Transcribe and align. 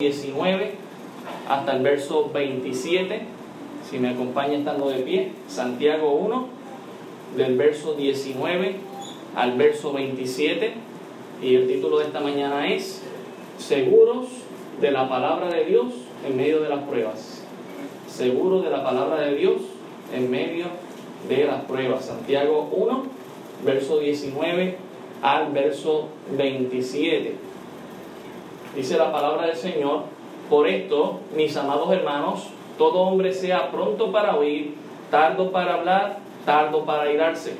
19 0.00 0.72
hasta 1.48 1.76
el 1.76 1.82
verso 1.84 2.28
27. 2.34 3.20
Si 3.88 4.00
me 4.00 4.08
acompaña 4.08 4.58
estando 4.58 4.88
de 4.88 4.98
pie, 5.04 5.30
Santiago 5.46 6.10
1, 6.14 6.48
del 7.36 7.56
verso 7.56 7.94
19 7.94 8.74
al 9.36 9.52
verso 9.56 9.92
27. 9.92 10.72
Y 11.44 11.54
el 11.54 11.68
título 11.68 11.98
de 11.98 12.06
esta 12.06 12.18
mañana 12.18 12.66
es 12.72 13.02
Seguros 13.56 14.26
de 14.80 14.90
la 14.90 15.08
palabra 15.08 15.48
de 15.54 15.64
Dios 15.64 15.92
en 16.26 16.38
medio 16.38 16.60
de 16.60 16.70
las 16.70 16.82
pruebas. 16.82 17.44
Seguros 18.08 18.64
de 18.64 18.70
la 18.70 18.82
palabra 18.82 19.20
de 19.20 19.36
Dios 19.36 19.60
en 20.12 20.28
medio 20.28 20.64
de 21.28 21.44
las 21.44 21.62
pruebas. 21.66 22.06
Santiago 22.06 22.68
1, 22.72 23.04
verso 23.64 24.00
19 24.00 24.76
al 25.22 25.52
verso 25.52 26.08
27. 26.36 27.53
Dice 28.74 28.96
la 28.96 29.12
palabra 29.12 29.46
del 29.46 29.56
Señor, 29.56 30.02
por 30.50 30.66
esto, 30.66 31.20
mis 31.36 31.56
amados 31.56 31.92
hermanos, 31.92 32.48
todo 32.76 33.02
hombre 33.02 33.32
sea 33.32 33.70
pronto 33.70 34.10
para 34.10 34.36
oír, 34.36 34.74
tardo 35.12 35.52
para 35.52 35.74
hablar, 35.74 36.18
tardo 36.44 36.84
para 36.84 37.10
irarse. 37.12 37.56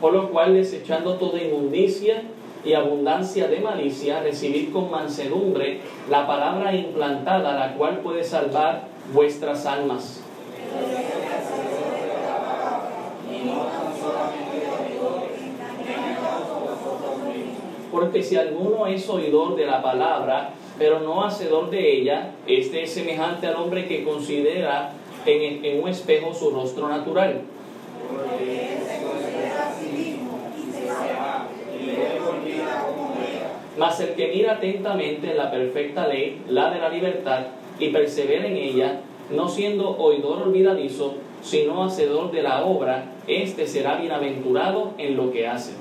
Por 0.00 0.12
lo 0.12 0.30
cual, 0.30 0.54
desechando 0.54 1.14
toda 1.14 1.42
inmundicia 1.42 2.22
y 2.64 2.74
abundancia 2.74 3.48
de 3.48 3.58
malicia, 3.58 4.20
recibid 4.20 4.72
con 4.72 4.92
mansedumbre 4.92 5.80
la 6.08 6.24
palabra 6.26 6.72
implantada, 6.72 7.52
la 7.58 7.74
cual 7.74 7.98
puede 7.98 8.22
salvar 8.22 8.84
vuestras 9.12 9.66
almas. 9.66 10.22
Porque 17.94 18.24
si 18.24 18.34
alguno 18.34 18.88
es 18.88 19.08
oidor 19.08 19.54
de 19.54 19.66
la 19.66 19.80
palabra, 19.80 20.50
pero 20.76 20.98
no 20.98 21.22
hacedor 21.22 21.70
de 21.70 21.96
ella, 21.96 22.32
este 22.44 22.82
es 22.82 22.92
semejante 22.92 23.46
al 23.46 23.54
hombre 23.54 23.86
que 23.86 24.02
considera 24.02 24.90
en, 25.24 25.80
un 25.80 25.88
espejo 25.88 26.34
su 26.34 26.50
rostro 26.50 26.88
natural. 26.88 27.42
Mas 33.78 34.00
el 34.00 34.14
que 34.14 34.26
mira 34.26 34.54
atentamente 34.54 35.30
en 35.30 35.36
la 35.36 35.52
perfecta 35.52 36.08
ley, 36.08 36.42
la 36.48 36.70
de 36.70 36.80
la 36.80 36.88
libertad, 36.88 37.46
y 37.78 37.90
persevera 37.90 38.48
en 38.48 38.56
ella, 38.56 39.02
no 39.30 39.48
siendo 39.48 39.96
oidor 39.98 40.42
olvidadizo, 40.42 41.14
sino 41.44 41.84
hacedor 41.84 42.32
de 42.32 42.42
la 42.42 42.64
obra, 42.64 43.12
éste 43.28 43.68
será 43.68 43.98
bienaventurado 43.98 44.94
en 44.98 45.16
lo 45.16 45.30
que 45.30 45.46
hace. 45.46 45.74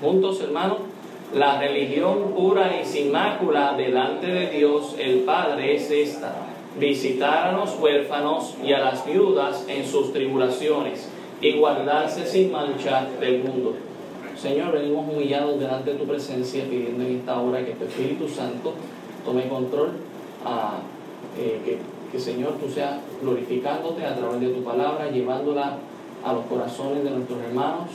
Juntos, 0.00 0.40
hermanos, 0.40 0.78
la 1.34 1.58
religión 1.58 2.32
pura 2.36 2.80
y 2.80 2.84
sin 2.84 3.10
mácula 3.10 3.74
delante 3.76 4.26
de 4.26 4.50
Dios 4.50 4.94
el 4.98 5.20
Padre 5.20 5.76
es 5.76 5.90
esta, 5.90 6.34
visitar 6.78 7.48
a 7.48 7.52
los 7.52 7.78
huérfanos 7.80 8.54
y 8.62 8.72
a 8.72 8.80
las 8.80 9.06
viudas 9.06 9.64
en 9.68 9.86
sus 9.86 10.12
tribulaciones 10.12 11.08
y 11.40 11.58
guardarse 11.58 12.26
sin 12.26 12.52
mancha 12.52 13.06
del 13.18 13.42
mundo. 13.44 13.74
Señor, 14.36 14.72
venimos 14.72 15.08
humillados 15.12 15.58
delante 15.58 15.92
de 15.92 15.98
tu 15.98 16.04
presencia 16.04 16.64
pidiendo 16.64 17.04
en 17.04 17.16
esta 17.16 17.40
hora 17.40 17.64
que 17.64 17.72
tu 17.72 17.84
Espíritu 17.84 18.28
Santo 18.28 18.74
tome 19.24 19.48
control, 19.48 19.92
a, 20.44 20.78
eh, 21.38 21.60
que, 21.64 21.78
Señor 22.20 22.54
tú 22.60 22.70
seas 22.70 22.98
glorificándote 23.22 24.04
a 24.04 24.16
través 24.16 24.40
de 24.40 24.48
tu 24.48 24.62
palabra, 24.62 25.10
llevándola 25.10 25.78
a 26.24 26.32
los 26.32 26.44
corazones 26.46 27.04
de 27.04 27.10
nuestros 27.10 27.40
hermanos, 27.42 27.90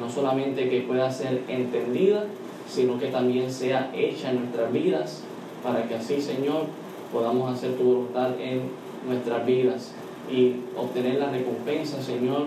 no 0.00 0.08
solamente 0.08 0.68
que 0.68 0.82
pueda 0.82 1.10
ser 1.10 1.42
entendida, 1.48 2.24
sino 2.68 2.98
que 2.98 3.08
también 3.08 3.50
sea 3.50 3.90
hecha 3.94 4.30
en 4.30 4.40
nuestras 4.40 4.72
vidas, 4.72 5.22
para 5.62 5.86
que 5.86 5.96
así, 5.96 6.20
Señor, 6.20 6.66
podamos 7.12 7.52
hacer 7.52 7.76
tu 7.76 7.84
voluntad 7.84 8.30
en 8.40 8.62
nuestras 9.06 9.44
vidas 9.44 9.92
y 10.30 10.54
obtener 10.76 11.18
la 11.18 11.30
recompensa, 11.30 12.00
Señor, 12.00 12.46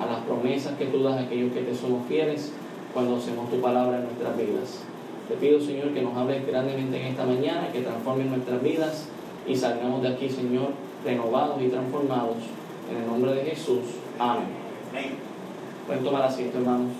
a 0.00 0.06
las 0.06 0.20
promesas 0.24 0.78
que 0.78 0.86
tú 0.86 1.02
das 1.02 1.16
a 1.16 1.20
aquellos 1.22 1.52
que 1.52 1.62
te 1.62 1.74
somos 1.74 2.06
fieles 2.06 2.52
cuando 2.94 3.16
hacemos 3.16 3.50
tu 3.50 3.60
palabra 3.60 3.98
en 3.98 4.04
nuestras 4.04 4.36
vidas. 4.36 4.82
Te 5.28 5.34
pido, 5.34 5.60
Señor, 5.60 5.92
que 5.92 6.02
nos 6.02 6.16
hables 6.16 6.46
grandemente 6.46 7.00
en 7.00 7.06
esta 7.08 7.26
mañana, 7.26 7.68
que 7.72 7.80
transformes 7.80 8.26
nuestras 8.28 8.62
vidas 8.62 9.08
y 9.46 9.54
salgamos 9.54 10.02
de 10.02 10.08
aquí, 10.08 10.28
Señor, 10.28 10.70
renovados 11.04 11.60
y 11.62 11.68
transformados. 11.68 12.36
En 12.90 13.02
el 13.02 13.06
nombre 13.06 13.34
de 13.34 13.44
Jesús. 13.44 13.80
Amén. 14.18 14.46
Pueden 15.86 16.04
tomar 16.04 16.22
asiento, 16.22 16.58
hermanos. 16.58 16.92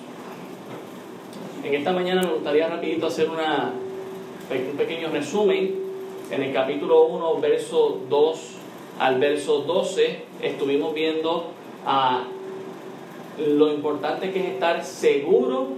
En 1.64 1.74
esta 1.74 1.92
mañana 1.92 2.22
me 2.22 2.32
gustaría 2.34 2.68
rapidito 2.68 3.06
hacer 3.06 3.28
una, 3.28 3.72
un 4.50 4.76
pequeño 4.76 5.08
resumen. 5.10 5.86
En 6.30 6.42
el 6.42 6.52
capítulo 6.52 7.04
1, 7.06 7.40
verso 7.40 8.00
2 8.08 8.40
al 8.98 9.18
verso 9.18 9.60
12, 9.60 10.24
estuvimos 10.42 10.94
viendo 10.94 11.50
a 11.84 12.24
lo 13.38 13.72
importante 13.72 14.32
que 14.32 14.40
es 14.40 14.46
estar 14.54 14.84
seguro 14.84 15.68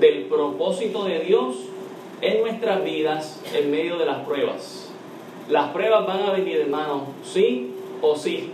del 0.00 0.24
propósito 0.24 1.04
de 1.04 1.20
Dios 1.20 1.56
en 2.20 2.42
nuestras 2.42 2.84
vidas 2.84 3.40
en 3.54 3.70
medio 3.70 3.96
de 3.98 4.06
las 4.06 4.24
pruebas. 4.26 4.85
Las 5.48 5.70
pruebas 5.70 6.06
van 6.06 6.22
a 6.22 6.32
venir, 6.32 6.56
hermanos, 6.56 7.02
sí 7.22 7.72
o 8.02 8.16
sí. 8.16 8.50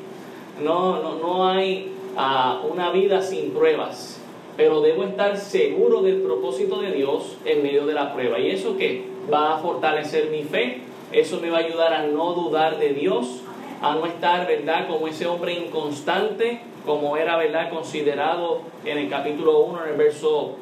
No, 0.63 1.01
no, 1.01 1.15
no 1.15 1.49
hay 1.49 1.91
a 2.17 2.61
una 2.71 2.91
vida 2.91 3.23
sin 3.23 3.53
pruebas, 3.53 4.21
pero 4.59 4.83
debo 4.83 5.05
estar 5.05 5.39
seguro 5.39 6.03
del 6.03 6.21
propósito 6.21 6.83
de 6.83 6.93
Dios 6.93 7.39
en 7.47 7.63
medio 7.63 7.87
de 7.87 7.95
la 7.95 8.13
prueba. 8.13 8.39
¿Y 8.39 8.51
eso 8.51 8.77
qué? 8.77 9.07
Va 9.33 9.55
a 9.55 9.59
fortalecer 9.59 10.29
mi 10.29 10.43
fe, 10.43 10.83
eso 11.13 11.41
me 11.41 11.49
va 11.49 11.59
a 11.59 11.61
ayudar 11.61 11.95
a 11.95 12.07
no 12.07 12.35
dudar 12.35 12.79
de 12.79 12.91
Dios, 12.91 13.41
a 13.81 13.95
no 13.95 14.05
estar, 14.05 14.47
¿verdad?, 14.47 14.87
como 14.87 15.09
ese 15.09 15.27
hombre 15.27 15.55
inconstante, 15.55 16.61
como 16.85 17.17
era, 17.17 17.39
¿verdad?, 17.39 17.71
considerado 17.71 18.61
en 18.85 18.99
el 18.99 19.09
capítulo 19.09 19.61
1, 19.61 19.85
en 19.85 19.91
el 19.93 19.97
verso 19.97 20.57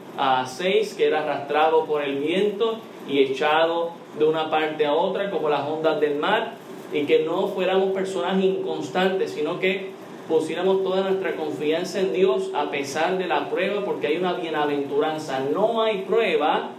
6, 0.47 0.95
que 0.95 1.07
era 1.07 1.25
arrastrado 1.25 1.85
por 1.87 2.03
el 2.03 2.19
viento 2.19 2.79
y 3.09 3.19
echado 3.19 4.00
de 4.19 4.25
una 4.25 4.51
parte 4.51 4.87
a 4.87 4.93
otra, 4.93 5.31
como 5.31 5.49
las 5.49 5.67
ondas 5.69 6.01
del 6.01 6.17
mar, 6.17 6.55
y 6.93 7.05
que 7.05 7.21
no 7.21 7.49
fuéramos 7.49 7.93
personas 7.93 8.43
inconstantes, 8.43 9.33
sino 9.33 9.61
que 9.61 9.91
pusiéramos 10.29 10.83
toda 10.83 11.03
nuestra 11.03 11.35
confianza 11.37 12.01
en 12.01 12.13
Dios 12.13 12.51
a 12.55 12.71
pesar 12.71 13.19
de 13.19 13.27
la 13.27 13.51
prueba, 13.51 13.85
porque 13.85 14.09
hay 14.09 14.17
una 14.17 14.35
bienaventuranza. 14.35 15.41
No 15.53 15.83
hay 15.83 16.03
prueba 16.03 16.71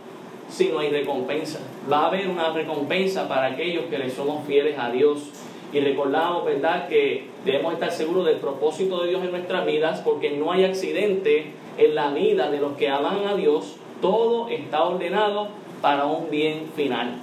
si 0.50 0.70
no 0.70 0.80
hay 0.80 0.90
recompensa. 0.90 1.60
Va 1.92 2.02
a 2.02 2.08
haber 2.08 2.28
una 2.28 2.52
recompensa 2.52 3.28
para 3.28 3.48
aquellos 3.48 3.86
que 3.86 3.98
le 3.98 4.10
somos 4.10 4.46
fieles 4.46 4.78
a 4.78 4.92
Dios. 4.92 5.30
Y 5.74 5.80
recordamos, 5.80 6.44
¿verdad?, 6.44 6.90
que 6.90 7.28
debemos 7.46 7.74
estar 7.74 7.92
seguros 7.92 8.26
del 8.26 8.38
propósito 8.38 9.02
de 9.02 9.10
Dios 9.10 9.24
en 9.24 9.32
nuestras 9.32 9.66
vidas, 9.66 10.02
porque 10.02 10.32
no 10.32 10.52
hay 10.52 10.66
accidente 10.66 11.54
en 11.78 11.96
la 11.96 12.12
vida 12.12 12.52
de 12.52 12.60
los 12.60 12.74
que 12.74 12.90
aman 12.90 13.28
a 13.28 13.36
Dios. 13.36 13.78
Todo 14.02 14.50
está 14.50 14.84
ordenado 14.84 15.48
para 15.82 16.06
un 16.06 16.30
bien 16.30 16.72
final. 16.76 17.16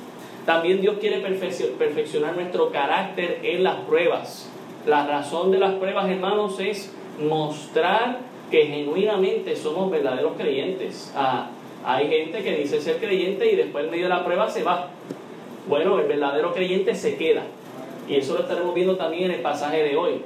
También 0.46 0.80
Dios 0.80 0.96
quiere 0.98 1.18
perfeccionar 1.18 2.34
nuestro 2.34 2.70
carácter 2.70 3.40
en 3.42 3.62
las 3.62 3.76
pruebas. 3.80 4.50
La 4.86 5.06
razón 5.06 5.50
de 5.50 5.58
las 5.58 5.74
pruebas, 5.74 6.08
hermanos, 6.08 6.58
es 6.60 6.92
mostrar 7.20 8.20
que 8.50 8.66
genuinamente 8.66 9.56
somos 9.56 9.90
verdaderos 9.90 10.32
creyentes. 10.38 11.12
Ah, 11.14 11.50
hay 11.84 12.08
gente 12.08 12.42
que 12.42 12.56
dice 12.56 12.80
ser 12.80 12.96
creyente 12.96 13.52
y 13.52 13.56
después 13.56 13.84
en 13.84 13.90
medio 13.90 14.04
de 14.04 14.08
la 14.10 14.24
prueba 14.24 14.48
se 14.48 14.62
va. 14.62 14.88
Bueno, 15.68 15.98
el 15.98 16.06
verdadero 16.06 16.54
creyente 16.54 16.94
se 16.94 17.16
queda. 17.16 17.42
Y 18.08 18.16
eso 18.16 18.34
lo 18.34 18.40
estaremos 18.40 18.74
viendo 18.74 18.96
también 18.96 19.24
en 19.24 19.32
el 19.32 19.40
pasaje 19.42 19.82
de 19.82 19.96
hoy. 19.96 20.22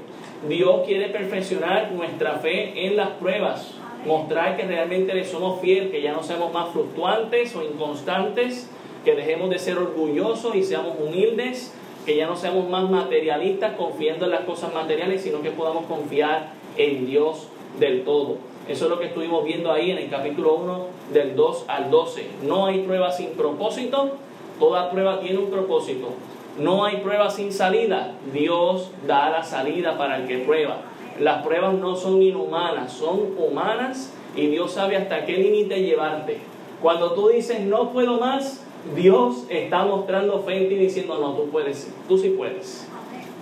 Dios 0.49 0.83
quiere 0.87 1.09
perfeccionar 1.09 1.91
nuestra 1.93 2.35
fe 2.35 2.87
en 2.87 2.97
las 2.97 3.11
pruebas, 3.11 3.75
mostrar 4.07 4.57
que 4.57 4.65
realmente 4.65 5.15
le 5.15 5.25
somos 5.25 5.61
fieles, 5.61 5.91
que 5.91 6.03
ya 6.03 6.13
no 6.13 6.23
seamos 6.23 6.53
más 6.53 6.71
fluctuantes 6.71 7.55
o 7.57 7.63
inconstantes, 7.63 8.69
que 9.05 9.15
dejemos 9.15 9.51
de 9.51 9.59
ser 9.59 9.79
orgullosos 9.79 10.55
y 10.55 10.63
seamos 10.63 10.97
humildes, 11.01 11.73
que 12.07 12.17
ya 12.17 12.27
no 12.27 12.37
seamos 12.37 12.69
más 12.69 12.91
materialistas 12.91 13.75
confiando 13.77 14.25
en 14.25 14.33
las 14.33 14.43
cosas 14.43 14.75
materiales, 14.75 15.23
sino 15.23 15.41
que 15.43 15.51
podamos 15.51 15.87
confiar 15.87 16.51
en 16.77 17.07
Dios 17.07 17.49
del 17.79 18.05
todo. 18.05 18.37
Eso 18.69 18.85
es 18.85 18.91
lo 18.91 18.99
que 18.99 19.07
estuvimos 19.07 19.45
viendo 19.45 19.73
ahí 19.73 19.91
en 19.91 19.99
el 19.99 20.09
capítulo 20.09 20.55
1 20.55 20.87
del 21.13 21.35
2 21.35 21.65
al 21.67 21.91
12. 21.91 22.27
No 22.45 22.67
hay 22.67 22.81
prueba 22.81 23.11
sin 23.11 23.31
propósito, 23.31 24.17
toda 24.61 24.91
prueba 24.91 25.21
tiene 25.21 25.39
un 25.39 25.51
propósito. 25.51 26.11
No 26.59 26.85
hay 26.85 26.99
prueba 26.99 27.31
sin 27.31 27.53
salida, 27.53 28.15
Dios 28.33 28.91
da 29.07 29.31
la 29.31 29.43
salida 29.43 29.97
para 29.97 30.19
el 30.19 30.29
que 30.29 30.39
prueba. 30.39 30.83
Las 31.21 31.45
pruebas 31.45 31.75
no 31.75 31.97
son 31.97 32.23
inhumanas, 32.23 32.93
son 32.93 33.35
humanas 33.39 34.13
y 34.35 34.47
Dios 34.47 34.73
sabe 34.73 34.97
hasta 34.97 35.25
qué 35.25 35.37
límite 35.37 35.83
llevarte. 35.83 36.39
Cuando 36.81 37.13
tú 37.13 37.29
dices 37.29 37.61
no 37.61 37.93
puedo 37.93 38.19
más, 38.19 38.65
Dios 38.97 39.45
está 39.49 39.85
mostrando 39.85 40.41
fe 40.41 40.57
en 40.57 40.69
ti 40.69 40.75
diciendo, 40.75 41.19
no, 41.19 41.35
tú 41.35 41.51
puedes, 41.51 41.93
tú 42.09 42.19
sí 42.19 42.31
puedes. 42.31 42.89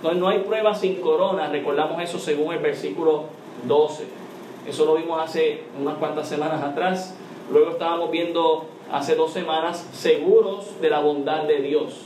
No, 0.03 0.13
no 0.13 0.27
hay 0.27 0.39
prueba 0.39 0.75
sin 0.75 0.95
corona, 0.95 1.47
recordamos 1.47 2.01
eso 2.01 2.19
según 2.19 2.53
el 2.53 2.59
versículo 2.59 3.25
12. 3.67 4.05
Eso 4.67 4.85
lo 4.85 4.95
vimos 4.95 5.19
hace 5.19 5.63
unas 5.79 5.95
cuantas 5.95 6.27
semanas 6.27 6.61
atrás. 6.63 7.15
Luego 7.51 7.71
estábamos 7.71 8.11
viendo 8.11 8.65
hace 8.91 9.15
dos 9.15 9.31
semanas 9.31 9.87
seguros 9.91 10.79
de 10.81 10.89
la 10.89 10.99
bondad 10.99 11.43
de 11.43 11.61
Dios. 11.61 12.01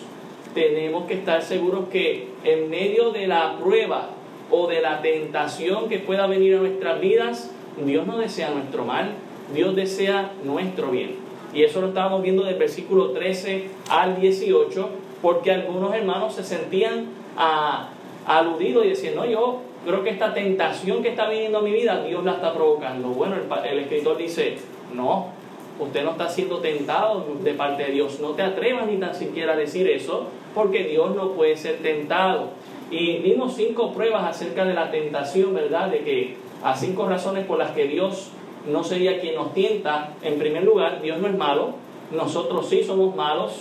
Tenemos 0.54 1.06
que 1.06 1.16
estar 1.16 1.42
seguros 1.42 1.90
que 1.90 2.30
en 2.46 2.70
medio 2.70 3.12
de 3.12 3.28
la 3.28 3.58
prueba 3.58 4.10
o 4.52 4.68
de 4.68 4.82
la 4.82 5.02
tentación 5.02 5.90
que 5.90 6.00
pueda 6.00 6.28
venir 6.28 6.56
a 6.56 6.60
nuestras 6.60 7.00
vidas, 7.00 7.52
Dios 7.84 8.08
no 8.08 8.18
desea 8.18 8.52
nuestro 8.52 8.86
mal, 8.86 9.12
Dios 9.54 9.76
desea 9.76 10.32
nuestro 10.44 10.92
bien. 10.92 11.16
Y 11.54 11.64
eso 11.64 11.82
lo 11.82 11.88
estábamos 11.88 12.22
viendo 12.22 12.44
del 12.44 12.56
versículo 12.56 13.12
13 13.12 13.70
al 13.90 14.20
18, 14.20 14.90
porque 15.22 15.52
algunos 15.52 15.94
hermanos 15.94 16.36
se 16.36 16.44
sentían 16.44 17.06
ah, 17.38 17.90
aludidos 18.26 18.86
y 18.86 18.90
decían, 18.90 19.16
no, 19.16 19.26
yo 19.26 19.62
creo 19.86 20.04
que 20.04 20.10
esta 20.10 20.34
tentación 20.34 21.02
que 21.02 21.10
está 21.10 21.30
viniendo 21.30 21.60
a 21.60 21.62
mi 21.62 21.72
vida, 21.72 22.04
Dios 22.04 22.24
la 22.24 22.34
está 22.34 22.54
provocando. 22.54 23.10
Bueno, 23.10 23.36
el, 23.36 23.72
el 23.72 23.80
escritor 23.80 24.18
dice, 24.18 24.58
no, 24.94 25.30
usted 25.80 26.04
no 26.04 26.12
está 26.12 26.30
siendo 26.30 26.60
tentado 26.60 27.26
de 27.42 27.54
parte 27.54 27.84
de 27.84 27.92
Dios. 27.92 28.20
No 28.20 28.32
te 28.32 28.44
atrevas 28.44 28.88
ni 28.88 28.98
tan 28.98 29.14
siquiera 29.16 29.54
a 29.54 29.56
decir 29.56 29.88
eso, 29.90 30.28
porque 30.54 30.84
Dios 30.84 31.16
no 31.16 31.32
puede 31.32 31.56
ser 31.58 31.78
tentado. 31.78 32.50
Y 32.92 33.18
vimos 33.18 33.56
cinco 33.56 33.92
pruebas 33.94 34.24
acerca 34.24 34.66
de 34.66 34.74
la 34.74 34.92
tentación, 34.92 35.54
¿verdad? 35.54 35.90
De 35.90 36.04
que 36.04 36.38
a 36.64 36.76
cinco 36.76 37.08
razones 37.08 37.46
por 37.46 37.58
las 37.58 37.72
que 37.72 37.88
Dios 37.88 38.30
no 38.72 38.84
sería 38.84 39.20
quien 39.20 39.36
nos 39.36 39.54
tienta. 39.54 40.14
En 40.22 40.38
primer 40.38 40.64
lugar, 40.64 41.02
Dios 41.02 41.20
no 41.20 41.28
es 41.28 41.36
malo, 41.36 41.76
nosotros 42.12 42.70
sí 42.70 42.84
somos 42.84 43.16
malos. 43.16 43.54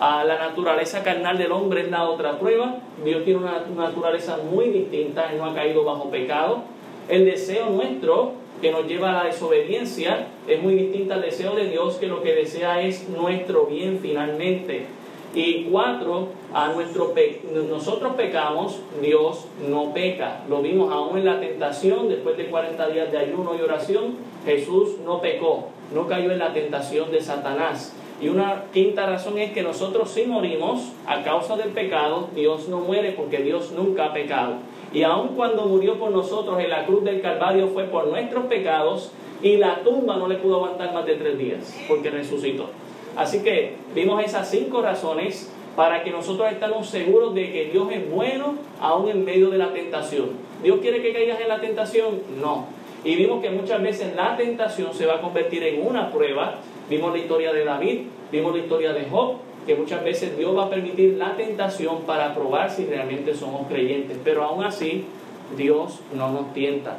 A 0.00 0.24
la 0.24 0.38
naturaleza 0.38 1.04
carnal 1.04 1.38
del 1.38 1.52
hombre 1.52 1.82
es 1.82 1.90
la 1.90 2.08
otra 2.08 2.38
prueba. 2.38 2.78
Dios 3.04 3.24
tiene 3.24 3.40
una 3.40 3.64
naturaleza 3.76 4.38
muy 4.38 4.70
distinta, 4.70 5.30
Él 5.30 5.38
no 5.38 5.44
ha 5.44 5.54
caído 5.54 5.84
bajo 5.84 6.10
pecado. 6.10 6.62
El 7.08 7.24
deseo 7.24 7.70
nuestro 7.70 8.32
que 8.60 8.72
nos 8.72 8.86
lleva 8.86 9.10
a 9.10 9.22
la 9.22 9.24
desobediencia 9.24 10.26
es 10.48 10.62
muy 10.62 10.74
distinto 10.74 11.14
al 11.14 11.22
deseo 11.22 11.54
de 11.54 11.68
Dios 11.68 11.96
que 11.96 12.06
lo 12.06 12.22
que 12.22 12.34
desea 12.34 12.82
es 12.82 13.08
nuestro 13.08 13.66
bien 13.66 14.00
finalmente. 14.00 14.86
Y 15.34 15.64
cuatro, 15.64 16.28
a 16.52 16.68
nuestro 16.68 17.12
nosotros 17.68 18.14
pecamos, 18.14 18.78
Dios 19.02 19.46
no 19.68 19.92
peca. 19.92 20.44
Lo 20.48 20.62
vimos 20.62 20.92
aún 20.92 21.18
en 21.18 21.24
la 21.24 21.40
tentación, 21.40 22.08
después 22.08 22.36
de 22.36 22.46
40 22.46 22.88
días 22.90 23.10
de 23.10 23.18
ayuno 23.18 23.56
y 23.58 23.60
oración, 23.60 24.16
Jesús 24.44 24.98
no 25.04 25.20
pecó, 25.20 25.68
no 25.92 26.06
cayó 26.06 26.30
en 26.30 26.38
la 26.38 26.52
tentación 26.52 27.10
de 27.10 27.20
Satanás. 27.20 27.96
Y 28.20 28.28
una 28.28 28.64
quinta 28.72 29.06
razón 29.06 29.38
es 29.38 29.52
que 29.52 29.64
nosotros 29.64 30.10
si 30.10 30.24
morimos 30.24 30.92
a 31.04 31.22
causa 31.24 31.56
del 31.56 31.70
pecado, 31.70 32.28
Dios 32.34 32.68
no 32.68 32.78
muere 32.78 33.12
porque 33.12 33.38
Dios 33.38 33.72
nunca 33.72 34.06
ha 34.06 34.12
pecado. 34.12 34.54
Y 34.92 35.02
aun 35.02 35.34
cuando 35.34 35.66
murió 35.66 35.98
por 35.98 36.12
nosotros 36.12 36.60
en 36.60 36.70
la 36.70 36.86
cruz 36.86 37.02
del 37.02 37.20
Calvario 37.20 37.68
fue 37.68 37.84
por 37.84 38.06
nuestros 38.06 38.46
pecados 38.46 39.10
y 39.42 39.56
la 39.56 39.82
tumba 39.82 40.16
no 40.16 40.28
le 40.28 40.36
pudo 40.36 40.56
aguantar 40.56 40.94
más 40.94 41.04
de 41.04 41.16
tres 41.16 41.36
días 41.36 41.76
porque 41.88 42.10
resucitó. 42.10 42.68
Así 43.16 43.42
que 43.42 43.76
vimos 43.94 44.24
esas 44.24 44.50
cinco 44.50 44.82
razones 44.82 45.50
para 45.76 46.02
que 46.02 46.10
nosotros 46.10 46.50
estemos 46.50 46.88
seguros 46.88 47.34
de 47.34 47.52
que 47.52 47.64
Dios 47.66 47.88
es 47.92 48.10
bueno 48.10 48.54
aún 48.80 49.08
en 49.08 49.24
medio 49.24 49.50
de 49.50 49.58
la 49.58 49.72
tentación. 49.72 50.30
¿Dios 50.62 50.78
quiere 50.80 51.02
que 51.02 51.12
caigas 51.12 51.40
en 51.40 51.48
la 51.48 51.60
tentación? 51.60 52.20
No. 52.40 52.66
Y 53.04 53.16
vimos 53.16 53.42
que 53.42 53.50
muchas 53.50 53.82
veces 53.82 54.14
la 54.16 54.36
tentación 54.36 54.94
se 54.94 55.06
va 55.06 55.16
a 55.16 55.20
convertir 55.20 55.62
en 55.62 55.86
una 55.86 56.10
prueba. 56.10 56.56
Vimos 56.88 57.12
la 57.12 57.18
historia 57.18 57.52
de 57.52 57.64
David, 57.64 58.00
vimos 58.32 58.54
la 58.54 58.60
historia 58.60 58.92
de 58.92 59.04
Job, 59.10 59.36
que 59.66 59.74
muchas 59.74 60.02
veces 60.04 60.36
Dios 60.38 60.56
va 60.56 60.64
a 60.64 60.70
permitir 60.70 61.14
la 61.18 61.36
tentación 61.36 62.02
para 62.02 62.34
probar 62.34 62.70
si 62.70 62.86
realmente 62.86 63.34
somos 63.34 63.66
creyentes. 63.66 64.16
Pero 64.24 64.44
aún 64.44 64.64
así, 64.64 65.04
Dios 65.56 66.00
no 66.14 66.30
nos 66.30 66.54
tienta. 66.54 66.96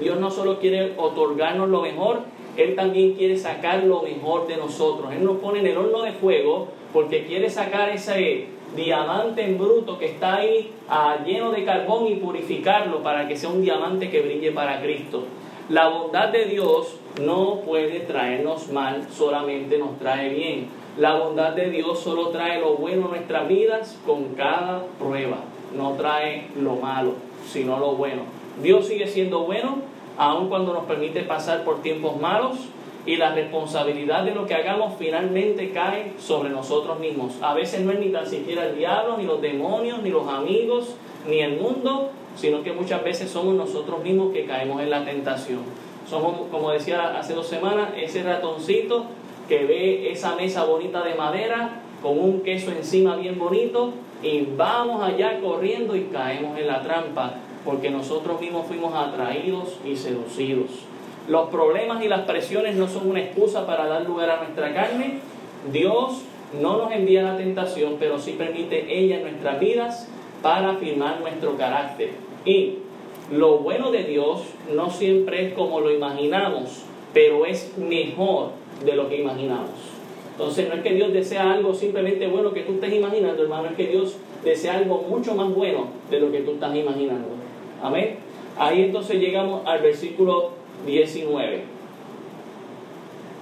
Dios 0.00 0.18
no 0.18 0.30
solo 0.30 0.58
quiere 0.58 0.92
otorgarnos 0.96 1.68
lo 1.68 1.82
mejor, 1.82 2.22
él 2.56 2.74
también 2.74 3.14
quiere 3.14 3.36
sacar 3.36 3.84
lo 3.84 4.02
mejor 4.02 4.46
de 4.46 4.56
nosotros. 4.56 5.12
Él 5.12 5.24
nos 5.24 5.38
pone 5.38 5.60
en 5.60 5.66
el 5.66 5.76
horno 5.76 6.02
de 6.02 6.12
fuego 6.12 6.68
porque 6.92 7.24
quiere 7.26 7.50
sacar 7.50 7.90
ese 7.90 8.46
diamante 8.76 9.44
en 9.44 9.58
bruto 9.58 9.98
que 9.98 10.06
está 10.06 10.36
ahí 10.36 10.72
ah, 10.88 11.18
lleno 11.24 11.52
de 11.52 11.64
carbón 11.64 12.06
y 12.08 12.16
purificarlo 12.16 13.02
para 13.02 13.28
que 13.28 13.36
sea 13.36 13.50
un 13.50 13.62
diamante 13.62 14.10
que 14.10 14.22
brille 14.22 14.52
para 14.52 14.80
Cristo. 14.80 15.24
La 15.68 15.88
bondad 15.88 16.28
de 16.28 16.44
Dios 16.44 16.98
no 17.22 17.60
puede 17.60 18.00
traernos 18.00 18.70
mal, 18.70 19.06
solamente 19.10 19.78
nos 19.78 19.98
trae 19.98 20.28
bien. 20.28 20.68
La 20.98 21.14
bondad 21.16 21.52
de 21.52 21.70
Dios 21.70 21.98
solo 22.00 22.28
trae 22.28 22.60
lo 22.60 22.76
bueno 22.76 23.06
a 23.06 23.10
nuestras 23.10 23.48
vidas 23.48 23.98
con 24.06 24.34
cada 24.34 24.84
prueba. 24.98 25.38
No 25.76 25.92
trae 25.92 26.48
lo 26.60 26.76
malo, 26.76 27.14
sino 27.48 27.78
lo 27.78 27.92
bueno. 27.92 28.22
Dios 28.62 28.86
sigue 28.86 29.06
siendo 29.08 29.40
bueno 29.40 29.78
aun 30.16 30.48
cuando 30.48 30.72
nos 30.72 30.84
permite 30.84 31.22
pasar 31.22 31.64
por 31.64 31.82
tiempos 31.82 32.20
malos 32.20 32.58
y 33.06 33.16
la 33.16 33.34
responsabilidad 33.34 34.24
de 34.24 34.34
lo 34.34 34.46
que 34.46 34.54
hagamos 34.54 34.94
finalmente 34.98 35.70
cae 35.70 36.12
sobre 36.18 36.50
nosotros 36.50 36.98
mismos. 36.98 37.34
A 37.42 37.54
veces 37.54 37.80
no 37.82 37.92
es 37.92 37.98
ni 37.98 38.08
tan 38.08 38.26
siquiera 38.26 38.66
el 38.66 38.76
diablo, 38.76 39.16
ni 39.18 39.24
los 39.24 39.42
demonios, 39.42 40.02
ni 40.02 40.10
los 40.10 40.26
amigos, 40.26 40.94
ni 41.28 41.40
el 41.40 41.60
mundo, 41.60 42.10
sino 42.36 42.62
que 42.62 42.72
muchas 42.72 43.04
veces 43.04 43.30
somos 43.30 43.54
nosotros 43.54 44.02
mismos 44.02 44.32
que 44.32 44.46
caemos 44.46 44.80
en 44.80 44.90
la 44.90 45.04
tentación. 45.04 45.60
Somos, 46.08 46.48
como 46.50 46.70
decía 46.70 47.18
hace 47.18 47.34
dos 47.34 47.46
semanas, 47.46 47.90
ese 47.96 48.22
ratoncito 48.22 49.06
que 49.48 49.64
ve 49.64 50.10
esa 50.10 50.34
mesa 50.36 50.64
bonita 50.64 51.02
de 51.02 51.14
madera 51.14 51.82
con 52.02 52.18
un 52.18 52.40
queso 52.40 52.70
encima 52.70 53.16
bien 53.16 53.38
bonito 53.38 53.92
y 54.22 54.46
vamos 54.56 55.02
allá 55.02 55.40
corriendo 55.40 55.94
y 55.96 56.04
caemos 56.04 56.58
en 56.58 56.66
la 56.66 56.82
trampa 56.82 57.34
porque 57.64 57.90
nosotros 57.90 58.40
mismos 58.40 58.66
fuimos 58.66 58.94
atraídos 58.94 59.78
y 59.84 59.96
seducidos. 59.96 60.70
Los 61.28 61.48
problemas 61.48 62.04
y 62.04 62.08
las 62.08 62.22
presiones 62.22 62.76
no 62.76 62.88
son 62.88 63.08
una 63.08 63.20
excusa 63.20 63.66
para 63.66 63.86
dar 63.86 64.04
lugar 64.04 64.30
a 64.30 64.36
nuestra 64.38 64.74
carne. 64.74 65.20
Dios 65.72 66.20
no 66.60 66.76
nos 66.76 66.92
envía 66.92 67.22
la 67.22 67.36
tentación, 67.36 67.96
pero 67.98 68.18
sí 68.18 68.32
permite 68.32 68.98
ella 68.98 69.16
en 69.16 69.22
nuestras 69.22 69.58
vidas 69.58 70.08
para 70.42 70.72
afirmar 70.72 71.20
nuestro 71.20 71.56
carácter. 71.56 72.10
Y 72.44 72.74
lo 73.32 73.58
bueno 73.58 73.90
de 73.90 74.04
Dios 74.04 74.42
no 74.74 74.90
siempre 74.90 75.46
es 75.46 75.54
como 75.54 75.80
lo 75.80 75.90
imaginamos, 75.90 76.82
pero 77.14 77.46
es 77.46 77.76
mejor 77.78 78.50
de 78.84 78.94
lo 78.94 79.08
que 79.08 79.22
imaginamos. 79.22 79.70
Entonces 80.32 80.68
no 80.68 80.74
es 80.74 80.82
que 80.82 80.92
Dios 80.92 81.12
desea 81.12 81.52
algo 81.52 81.72
simplemente 81.72 82.26
bueno 82.26 82.52
que 82.52 82.62
tú 82.62 82.72
estés 82.72 82.92
imaginando, 82.92 83.42
hermano, 83.42 83.68
es 83.68 83.76
que 83.76 83.86
Dios 83.86 84.16
desea 84.44 84.76
algo 84.78 85.06
mucho 85.08 85.34
más 85.34 85.54
bueno 85.54 85.86
de 86.10 86.20
lo 86.20 86.30
que 86.30 86.40
tú 86.40 86.52
estás 86.52 86.74
imaginando. 86.76 87.43
Amén. 87.84 88.16
Ahí 88.58 88.80
entonces 88.84 89.20
llegamos 89.20 89.60
al 89.66 89.82
versículo 89.82 90.52
19. 90.86 91.64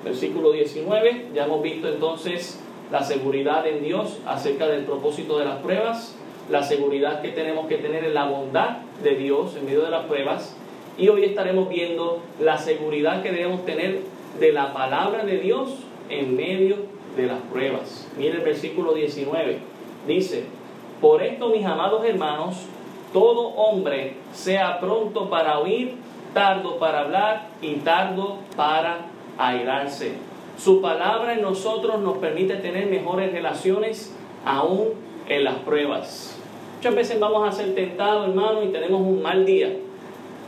Versículo 0.04 0.50
19, 0.50 1.26
ya 1.32 1.44
hemos 1.44 1.62
visto 1.62 1.88
entonces 1.88 2.58
la 2.90 3.04
seguridad 3.04 3.64
en 3.68 3.84
Dios 3.84 4.18
acerca 4.26 4.66
del 4.66 4.82
propósito 4.82 5.38
de 5.38 5.44
las 5.44 5.61
pruebas, 5.61 6.16
la 6.50 6.64
seguridad 6.64 7.22
que 7.22 7.28
tenemos 7.28 7.68
que 7.68 7.76
tener 7.76 8.04
en 8.04 8.14
la 8.14 8.25
bondad 8.25 8.78
de 9.04 9.14
Dios 9.14 9.54
en 9.54 9.64
medio 9.64 9.82
de 9.82 9.90
las 9.90 10.06
pruebas, 10.06 10.56
y 10.99 11.08
hoy 11.08 11.22
estaremos 11.22 11.68
viendo 11.68 12.18
la 12.40 12.58
seguridad 12.58 13.22
que 13.22 13.30
debemos 13.30 13.64
tener 13.64 14.00
de 14.40 14.52
la 14.52 14.72
palabra 14.72 15.25
de 15.25 15.38
Dios 15.38 15.76
en 16.08 16.34
medio 16.34 16.78
de 17.16 17.28
las 17.28 17.40
pruebas. 17.42 18.08
Mire 18.18 18.38
el 18.38 18.40
versículo 18.40 18.92
19, 18.92 19.58
dice, 20.08 20.46
por 21.00 21.22
esto 21.22 21.50
mis 21.50 21.64
amados 21.64 22.04
hermanos, 22.04 22.56
todo 23.12 23.49
hombre 23.49 24.16
sea 24.33 24.81
pronto 24.81 25.28
para 25.28 25.59
oír, 25.59 25.97
tardo 26.35 26.78
para 26.78 27.00
hablar 27.00 27.47
y 27.61 27.75
tardo 27.76 28.38
para 28.57 29.07
airarse. 29.38 30.14
Su 30.59 30.81
palabra 30.81 31.35
en 31.35 31.42
nosotros 31.42 32.00
nos 32.00 32.19
permite 32.19 32.57
tener 32.57 32.87
mejores 32.87 33.33
relaciones 33.33 34.14
aún 34.45 34.90
en 35.28 35.45
las 35.45 35.57
pruebas. 35.57 36.38
Muchas 36.76 36.95
veces 36.95 37.21
vamos 37.21 37.49
a 37.49 37.52
ser 37.52 37.75
tentados, 37.75 38.28
hermano, 38.28 38.62
y 38.62 38.69
tenemos 38.69 39.00
un 39.00 39.23
mal 39.23 39.47
día. 39.47 39.73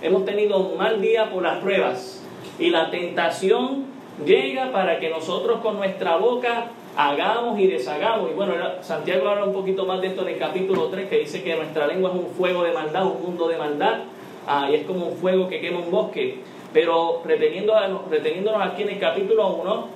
Hemos 0.02 0.25
tenido 0.25 0.59
un 0.59 0.76
mal 0.76 1.00
día 1.00 1.30
por 1.30 1.42
las 1.42 1.59
pruebas. 1.59 2.23
Y 2.59 2.71
la 2.71 2.90
tentación 2.90 3.85
llega 4.25 4.73
para 4.73 4.99
que 4.99 5.11
nosotros 5.11 5.61
con 5.61 5.76
nuestra 5.76 6.16
boca 6.16 6.66
hagamos 6.96 7.58
y 7.58 7.66
deshagamos. 7.66 8.30
Y 8.30 8.34
bueno, 8.34 8.54
Santiago 8.80 9.28
habla 9.28 9.44
un 9.44 9.52
poquito 9.52 9.84
más 9.86 10.00
de 10.00 10.08
esto 10.08 10.22
en 10.22 10.34
el 10.34 10.38
capítulo 10.38 10.88
3, 10.88 11.08
que 11.08 11.18
dice 11.20 11.42
que 11.42 11.56
nuestra 11.56 11.86
lengua 11.86 12.10
es 12.10 12.16
un 12.16 12.26
fuego 12.28 12.62
de 12.64 12.72
maldad, 12.72 13.06
un 13.06 13.22
mundo 13.22 13.48
de 13.48 13.56
maldad, 13.56 14.00
ah, 14.46 14.68
y 14.70 14.74
es 14.74 14.86
como 14.86 15.06
un 15.06 15.16
fuego 15.16 15.48
que 15.48 15.60
quema 15.60 15.80
un 15.80 15.90
bosque. 15.90 16.38
Pero 16.72 17.22
reteniéndonos 17.24 18.62
aquí 18.62 18.82
en 18.82 18.88
el 18.90 18.98
capítulo 18.98 19.48
1, 19.56 19.88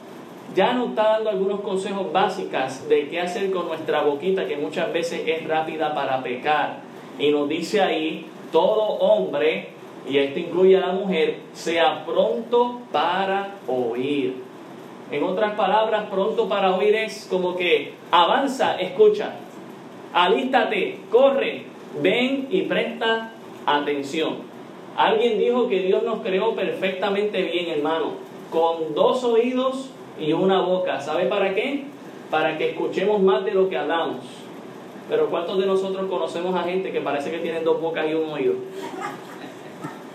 ya 0.54 0.72
nos 0.72 0.90
está 0.90 1.02
dando 1.12 1.30
algunos 1.30 1.60
consejos 1.60 2.12
básicos 2.12 2.88
de 2.88 3.08
qué 3.08 3.20
hacer 3.20 3.50
con 3.50 3.68
nuestra 3.68 4.02
boquita, 4.02 4.46
que 4.46 4.56
muchas 4.56 4.92
veces 4.92 5.22
es 5.26 5.46
rápida 5.46 5.94
para 5.94 6.22
pecar. 6.22 6.80
Y 7.18 7.30
nos 7.30 7.48
dice 7.48 7.80
ahí, 7.80 8.26
todo 8.52 8.72
hombre, 8.72 9.70
y 10.08 10.18
esto 10.18 10.38
incluye 10.38 10.76
a 10.76 10.86
la 10.86 10.92
mujer, 10.92 11.40
sea 11.52 12.04
pronto 12.06 12.80
para 12.92 13.56
oír 13.66 14.47
En 15.10 15.22
otras 15.22 15.54
palabras, 15.54 16.06
pronto 16.10 16.48
para 16.48 16.74
oír 16.76 16.94
es 16.94 17.26
como 17.30 17.56
que 17.56 17.94
avanza, 18.10 18.78
escucha, 18.78 19.36
alístate, 20.12 21.00
corre, 21.10 21.64
ven 22.02 22.46
y 22.50 22.62
presta 22.62 23.32
atención. 23.64 24.48
Alguien 24.96 25.38
dijo 25.38 25.68
que 25.68 25.80
Dios 25.80 26.02
nos 26.02 26.20
creó 26.20 26.54
perfectamente 26.54 27.42
bien, 27.42 27.68
hermano, 27.68 28.14
con 28.50 28.94
dos 28.94 29.24
oídos 29.24 29.90
y 30.20 30.32
una 30.32 30.60
boca. 30.60 31.00
¿Sabe 31.00 31.26
para 31.26 31.54
qué? 31.54 31.84
Para 32.30 32.58
que 32.58 32.70
escuchemos 32.70 33.22
más 33.22 33.44
de 33.44 33.52
lo 33.52 33.68
que 33.68 33.78
hablamos. 33.78 34.24
Pero 35.08 35.30
¿cuántos 35.30 35.58
de 35.58 35.66
nosotros 35.66 36.06
conocemos 36.10 36.54
a 36.54 36.64
gente 36.64 36.92
que 36.92 37.00
parece 37.00 37.30
que 37.30 37.38
tienen 37.38 37.64
dos 37.64 37.80
bocas 37.80 38.06
y 38.10 38.14
un 38.14 38.28
oído? 38.28 38.54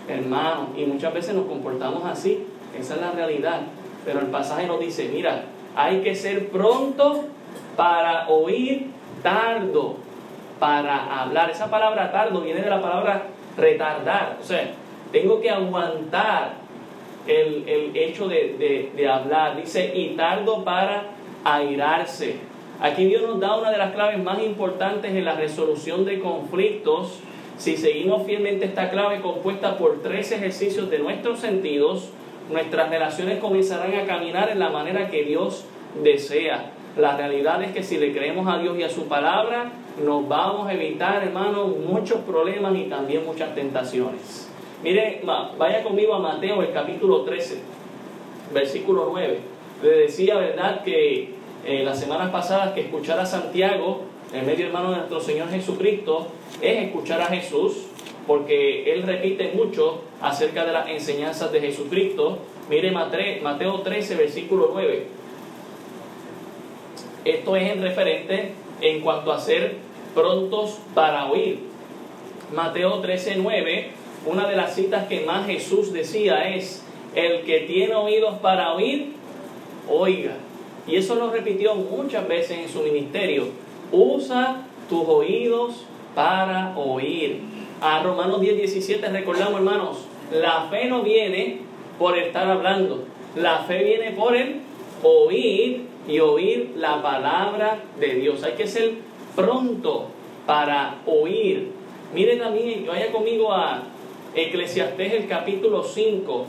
Hermano, 0.06 0.68
y 0.76 0.84
muchas 0.84 1.12
veces 1.12 1.34
nos 1.34 1.46
comportamos 1.46 2.04
así. 2.04 2.46
Esa 2.78 2.94
es 2.94 3.00
la 3.00 3.10
realidad. 3.10 3.62
Pero 4.04 4.20
el 4.20 4.26
pasaje 4.26 4.66
nos 4.66 4.80
dice, 4.80 5.08
mira, 5.12 5.44
hay 5.74 6.00
que 6.00 6.14
ser 6.14 6.48
pronto 6.48 7.24
para 7.76 8.28
oír, 8.28 8.88
tardo 9.22 9.96
para 10.58 11.22
hablar. 11.22 11.50
Esa 11.50 11.70
palabra 11.70 12.12
tardo 12.12 12.40
viene 12.40 12.60
de 12.60 12.70
la 12.70 12.80
palabra 12.80 13.24
retardar. 13.56 14.38
O 14.40 14.44
sea, 14.44 14.70
tengo 15.12 15.40
que 15.40 15.50
aguantar 15.50 16.54
el, 17.26 17.92
hecho 17.94 18.28
de, 18.28 18.92
de 18.94 19.08
hablar. 19.08 19.56
Dice, 19.56 19.92
y 19.94 20.10
tardo 20.16 20.64
para 20.64 21.04
airarse. 21.44 22.36
Aquí 22.80 23.04
Dios 23.06 23.22
nos 23.22 23.40
da 23.40 23.56
una 23.56 23.70
de 23.70 23.78
las 23.78 23.92
claves 23.92 24.22
más 24.22 24.42
importantes 24.42 25.12
en 25.12 25.24
la 25.24 25.34
resolución 25.34 26.04
de 26.04 26.20
conflictos. 26.20 27.20
Si 27.56 27.76
seguimos 27.76 28.26
fielmente 28.26 28.66
esta 28.66 28.90
clave 28.90 29.20
compuesta 29.20 29.78
por 29.78 30.02
tres 30.02 30.32
ejercicios 30.32 30.90
de 30.90 30.98
nuestros 30.98 31.38
sentidos, 31.38 32.10
nuestras 32.50 32.90
relaciones 32.90 33.38
comenzarán 33.38 33.94
a 33.94 34.06
caminar 34.06 34.50
en 34.50 34.58
la 34.58 34.70
manera 34.70 35.08
que 35.10 35.24
Dios 35.24 35.64
desea. 36.02 36.70
La 36.96 37.16
realidad 37.16 37.62
es 37.62 37.72
que 37.72 37.82
si 37.82 37.98
le 37.98 38.12
creemos 38.12 38.46
a 38.46 38.58
Dios 38.58 38.78
y 38.78 38.82
a 38.82 38.88
su 38.88 39.06
palabra, 39.06 39.72
nos 40.04 40.28
vamos 40.28 40.68
a 40.68 40.74
evitar, 40.74 41.22
hermano, 41.22 41.66
muchos 41.66 42.20
problemas 42.20 42.76
y 42.76 42.84
también 42.84 43.24
muchas 43.24 43.54
tentaciones. 43.54 44.48
Mire, 44.82 45.22
vaya 45.58 45.82
conmigo 45.82 46.14
a 46.14 46.18
Mateo, 46.18 46.62
el 46.62 46.72
capítulo 46.72 47.22
13, 47.22 47.58
versículo 48.52 49.08
9. 49.10 49.38
Le 49.82 49.90
decía, 49.90 50.36
¿verdad?, 50.36 50.82
que 50.84 51.30
eh, 51.64 51.82
las 51.84 51.98
semanas 51.98 52.30
pasadas 52.30 52.74
que 52.74 52.82
escuchar 52.82 53.18
a 53.18 53.26
Santiago, 53.26 54.02
el 54.32 54.44
medio 54.44 54.66
hermano 54.66 54.90
de 54.90 54.96
nuestro 54.98 55.20
Señor 55.20 55.48
Jesucristo, 55.48 56.28
es 56.60 56.84
escuchar 56.84 57.20
a 57.22 57.26
Jesús, 57.26 57.86
porque 58.26 58.92
él 58.92 59.02
repite 59.02 59.52
mucho 59.54 60.02
acerca 60.20 60.64
de 60.64 60.72
las 60.72 60.88
enseñanzas 60.88 61.52
de 61.52 61.60
Jesucristo. 61.60 62.38
Mire 62.68 62.90
Mateo 62.90 63.80
13, 63.80 64.16
versículo 64.16 64.70
9. 64.72 65.06
Esto 67.24 67.56
es 67.56 67.70
en 67.70 67.82
referente 67.82 68.52
en 68.80 69.00
cuanto 69.00 69.32
a 69.32 69.40
ser 69.40 69.76
prontos 70.14 70.78
para 70.94 71.26
oír. 71.26 71.60
Mateo 72.54 73.00
13, 73.00 73.36
9, 73.36 73.90
una 74.26 74.48
de 74.48 74.56
las 74.56 74.74
citas 74.74 75.06
que 75.08 75.20
más 75.20 75.46
Jesús 75.46 75.92
decía 75.92 76.54
es, 76.54 76.84
el 77.14 77.42
que 77.42 77.60
tiene 77.60 77.94
oídos 77.94 78.38
para 78.40 78.72
oír, 78.74 79.12
oiga. 79.88 80.36
Y 80.86 80.96
eso 80.96 81.14
lo 81.14 81.30
repitió 81.30 81.74
muchas 81.74 82.26
veces 82.28 82.58
en 82.58 82.68
su 82.68 82.82
ministerio. 82.82 83.48
Usa 83.90 84.66
tus 84.88 85.06
oídos 85.06 85.84
para 86.14 86.76
oír. 86.76 87.40
A 87.84 88.02
Romanos 88.02 88.40
10, 88.40 88.56
17 88.56 89.06
recordamos, 89.10 89.56
hermanos, 89.56 89.98
la 90.32 90.68
fe 90.70 90.86
no 90.86 91.02
viene 91.02 91.58
por 91.98 92.16
estar 92.16 92.48
hablando. 92.48 93.04
La 93.36 93.58
fe 93.64 93.84
viene 93.84 94.12
por 94.12 94.34
el 94.34 94.62
oír 95.02 95.82
y 96.08 96.18
oír 96.18 96.72
la 96.78 97.02
palabra 97.02 97.82
de 98.00 98.14
Dios. 98.14 98.42
Hay 98.42 98.52
que 98.52 98.66
ser 98.66 98.94
pronto 99.36 100.06
para 100.46 101.02
oír. 101.04 101.72
Mire 102.14 102.36
también, 102.36 102.86
vaya 102.86 103.12
conmigo 103.12 103.52
a 103.52 103.82
Eclesiastés 104.34 105.12
el 105.12 105.28
capítulo 105.28 105.82
5. 105.82 106.46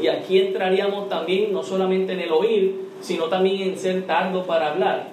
Y 0.00 0.06
aquí 0.06 0.38
entraríamos 0.38 1.08
también 1.08 1.52
no 1.52 1.64
solamente 1.64 2.12
en 2.12 2.20
el 2.20 2.30
oír, 2.30 2.80
sino 3.00 3.24
también 3.24 3.70
en 3.70 3.76
ser 3.76 4.06
tardo 4.06 4.44
para 4.44 4.70
hablar. 4.70 5.08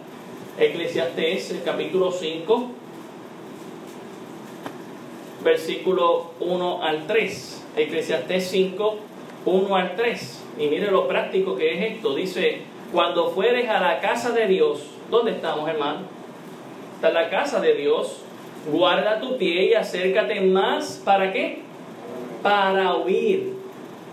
Eclesiastés 0.59 1.49
el 1.49 1.63
capítulo 1.63 2.11
5, 2.11 2.71
versículo 5.43 6.31
1 6.39 6.83
al 6.83 7.07
3. 7.07 7.65
Eclesiastés 7.77 8.47
5, 8.49 8.95
1 9.45 9.75
al 9.75 9.95
3. 9.95 10.43
Y 10.59 10.67
mire 10.67 10.91
lo 10.91 11.07
práctico 11.07 11.55
que 11.55 11.73
es 11.73 11.95
esto. 11.95 12.15
Dice, 12.15 12.61
cuando 12.91 13.29
fueres 13.29 13.69
a 13.69 13.79
la 13.79 13.99
casa 13.99 14.31
de 14.31 14.47
Dios, 14.47 14.81
¿dónde 15.09 15.31
estamos, 15.31 15.67
hermano? 15.69 16.01
Está 16.95 17.09
en 17.09 17.13
la 17.13 17.29
casa 17.29 17.59
de 17.59 17.75
Dios. 17.75 18.21
Guarda 18.71 19.19
tu 19.19 19.37
pie 19.37 19.65
y 19.65 19.73
acércate 19.73 20.41
más. 20.41 21.01
¿Para 21.03 21.31
qué? 21.31 21.59
Para 22.43 22.95
oír. 22.95 23.53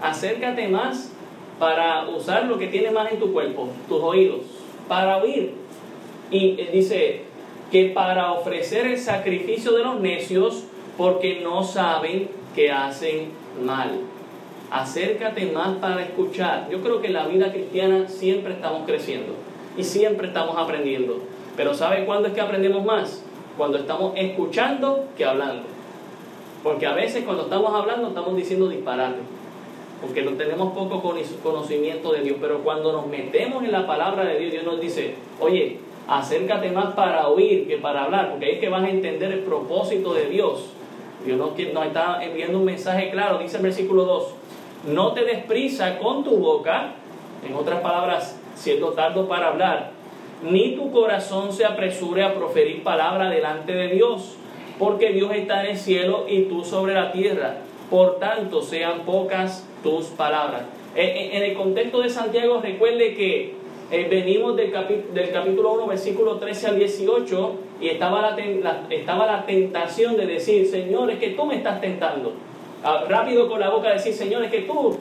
Acércate 0.00 0.68
más 0.68 1.12
para 1.58 2.08
usar 2.08 2.47
lo 2.47 2.58
que 2.58 2.68
tienes 2.68 2.92
más 2.92 3.11
en 3.11 3.18
tu 3.18 3.32
cuerpo, 3.32 3.68
tus 3.88 4.00
oídos, 4.00 4.42
para 4.87 5.18
oír. 5.18 5.54
Y 6.30 6.61
eh, 6.61 6.70
dice 6.73 7.23
que 7.70 7.87
para 7.87 8.32
ofrecer 8.32 8.87
el 8.87 8.99
sacrificio 8.99 9.73
de 9.73 9.82
los 9.82 10.00
necios, 10.00 10.64
porque 10.99 11.40
no 11.40 11.64
saben 11.64 12.28
que 12.55 12.71
hacen 12.71 13.31
mal 13.64 14.00
acércate 14.71 15.47
más 15.47 15.76
para 15.78 16.02
escuchar. 16.02 16.69
Yo 16.71 16.81
creo 16.83 17.00
que 17.00 17.09
en 17.09 17.14
la 17.14 17.26
vida 17.26 17.52
cristiana 17.52 18.09
siempre 18.09 18.55
estamos 18.55 18.83
creciendo 18.87 19.33
y 19.76 19.85
siempre 19.85 20.28
estamos 20.28 20.57
aprendiendo. 20.57 21.21
Pero 21.57 21.75
¿sabe 21.75 22.05
cuándo 22.05 22.28
es 22.28 22.35
que 22.35 22.40
aprendemos 22.40 22.85
más? 22.85 23.25
Cuando 23.57 23.78
estamos 23.78 24.12
escuchando 24.17 25.07
que 25.17 25.25
hablando. 25.25 25.62
Porque 26.62 26.87
a 26.87 26.93
veces 26.93 27.25
cuando 27.25 27.45
estamos 27.45 27.73
hablando 27.75 28.09
estamos 28.09 28.37
diciendo 28.37 28.69
disparate. 28.69 29.19
Porque 30.00 30.23
no 30.23 30.33
tenemos 30.33 30.73
poco 30.75 31.02
conocimiento 31.43 32.12
de 32.12 32.21
Dios. 32.21 32.37
Pero 32.40 32.59
cuando 32.62 32.93
nos 32.93 33.07
metemos 33.07 33.64
en 33.64 33.73
la 33.73 33.87
palabra 33.87 34.25
de 34.25 34.38
Dios, 34.38 34.52
Dios 34.52 34.64
nos 34.64 34.81
dice, 34.81 35.14
oye, 35.40 35.78
acércate 36.07 36.71
más 36.71 36.95
para 36.95 37.26
oír 37.28 37.67
que 37.67 37.78
para 37.78 38.05
hablar. 38.05 38.31
Porque 38.31 38.47
ahí 38.47 38.52
es 38.52 38.61
que 38.61 38.69
vas 38.69 38.85
a 38.85 38.90
entender 38.90 39.33
el 39.33 39.40
propósito 39.40 40.14
de 40.14 40.26
Dios. 40.26 40.67
Dios 41.28 41.38
nos, 41.38 41.58
está 41.58 42.25
enviando 42.25 42.58
un 42.58 42.64
mensaje 42.64 43.11
claro. 43.11 43.38
Dice 43.38 43.58
el 43.58 43.62
versículo 43.62 44.04
2 44.04 44.35
no 44.87 45.12
te 45.12 45.25
des 45.25 45.44
prisa 45.44 45.99
con 45.99 46.25
tu 46.25 46.38
boca, 46.38 46.94
en 47.47 47.54
otras 47.54 47.80
palabras, 47.80 48.40
siendo 48.54 48.92
tardo 48.92 49.28
para 49.28 49.49
hablar, 49.49 49.90
ni 50.42 50.75
tu 50.75 50.90
corazón 50.90 51.52
se 51.52 51.66
apresure 51.66 52.23
a 52.23 52.35
proferir 52.35 52.82
palabra 52.82 53.28
delante 53.28 53.73
de 53.75 53.88
Dios, 53.88 54.37
porque 54.78 55.11
Dios 55.11 55.32
está 55.35 55.64
en 55.64 55.73
el 55.73 55.76
cielo 55.76 56.25
y 56.26 56.42
tú 56.42 56.64
sobre 56.64 56.94
la 56.94 57.12
tierra. 57.12 57.56
Por 57.90 58.18
tanto, 58.18 58.62
sean 58.62 59.00
pocas 59.00 59.68
tus 59.82 60.06
palabras. 60.06 60.62
En 60.94 61.42
el 61.42 61.54
contexto 61.54 62.00
de 62.00 62.08
Santiago, 62.08 62.61
recuerde 62.62 63.14
que 63.14 63.54
eh, 63.90 64.07
venimos 64.11 64.57
del, 64.57 64.73
del, 65.14 65.30
capítulo 65.33 65.73
1, 65.73 65.87
versículo 65.87 66.37
13 66.37 66.66
al 66.66 66.78
18, 66.78 67.54
y 67.80 67.88
estaba 67.88 68.21
la, 68.21 68.37
estaba 68.90 69.26
la 69.26 69.47
tentación 69.47 70.16
de 70.16 70.26
decir, 70.26 70.66
Señor, 70.66 71.11
es 71.11 71.18
que 71.18 71.30
tú 71.30 71.47
me 71.47 71.57
estás 71.57 71.80
tentando 71.80 72.33
rápido 73.09 73.49
con 73.49 73.61
la 73.61 73.71
boca 73.71 73.90
decir, 73.90 74.12
Señor, 74.12 74.45
es 74.45 74.50
que 74.50 74.61
tú, 74.62 74.97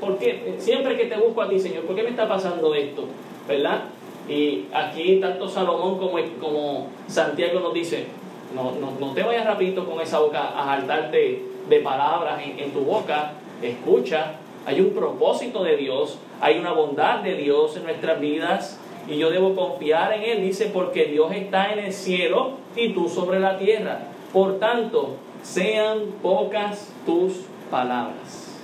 ¿por 0.00 0.18
qué? 0.18 0.54
Siempre 0.58 0.96
que 0.96 1.04
te 1.04 1.16
busco 1.16 1.42
a 1.42 1.48
ti, 1.48 1.60
Señor, 1.60 1.84
¿por 1.84 1.94
qué 1.94 2.02
me 2.02 2.10
está 2.10 2.28
pasando 2.28 2.74
esto? 2.74 3.04
¿Verdad? 3.46 3.84
Y 4.28 4.66
aquí 4.72 5.18
tanto 5.20 5.48
Salomón 5.48 5.98
como, 5.98 6.18
como 6.40 6.88
Santiago 7.06 7.60
nos 7.60 7.74
dice, 7.74 8.06
no, 8.54 8.72
no, 8.98 9.12
te 9.12 9.22
vayas 9.22 9.44
rapidito 9.44 9.84
con 9.86 10.00
esa 10.00 10.18
boca 10.18 10.52
a 10.56 10.64
saltarte 10.64 11.42
de 11.68 11.80
palabras 11.80 12.40
en 12.44 12.70
tu 12.72 12.80
boca, 12.80 13.32
escucha, 13.62 14.39
hay 14.66 14.80
un 14.80 14.90
propósito 14.90 15.62
de 15.62 15.76
Dios, 15.76 16.18
hay 16.40 16.58
una 16.58 16.72
bondad 16.72 17.20
de 17.20 17.34
Dios 17.34 17.76
en 17.76 17.84
nuestras 17.84 18.20
vidas 18.20 18.78
y 19.08 19.18
yo 19.18 19.30
debo 19.30 19.54
confiar 19.54 20.12
en 20.12 20.22
Él, 20.22 20.42
dice, 20.42 20.70
porque 20.72 21.06
Dios 21.06 21.32
está 21.32 21.72
en 21.72 21.80
el 21.80 21.92
cielo 21.92 22.52
y 22.76 22.92
tú 22.92 23.08
sobre 23.08 23.40
la 23.40 23.58
tierra. 23.58 24.00
Por 24.32 24.58
tanto, 24.58 25.16
sean 25.42 26.00
pocas 26.22 26.92
tus 27.06 27.32
palabras. 27.70 28.58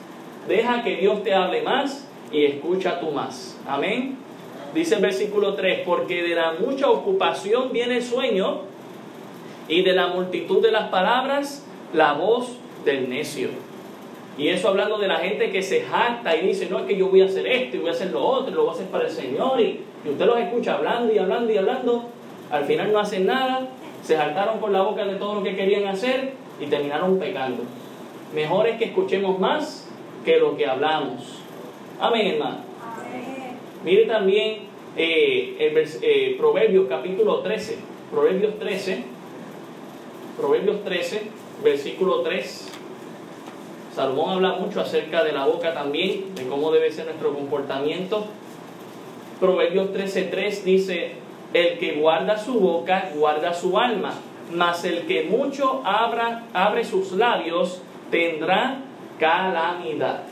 Deja 0.46 0.84
que 0.84 0.96
Dios 0.96 1.22
te 1.22 1.34
hable 1.34 1.62
más 1.62 2.06
y 2.30 2.44
escucha 2.44 3.00
tú 3.00 3.10
más. 3.10 3.58
Amén. 3.66 4.18
Dice 4.74 4.96
el 4.96 5.02
versículo 5.02 5.54
3, 5.54 5.80
porque 5.86 6.22
de 6.22 6.34
la 6.34 6.52
mucha 6.52 6.90
ocupación 6.90 7.72
viene 7.72 7.96
el 7.96 8.02
sueño 8.02 8.60
y 9.68 9.82
de 9.82 9.94
la 9.94 10.08
multitud 10.08 10.62
de 10.62 10.70
las 10.70 10.88
palabras 10.90 11.64
la 11.92 12.12
voz 12.12 12.58
del 12.84 13.08
necio. 13.08 13.48
Y 14.38 14.48
eso 14.48 14.68
hablando 14.68 14.98
de 14.98 15.08
la 15.08 15.16
gente 15.16 15.50
que 15.50 15.62
se 15.62 15.82
jacta 15.82 16.36
y 16.36 16.48
dice, 16.48 16.68
no 16.70 16.80
es 16.80 16.84
que 16.84 16.96
yo 16.96 17.08
voy 17.08 17.22
a 17.22 17.26
hacer 17.26 17.46
esto 17.46 17.76
y 17.76 17.80
voy 17.80 17.88
a 17.88 17.92
hacer 17.92 18.10
lo 18.10 18.22
otro, 18.22 18.54
lo 18.54 18.62
voy 18.62 18.70
a 18.70 18.74
hacer 18.74 18.86
para 18.86 19.04
el 19.04 19.10
Señor. 19.10 19.60
Y, 19.60 19.80
y 20.04 20.10
usted 20.10 20.26
los 20.26 20.38
escucha 20.38 20.74
hablando 20.74 21.12
y 21.12 21.18
hablando 21.18 21.52
y 21.52 21.56
hablando. 21.56 22.04
Al 22.50 22.64
final 22.64 22.92
no 22.92 22.98
hacen 22.98 23.26
nada, 23.26 23.68
se 24.02 24.16
saltaron 24.16 24.60
por 24.60 24.70
la 24.70 24.82
boca 24.82 25.04
de 25.04 25.14
todo 25.16 25.36
lo 25.36 25.42
que 25.42 25.56
querían 25.56 25.86
hacer 25.86 26.32
y 26.60 26.66
terminaron 26.66 27.18
pecando. 27.18 27.62
Mejor 28.34 28.66
es 28.66 28.78
que 28.78 28.86
escuchemos 28.86 29.38
más 29.38 29.88
que 30.24 30.38
lo 30.38 30.56
que 30.56 30.66
hablamos. 30.66 31.40
Amén, 31.98 32.26
hermano. 32.26 32.58
Mire 33.84 34.04
también 34.04 34.58
eh, 34.96 35.56
el 35.58 35.88
eh, 36.02 36.34
Proverbios 36.38 36.86
capítulo 36.88 37.40
13. 37.40 37.78
Proverbios 38.10 38.58
13. 38.58 39.04
Proverbios 40.36 40.84
13, 40.84 41.22
versículo 41.64 42.20
3. 42.20 42.75
Salomón 43.96 44.28
habla 44.34 44.58
mucho 44.58 44.82
acerca 44.82 45.24
de 45.24 45.32
la 45.32 45.46
boca 45.46 45.72
también, 45.72 46.34
de 46.34 46.46
cómo 46.46 46.70
debe 46.70 46.92
ser 46.92 47.06
nuestro 47.06 47.32
comportamiento. 47.32 48.26
Proverbios 49.40 49.88
13:3 49.94 50.64
dice, 50.64 51.12
el 51.54 51.78
que 51.78 51.92
guarda 51.92 52.36
su 52.36 52.60
boca, 52.60 53.08
guarda 53.14 53.54
su 53.54 53.78
alma, 53.78 54.12
mas 54.52 54.84
el 54.84 55.06
que 55.06 55.24
mucho 55.24 55.80
abra, 55.82 56.44
abre 56.52 56.84
sus 56.84 57.12
labios, 57.12 57.80
tendrá 58.10 58.80
calamidad. 59.18 60.24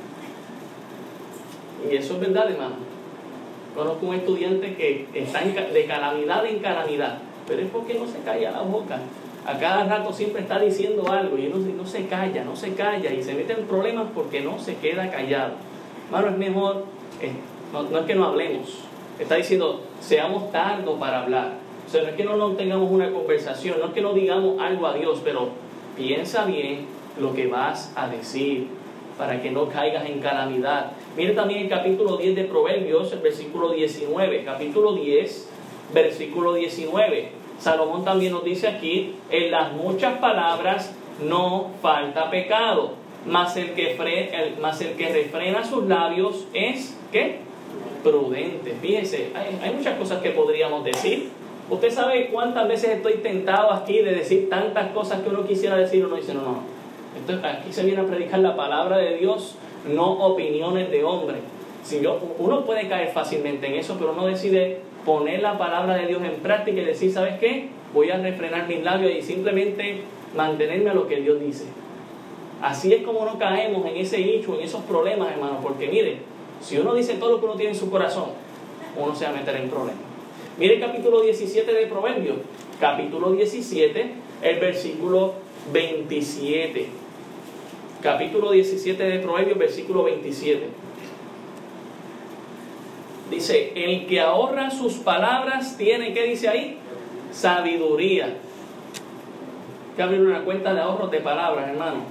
Y 1.90 1.96
eso 1.96 2.14
es 2.14 2.20
verdad, 2.20 2.50
hermano. 2.50 2.76
Conozco 3.74 4.04
un 4.04 4.14
estudiante 4.14 4.74
que 4.74 5.08
está 5.14 5.40
de 5.40 5.86
calamidad 5.86 6.44
en 6.44 6.58
calamidad, 6.58 7.16
pero 7.48 7.62
es 7.62 7.68
porque 7.70 7.94
no 7.94 8.06
se 8.06 8.18
calla 8.18 8.50
la 8.50 8.60
boca. 8.60 8.98
A 9.46 9.58
cada 9.58 9.84
rato 9.84 10.12
siempre 10.12 10.40
está 10.40 10.58
diciendo 10.58 11.10
algo 11.10 11.36
y 11.36 11.48
no, 11.48 11.56
no 11.58 11.86
se 11.86 12.06
calla, 12.06 12.44
no 12.44 12.56
se 12.56 12.72
calla 12.74 13.12
y 13.12 13.22
se 13.22 13.34
mete 13.34 13.52
en 13.52 13.66
problemas 13.66 14.06
porque 14.14 14.40
no 14.40 14.58
se 14.58 14.76
queda 14.76 15.10
callado. 15.10 15.52
Hermano, 16.06 16.28
es 16.28 16.38
mejor, 16.38 16.84
eh, 17.20 17.32
no, 17.72 17.98
es 17.98 18.06
que 18.06 18.14
no 18.14 18.24
hablemos, 18.24 18.78
está 19.18 19.34
diciendo, 19.34 19.82
seamos 20.00 20.50
tardos 20.50 20.98
para 20.98 21.22
hablar. 21.22 21.52
O 21.86 21.90
sea, 21.90 22.02
no 22.02 22.08
es 22.08 22.14
que 22.14 22.24
no, 22.24 22.36
no 22.36 22.52
tengamos 22.52 22.90
una 22.90 23.10
conversación, 23.10 23.78
no 23.80 23.86
es 23.86 23.92
que 23.92 24.00
no 24.00 24.14
digamos 24.14 24.58
algo 24.60 24.86
a 24.86 24.94
Dios, 24.94 25.20
pero 25.22 25.50
piensa 25.94 26.46
bien 26.46 26.86
lo 27.20 27.34
que 27.34 27.46
vas 27.46 27.92
a 27.96 28.08
decir 28.08 28.68
para 29.18 29.42
que 29.42 29.50
no 29.50 29.68
caigas 29.68 30.06
en 30.06 30.20
calamidad. 30.20 30.92
Mire 31.16 31.34
también 31.34 31.60
el 31.60 31.68
capítulo 31.68 32.16
10 32.16 32.34
de 32.34 32.44
Proverbios, 32.44 33.12
el 33.12 33.20
versículo 33.20 33.70
19. 33.70 34.44
Capítulo 34.44 34.94
10, 34.94 35.48
versículo 35.92 36.54
19. 36.54 37.43
Salomón 37.58 38.04
también 38.04 38.32
nos 38.32 38.44
dice 38.44 38.68
aquí, 38.68 39.14
en 39.30 39.50
las 39.50 39.72
muchas 39.72 40.18
palabras 40.18 40.94
no 41.22 41.70
falta 41.80 42.30
pecado, 42.30 42.92
mas 43.26 43.56
el 43.56 43.72
que, 43.72 43.92
el, 43.92 44.64
el 44.64 44.96
que 44.96 45.08
refrena 45.08 45.64
sus 45.64 45.84
labios 45.84 46.46
es, 46.52 46.96
¿qué? 47.12 47.38
Prudente. 48.02 48.76
Fíjense, 48.82 49.30
hay, 49.34 49.74
muchas 49.74 49.98
cosas 49.98 50.20
que 50.20 50.30
podríamos 50.30 50.84
decir. 50.84 51.30
Usted 51.70 51.90
sabe 51.90 52.28
cuántas 52.30 52.68
veces 52.68 52.90
estoy 52.90 53.14
tentado 53.14 53.72
aquí 53.72 54.02
de 54.02 54.12
decir 54.12 54.50
tantas 54.50 54.92
cosas 54.92 55.22
que 55.22 55.30
uno 55.30 55.46
quisiera 55.46 55.76
decir, 55.76 56.04
uno 56.04 56.16
dice, 56.16 56.34
no, 56.34 56.42
no, 56.42 56.74
entonces 57.16 57.44
aquí 57.44 57.72
se 57.72 57.84
viene 57.84 58.02
a 58.02 58.04
predicar 58.04 58.40
la 58.40 58.54
palabra 58.54 58.98
de 58.98 59.16
Dios, 59.16 59.54
no 59.88 60.12
opiniones 60.26 60.90
de 60.90 61.04
hombre. 61.04 61.36
Si 61.82 62.00
yo, 62.00 62.18
uno 62.38 62.64
puede 62.64 62.88
caer 62.88 63.12
fácilmente 63.12 63.66
en 63.66 63.74
eso, 63.74 63.96
pero 63.98 64.12
uno 64.12 64.26
decide 64.26 64.80
poner 65.04 65.42
la 65.42 65.58
palabra 65.58 65.96
de 65.96 66.06
Dios 66.06 66.22
en 66.22 66.36
práctica 66.36 66.80
y 66.80 66.84
decir, 66.84 67.12
¿sabes 67.12 67.38
qué? 67.38 67.68
Voy 67.92 68.10
a 68.10 68.18
refrenar 68.18 68.68
mis 68.68 68.82
labios 68.82 69.12
y 69.16 69.22
simplemente 69.22 70.00
mantenerme 70.36 70.90
a 70.90 70.94
lo 70.94 71.06
que 71.06 71.20
Dios 71.20 71.40
dice. 71.40 71.64
Así 72.62 72.92
es 72.92 73.02
como 73.02 73.24
no 73.24 73.38
caemos 73.38 73.86
en 73.86 73.96
ese 73.96 74.18
hecho, 74.18 74.54
en 74.54 74.64
esos 74.64 74.82
problemas, 74.84 75.32
hermano, 75.32 75.60
porque 75.62 75.88
mire, 75.88 76.18
si 76.60 76.78
uno 76.78 76.94
dice 76.94 77.14
todo 77.14 77.32
lo 77.32 77.40
que 77.40 77.46
uno 77.46 77.54
tiene 77.56 77.72
en 77.72 77.78
su 77.78 77.90
corazón, 77.90 78.30
uno 78.96 79.14
se 79.14 79.24
va 79.24 79.30
a 79.30 79.34
meter 79.34 79.56
en 79.56 79.68
problemas. 79.68 80.02
Mire 80.58 80.74
el 80.74 80.80
capítulo 80.80 81.20
17 81.20 81.72
de 81.72 81.86
Proverbios, 81.86 82.36
capítulo 82.80 83.32
17, 83.32 84.10
el 84.42 84.60
versículo 84.60 85.34
27 85.72 87.04
capítulo 88.04 88.52
17 88.52 89.02
de 89.02 89.18
Proverbios, 89.20 89.56
versículo 89.56 90.04
27. 90.04 90.60
Dice, 93.34 93.72
el 93.74 94.06
que 94.06 94.20
ahorra 94.20 94.70
sus 94.70 94.94
palabras 94.94 95.76
tiene, 95.76 96.12
¿qué 96.12 96.24
dice 96.24 96.48
ahí? 96.48 96.78
Sabiduría. 97.32 98.26
Hay 98.26 99.96
que 99.96 100.02
abrir 100.02 100.20
una 100.20 100.44
cuenta 100.44 100.72
de 100.72 100.80
ahorro 100.80 101.08
de 101.08 101.20
palabras, 101.20 101.68
hermano. 101.68 102.02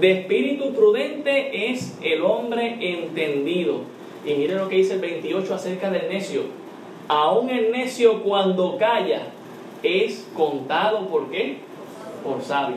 De 0.00 0.20
espíritu 0.20 0.74
prudente 0.74 1.70
es 1.70 1.96
el 2.02 2.22
hombre 2.22 2.76
entendido. 2.80 3.80
Y 4.24 4.34
miren 4.34 4.58
lo 4.58 4.68
que 4.68 4.76
dice 4.76 4.94
el 4.94 5.00
28 5.00 5.54
acerca 5.54 5.90
del 5.90 6.08
necio. 6.08 6.42
Aún 7.08 7.48
el 7.48 7.70
necio 7.70 8.22
cuando 8.22 8.76
calla 8.76 9.28
es 9.82 10.28
contado 10.36 11.08
por 11.08 11.30
qué? 11.30 11.58
Por 12.22 12.42
sabio. 12.42 12.76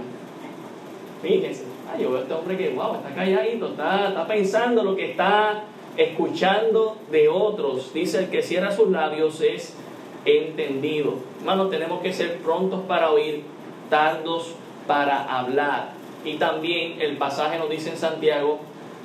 Fíjense 1.22 1.70
yo 1.98 2.10
veo 2.10 2.20
a 2.20 2.22
este 2.22 2.34
hombre 2.34 2.58
que, 2.58 2.70
wow, 2.70 2.96
está 2.96 3.14
calladito, 3.16 3.68
está, 3.70 4.10
está 4.10 4.28
pensando 4.28 4.84
lo 4.84 4.96
que 4.96 5.12
está 5.12 5.64
escuchando 6.00 6.98
de 7.12 7.28
otros. 7.28 7.94
Dice 7.94 8.20
el 8.20 8.30
que 8.30 8.42
cierra 8.42 8.72
sus 8.72 8.90
labios 8.90 9.42
es 9.42 9.76
entendido. 10.24 11.16
Hermano, 11.40 11.68
tenemos 11.68 12.02
que 12.02 12.14
ser 12.14 12.38
prontos 12.38 12.82
para 12.88 13.12
oír, 13.12 13.44
tardos 13.90 14.56
para 14.88 15.24
hablar. 15.40 15.92
Y 16.24 16.36
también 16.36 17.02
el 17.02 17.18
pasaje 17.18 17.60
nos 17.60 17.70
dice 17.70 17.90
en 17.90 17.98
Santiago, 17.98 18.60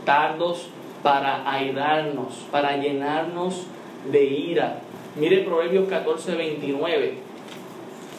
tardos 0.05 0.69
para 1.03 1.51
airarnos, 1.51 2.35
para 2.53 2.77
llenarnos 2.77 3.67
de 4.11 4.25
ira. 4.25 4.79
Mire 5.17 5.39
Proverbios 5.39 5.89
14, 5.89 6.37
29. 6.37 7.15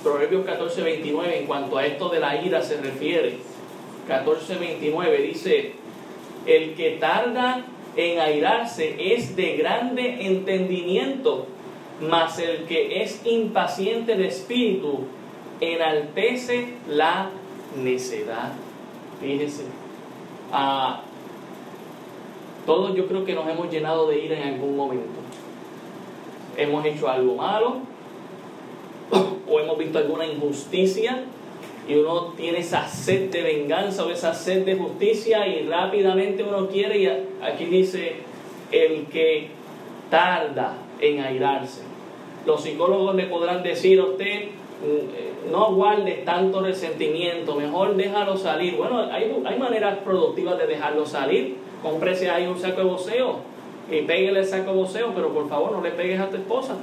Proverbios 0.04 0.46
14, 0.46 0.82
29 0.82 1.40
en 1.40 1.48
cuanto 1.48 1.78
a 1.78 1.86
esto 1.86 2.10
de 2.10 2.20
la 2.20 2.42
ira 2.42 2.62
se 2.62 2.78
refiere. 2.82 3.38
14:29 4.08 5.18
dice, 5.22 5.74
el 6.46 6.76
que 6.76 6.98
tarda 7.00 7.66
en 7.96 8.20
airarse 8.20 8.96
es 9.16 9.36
de 9.36 9.58
grande 9.58 10.28
entendimiento, 10.28 11.48
mas 12.02 12.40
el 12.40 12.66
que 12.66 13.02
es 13.02 13.26
impaciente 13.26 14.16
de 14.16 14.28
espíritu 14.28 15.06
enaltece 15.62 16.76
la 16.90 17.30
necedad. 17.82 18.54
Fíjese, 19.22 19.64
ah, 20.52 21.02
todos 22.66 22.96
yo 22.96 23.08
creo 23.08 23.24
que 23.24 23.34
nos 23.34 23.48
hemos 23.48 23.72
llenado 23.72 24.08
de 24.08 24.20
ira 24.20 24.38
en 24.38 24.56
algún 24.56 24.76
momento. 24.76 25.20
Hemos 26.58 26.86
hecho 26.86 27.08
algo 27.08 27.36
malo 27.36 27.78
o 29.50 29.60
hemos 29.60 29.78
visto 29.78 30.00
alguna 30.00 30.26
injusticia 30.26 31.24
y 31.88 31.96
uno 31.96 32.34
tiene 32.36 32.60
esa 32.60 32.88
sed 32.88 33.30
de 33.32 33.42
venganza 33.42 34.06
o 34.06 34.10
esa 34.10 34.34
sed 34.34 34.66
de 34.66 34.76
justicia 34.76 35.48
y 35.48 35.68
rápidamente 35.68 36.44
uno 36.44 36.68
quiere 36.68 36.98
y 36.98 37.08
aquí 37.44 37.66
dice 37.66 38.14
el 38.72 39.06
que 39.08 39.50
tarda 40.10 40.78
en 41.00 41.20
airarse. 41.22 41.82
Los 42.46 42.64
psicólogos 42.64 43.16
le 43.16 43.26
podrán 43.26 43.62
decir 43.64 44.00
a 44.00 44.06
usted 44.06 44.46
mm, 44.46 45.52
no 45.52 45.74
guardes 45.76 46.26
tanto 46.26 46.62
resentimiento, 46.62 47.56
mejor 47.56 47.96
déjalo 47.96 48.36
salir. 48.38 48.76
Bueno, 48.76 49.00
hay, 49.12 49.36
hay 49.46 49.60
maneras 49.60 50.00
productivas 50.00 50.58
de 50.58 50.68
dejarlo 50.68 51.06
salir. 51.06 51.58
Cómprese 51.84 52.30
ahí 52.30 52.48
un 52.48 52.60
saco 52.60 52.82
de 52.82 52.88
voceo 52.88 53.40
y 53.92 54.02
péguele 54.02 54.40
el 54.40 54.46
saco 54.46 54.72
de 54.72 54.78
voceo, 54.78 55.12
pero 55.14 55.30
por 55.32 55.48
favor 55.48 55.72
no 55.72 55.82
le 55.82 55.92
pegues 55.92 56.20
a 56.20 56.30
tu 56.30 56.38
esposa. 56.38 56.76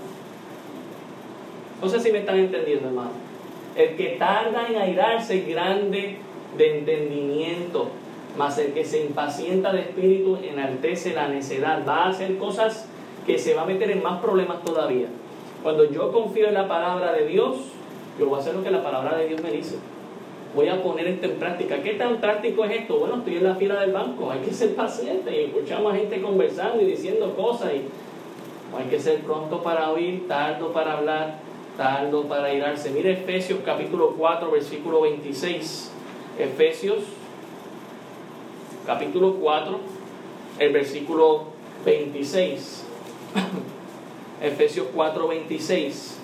No 1.80 1.88
sé 1.88 1.98
si 1.98 2.12
me 2.12 2.18
están 2.18 2.38
entendiendo, 2.38 2.86
hermano. 2.86 3.31
El 3.74 3.96
que 3.96 4.16
tarda 4.18 4.66
en 4.68 4.76
airarse 4.76 5.38
es 5.38 5.48
grande 5.48 6.18
de 6.56 6.78
entendimiento, 6.78 7.88
mas 8.36 8.58
el 8.58 8.72
que 8.72 8.84
se 8.84 9.04
impacienta 9.04 9.72
de 9.72 9.80
espíritu 9.80 10.38
enaltece 10.42 11.14
la 11.14 11.28
necedad. 11.28 11.82
Va 11.86 12.04
a 12.04 12.08
hacer 12.10 12.36
cosas 12.36 12.88
que 13.26 13.38
se 13.38 13.54
va 13.54 13.62
a 13.62 13.66
meter 13.66 13.90
en 13.90 14.02
más 14.02 14.20
problemas 14.20 14.62
todavía. 14.62 15.06
Cuando 15.62 15.90
yo 15.90 16.12
confío 16.12 16.48
en 16.48 16.54
la 16.54 16.68
palabra 16.68 17.12
de 17.12 17.26
Dios, 17.26 17.56
yo 18.18 18.26
voy 18.26 18.36
a 18.36 18.40
hacer 18.40 18.54
lo 18.54 18.62
que 18.62 18.70
la 18.70 18.82
palabra 18.82 19.16
de 19.16 19.28
Dios 19.28 19.42
me 19.42 19.50
dice. 19.50 19.76
Voy 20.54 20.68
a 20.68 20.82
poner 20.82 21.06
esto 21.06 21.26
en 21.26 21.36
práctica. 21.36 21.82
¿Qué 21.82 21.94
tan 21.94 22.20
práctico 22.20 22.64
es 22.66 22.80
esto? 22.80 22.98
Bueno, 22.98 23.16
estoy 23.18 23.36
en 23.36 23.44
la 23.44 23.54
fila 23.54 23.80
del 23.80 23.92
banco. 23.92 24.30
Hay 24.30 24.40
que 24.40 24.52
ser 24.52 24.74
paciente 24.74 25.34
y 25.34 25.44
escuchamos 25.44 25.94
a 25.94 25.96
gente 25.96 26.20
conversando 26.20 26.82
y 26.82 26.86
diciendo 26.86 27.34
cosas. 27.34 27.72
Y 27.72 27.84
hay 28.76 28.84
que 28.90 29.00
ser 29.00 29.20
pronto 29.20 29.62
para 29.62 29.90
oír, 29.90 30.28
tardo 30.28 30.72
para 30.72 30.98
hablar 30.98 31.38
tardo 31.76 32.24
para 32.24 32.52
irarse. 32.52 32.90
Mire 32.90 33.12
Efesios 33.12 33.60
capítulo 33.64 34.14
4, 34.16 34.50
versículo 34.50 35.02
26. 35.02 35.90
Efesios 36.38 37.04
capítulo 38.86 39.34
4, 39.34 39.78
el 40.58 40.72
versículo 40.72 41.44
26. 41.84 42.84
Efesios 44.42 44.86
4, 44.94 45.28
26. 45.28 46.18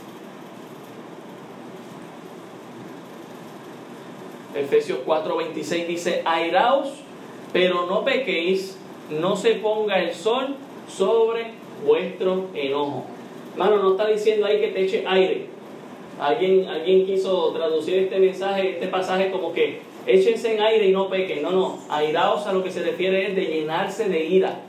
Efesios 4.55 4.99
4, 5.05 5.37
26 5.37 5.89
dice, 5.89 6.23
airaos, 6.25 6.89
pero 7.53 7.87
no 7.87 8.05
pequéis, 8.05 8.77
no 9.11 9.37
se 9.37 9.55
ponga 9.55 10.01
el 10.01 10.15
sol 10.15 10.57
sobre 10.89 11.53
vuestro 11.87 12.47
enojo. 12.55 13.18
Hermano, 13.59 13.83
no 13.83 13.91
está 13.91 14.07
diciendo 14.07 14.47
ahí 14.47 14.61
que 14.61 14.69
te 14.69 14.85
eche 14.85 15.05
aire. 15.05 15.47
Alguien, 16.21 16.69
alguien 16.69 17.05
quiso 17.05 17.53
traducir 17.53 17.97
este 18.05 18.21
mensaje, 18.21 18.71
este 18.71 18.87
pasaje 18.87 19.33
como 19.33 19.53
que 19.53 19.81
échense 20.07 20.55
en 20.55 20.63
aire 20.63 20.87
y 20.87 20.93
no 20.93 21.09
pequen. 21.09 21.43
No, 21.43 21.51
no. 21.51 21.79
Airaos 21.91 22.47
a 22.47 22.53
lo 22.53 22.63
que 22.63 22.71
se 22.71 22.85
refiere 22.85 23.27
es 23.27 23.35
de 23.35 23.47
llenarse 23.47 24.09
de 24.09 24.25
ira. 24.27 24.61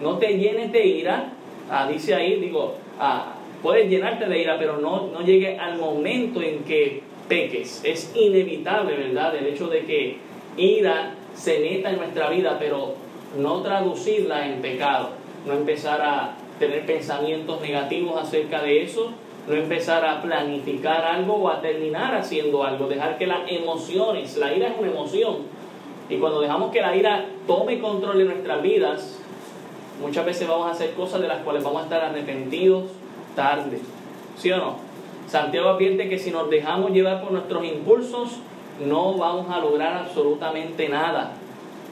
No 0.00 0.16
te 0.16 0.38
llenes 0.38 0.72
de 0.72 0.86
ira, 0.86 1.34
Ah, 1.70 1.86
dice 1.86 2.14
ahí, 2.14 2.36
digo, 2.36 2.76
ah, 2.98 3.34
puedes 3.62 3.90
llenarte 3.90 4.24
de 4.24 4.40
ira, 4.40 4.56
pero 4.58 4.78
no, 4.78 5.08
no 5.12 5.20
llegue 5.20 5.58
al 5.58 5.76
momento 5.76 6.40
en 6.40 6.64
que 6.64 7.02
peques. 7.28 7.82
Es 7.84 8.10
inevitable, 8.14 8.96
¿verdad? 8.96 9.36
El 9.36 9.48
hecho 9.48 9.68
de 9.68 9.84
que 9.84 10.16
ira 10.56 11.14
se 11.34 11.58
meta 11.58 11.90
en 11.90 11.98
nuestra 11.98 12.30
vida, 12.30 12.56
pero 12.58 12.94
no 13.36 13.60
traducirla 13.60 14.46
en 14.46 14.62
pecado, 14.62 15.10
no 15.46 15.52
empezar 15.52 16.00
a 16.00 16.36
tener 16.58 16.86
pensamientos 16.86 17.60
negativos 17.60 18.20
acerca 18.20 18.62
de 18.62 18.82
eso, 18.82 19.10
no 19.46 19.54
empezar 19.54 20.04
a 20.04 20.20
planificar 20.20 21.04
algo 21.04 21.34
o 21.34 21.48
a 21.48 21.60
terminar 21.60 22.14
haciendo 22.14 22.64
algo, 22.64 22.86
dejar 22.86 23.16
que 23.16 23.26
las 23.26 23.50
emociones, 23.50 24.36
la 24.36 24.52
ira 24.54 24.68
es 24.68 24.74
una 24.78 24.88
emoción, 24.88 25.36
y 26.08 26.16
cuando 26.16 26.40
dejamos 26.40 26.70
que 26.70 26.80
la 26.80 26.96
ira 26.96 27.26
tome 27.46 27.78
control 27.80 28.18
de 28.18 28.24
nuestras 28.24 28.62
vidas, 28.62 29.18
muchas 30.00 30.24
veces 30.24 30.48
vamos 30.48 30.68
a 30.68 30.70
hacer 30.72 30.92
cosas 30.94 31.20
de 31.20 31.28
las 31.28 31.42
cuales 31.42 31.62
vamos 31.62 31.82
a 31.82 31.84
estar 31.84 32.02
arrepentidos 32.02 32.84
tarde, 33.34 33.80
¿sí 34.36 34.50
o 34.50 34.56
no? 34.56 34.76
Santiago 35.28 35.70
advierte 35.70 36.08
que 36.08 36.18
si 36.18 36.30
nos 36.30 36.48
dejamos 36.48 36.92
llevar 36.92 37.22
por 37.22 37.32
nuestros 37.32 37.64
impulsos, 37.64 38.38
no 38.86 39.14
vamos 39.14 39.50
a 39.50 39.60
lograr 39.60 39.98
absolutamente 39.98 40.88
nada. 40.88 41.32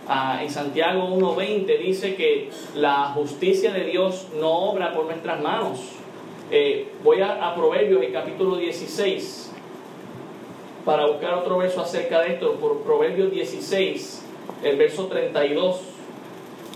Ah, 0.08 0.38
en 0.40 0.50
Santiago 0.50 1.08
1.20 1.08 1.78
dice 1.80 2.14
que 2.14 2.48
la 2.76 3.06
justicia 3.06 3.72
de 3.72 3.86
Dios 3.86 4.28
no 4.38 4.70
obra 4.70 4.92
por 4.92 5.06
nuestras 5.06 5.42
manos. 5.42 5.80
Eh, 6.52 6.92
voy 7.02 7.20
a, 7.22 7.52
Proverbios, 7.56 8.04
el 8.04 8.12
capítulo 8.12 8.56
16, 8.56 9.50
para 10.84 11.06
buscar 11.06 11.34
otro 11.34 11.58
verso 11.58 11.80
acerca 11.80 12.20
de 12.20 12.34
esto, 12.34 12.52
por 12.54 12.82
Proverbios 12.82 13.32
16, 13.32 14.24
el 14.62 14.76
verso 14.76 15.08
32. 15.08 15.80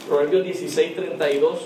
Proverbios 0.08 0.44
16, 0.44 0.96
32. 0.96 1.58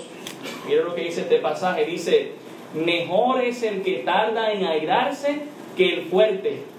Miren 0.67 0.85
lo 0.85 0.93
que 0.93 1.01
dice 1.01 1.21
este 1.21 1.39
pasaje. 1.39 1.85
Dice, 1.85 2.33
mejor 2.75 3.41
es 3.41 3.63
el 3.63 3.81
que 3.81 4.03
tarda 4.05 4.51
en 4.51 4.65
airarse 4.65 5.41
que 5.75 5.95
el 5.95 6.03
fuerte 6.03 6.74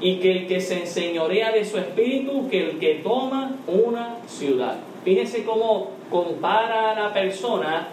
y 0.00 0.16
que 0.16 0.32
el 0.32 0.46
que 0.46 0.60
se 0.60 0.80
enseñorea 0.80 1.52
de 1.52 1.64
su 1.64 1.78
espíritu, 1.78 2.48
que 2.48 2.70
el 2.70 2.78
que 2.78 3.00
toma 3.02 3.56
una 3.66 4.16
ciudad. 4.26 4.78
Fíjese 5.04 5.44
cómo 5.44 5.90
compara 6.10 6.92
a 6.92 7.00
la 7.00 7.12
persona 7.12 7.88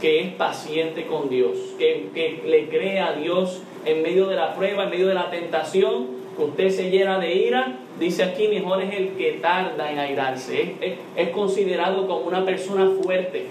que 0.00 0.20
es 0.20 0.32
paciente 0.34 1.06
con 1.06 1.28
Dios, 1.28 1.58
que, 1.78 2.08
que, 2.14 2.42
le 2.46 2.68
cree 2.68 3.00
a 3.00 3.12
Dios 3.12 3.62
en 3.84 4.02
medio 4.02 4.28
de 4.28 4.36
la 4.36 4.54
prueba, 4.54 4.84
en 4.84 4.90
medio 4.90 5.08
de 5.08 5.14
la 5.14 5.30
tentación, 5.30 6.18
que 6.36 6.44
usted 6.44 6.70
se 6.70 6.90
llena 6.90 7.18
de 7.18 7.34
ira, 7.34 7.78
dice 7.98 8.22
aquí 8.22 8.46
mejor 8.46 8.80
es 8.82 8.94
el 8.94 9.10
que 9.16 9.32
tarda 9.32 9.90
en 9.90 9.98
airarse, 9.98 10.76
es, 10.80 10.94
es 11.16 11.28
considerado 11.30 12.06
como 12.06 12.26
una 12.26 12.44
persona 12.44 12.92
fuerte. 13.02 13.46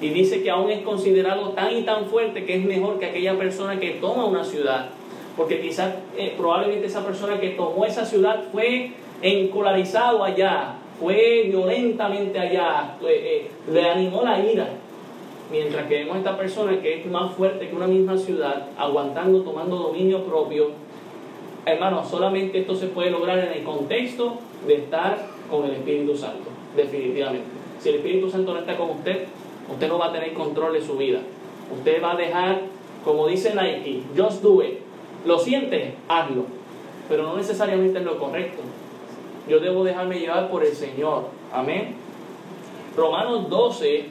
Y 0.00 0.08
dice 0.08 0.42
que 0.42 0.50
aún 0.50 0.70
es 0.70 0.82
considerado 0.82 1.50
tan 1.50 1.76
y 1.76 1.82
tan 1.82 2.06
fuerte 2.06 2.44
que 2.44 2.56
es 2.56 2.64
mejor 2.64 2.98
que 2.98 3.06
aquella 3.06 3.38
persona 3.38 3.78
que 3.78 3.90
toma 3.92 4.24
una 4.24 4.42
ciudad 4.42 4.90
porque 5.36 5.60
quizás 5.60 5.94
eh, 6.16 6.34
probablemente 6.36 6.86
esa 6.86 7.04
persona 7.04 7.40
que 7.40 7.50
tomó 7.50 7.84
esa 7.84 8.04
ciudad 8.04 8.44
fue 8.52 8.92
encolarizado 9.20 10.22
allá, 10.22 10.74
fue 11.00 11.44
violentamente 11.48 12.38
allá, 12.38 12.96
eh, 13.02 13.48
eh, 13.48 13.50
le 13.72 13.88
animó 13.88 14.22
la 14.22 14.38
ira. 14.40 14.68
Mientras 15.50 15.86
que 15.86 15.98
vemos 15.98 16.16
a 16.16 16.18
esta 16.18 16.36
persona 16.36 16.80
que 16.80 17.00
es 17.00 17.06
más 17.06 17.32
fuerte 17.32 17.68
que 17.68 17.76
una 17.76 17.86
misma 17.86 18.16
ciudad, 18.16 18.68
aguantando, 18.78 19.42
tomando 19.42 19.76
dominio 19.76 20.24
propio. 20.24 20.70
Hermano, 21.66 22.04
solamente 22.04 22.58
esto 22.58 22.74
se 22.74 22.86
puede 22.86 23.10
lograr 23.10 23.38
en 23.38 23.52
el 23.52 23.62
contexto 23.62 24.38
de 24.66 24.76
estar 24.76 25.18
con 25.50 25.64
el 25.64 25.72
Espíritu 25.72 26.16
Santo, 26.16 26.50
definitivamente. 26.76 27.46
Si 27.78 27.88
el 27.90 27.96
Espíritu 27.96 28.30
Santo 28.30 28.54
no 28.54 28.60
está 28.60 28.76
con 28.76 28.90
usted, 28.90 29.26
usted 29.70 29.88
no 29.88 29.98
va 29.98 30.06
a 30.06 30.12
tener 30.12 30.32
control 30.32 30.72
de 30.74 30.82
su 30.82 30.96
vida. 30.96 31.20
Usted 31.76 32.02
va 32.02 32.12
a 32.12 32.16
dejar, 32.16 32.62
como 33.04 33.26
dice 33.26 33.54
Nike, 33.54 34.02
just 34.16 34.42
do 34.42 34.62
it 34.62 34.83
lo 35.24 35.38
sientes, 35.38 35.94
hazlo. 36.08 36.46
Pero 37.08 37.22
no 37.24 37.36
necesariamente 37.36 37.98
es 37.98 38.04
lo 38.04 38.18
correcto. 38.18 38.62
Yo 39.48 39.60
debo 39.60 39.84
dejarme 39.84 40.18
llevar 40.18 40.50
por 40.50 40.64
el 40.64 40.74
Señor. 40.74 41.28
Amén. 41.52 41.96
Romanos 42.96 43.50
12, 43.50 44.06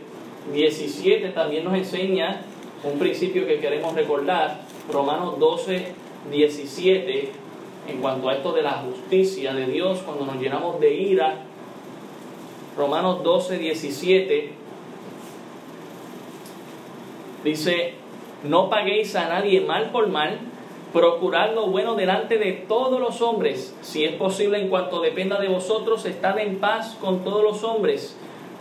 17 0.54 1.30
también 1.30 1.64
nos 1.64 1.74
enseña 1.76 2.42
un 2.84 3.00
principio 3.00 3.48
que 3.48 3.60
queremos 3.60 3.96
recordar. 3.96 4.62
Romanos 4.92 5.40
12, 5.40 5.88
17, 6.32 7.32
en 7.88 7.98
cuanto 8.02 8.30
a 8.30 8.36
esto 8.36 8.52
de 8.52 8.62
la 8.62 8.74
justicia 8.74 9.54
de 9.54 9.66
Dios, 9.68 10.00
cuando 10.06 10.26
nos 10.26 10.36
llenamos 10.40 10.80
de 10.80 10.94
ira. 10.94 11.38
Romanos 12.78 13.24
12, 13.24 13.58
17 13.58 14.54
dice, 17.44 17.94
no 18.44 18.70
paguéis 18.70 19.16
a 19.16 19.30
nadie 19.30 19.62
mal 19.62 19.92
por 19.92 20.08
mal 20.08 20.40
Procurad 20.94 21.56
lo 21.56 21.66
bueno 21.70 21.96
delante 21.96 22.38
de 22.38 22.52
todos 22.52 23.00
los 23.00 23.20
hombres. 23.24 23.76
Si 23.82 24.06
es 24.06 24.14
posible, 24.14 24.60
en 24.60 24.70
cuanto 24.70 25.02
dependa 25.02 25.40
de 25.40 25.48
vosotros, 25.48 26.06
estad 26.06 26.38
en 26.38 26.60
paz 26.60 26.96
con 27.02 27.24
todos 27.24 27.42
los 27.42 27.64
hombres. 27.64 28.16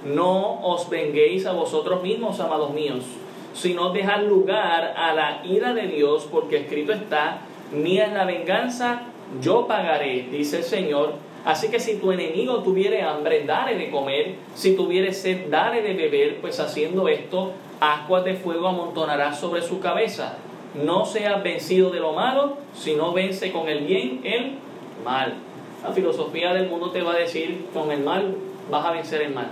No 0.07 0.63
os 0.63 0.89
venguéis 0.89 1.45
a 1.45 1.53
vosotros 1.53 2.03
mismos, 2.03 2.41
amados 2.41 2.73
míos, 2.73 3.05
sino 3.53 3.91
dejad 3.91 4.23
lugar 4.23 4.95
a 4.97 5.13
la 5.13 5.43
ira 5.45 5.75
de 5.75 5.87
Dios, 5.89 6.27
porque 6.33 6.57
escrito 6.57 6.95
está, 6.95 7.41
mía 7.71 8.07
es 8.07 8.15
la 8.15 8.25
venganza, 8.25 9.03
yo 9.43 9.67
pagaré, 9.67 10.27
dice 10.31 10.57
el 10.57 10.65
Señor. 10.65 11.13
Así 11.45 11.69
que 11.69 11.81
si 11.81 11.99
tu 11.99 12.13
enemigo 12.13 12.63
tuviere 12.63 13.03
hambre, 13.03 13.45
dale 13.45 13.77
de 13.77 13.91
comer, 13.91 14.37
si 14.55 14.75
tuviere 14.75 15.13
sed, 15.13 15.51
dale 15.51 15.83
de 15.83 15.93
beber, 15.93 16.41
pues 16.41 16.59
haciendo 16.61 17.09
esto, 17.09 17.53
aguas 17.79 18.25
de 18.25 18.37
fuego 18.37 18.69
amontonará 18.69 19.35
sobre 19.35 19.61
su 19.61 19.81
cabeza 19.81 20.39
no 20.75 21.05
seas 21.05 21.43
vencido 21.43 21.91
de 21.91 22.01
lo 22.01 22.13
malo, 22.13 22.57
sino 22.75 23.13
vence 23.13 23.53
con 23.53 23.69
el 23.69 23.85
bien 23.85 24.21
el 24.25 24.59
mal. 25.05 25.35
La 25.83 25.93
filosofía 25.93 26.55
del 26.55 26.69
mundo 26.69 26.91
te 26.91 27.03
va 27.03 27.13
a 27.13 27.17
decir, 27.17 27.67
con 27.75 27.91
el 27.91 28.03
mal 28.03 28.37
vas 28.71 28.87
a 28.87 28.93
vencer 28.93 29.23
el 29.23 29.35
mal. 29.35 29.49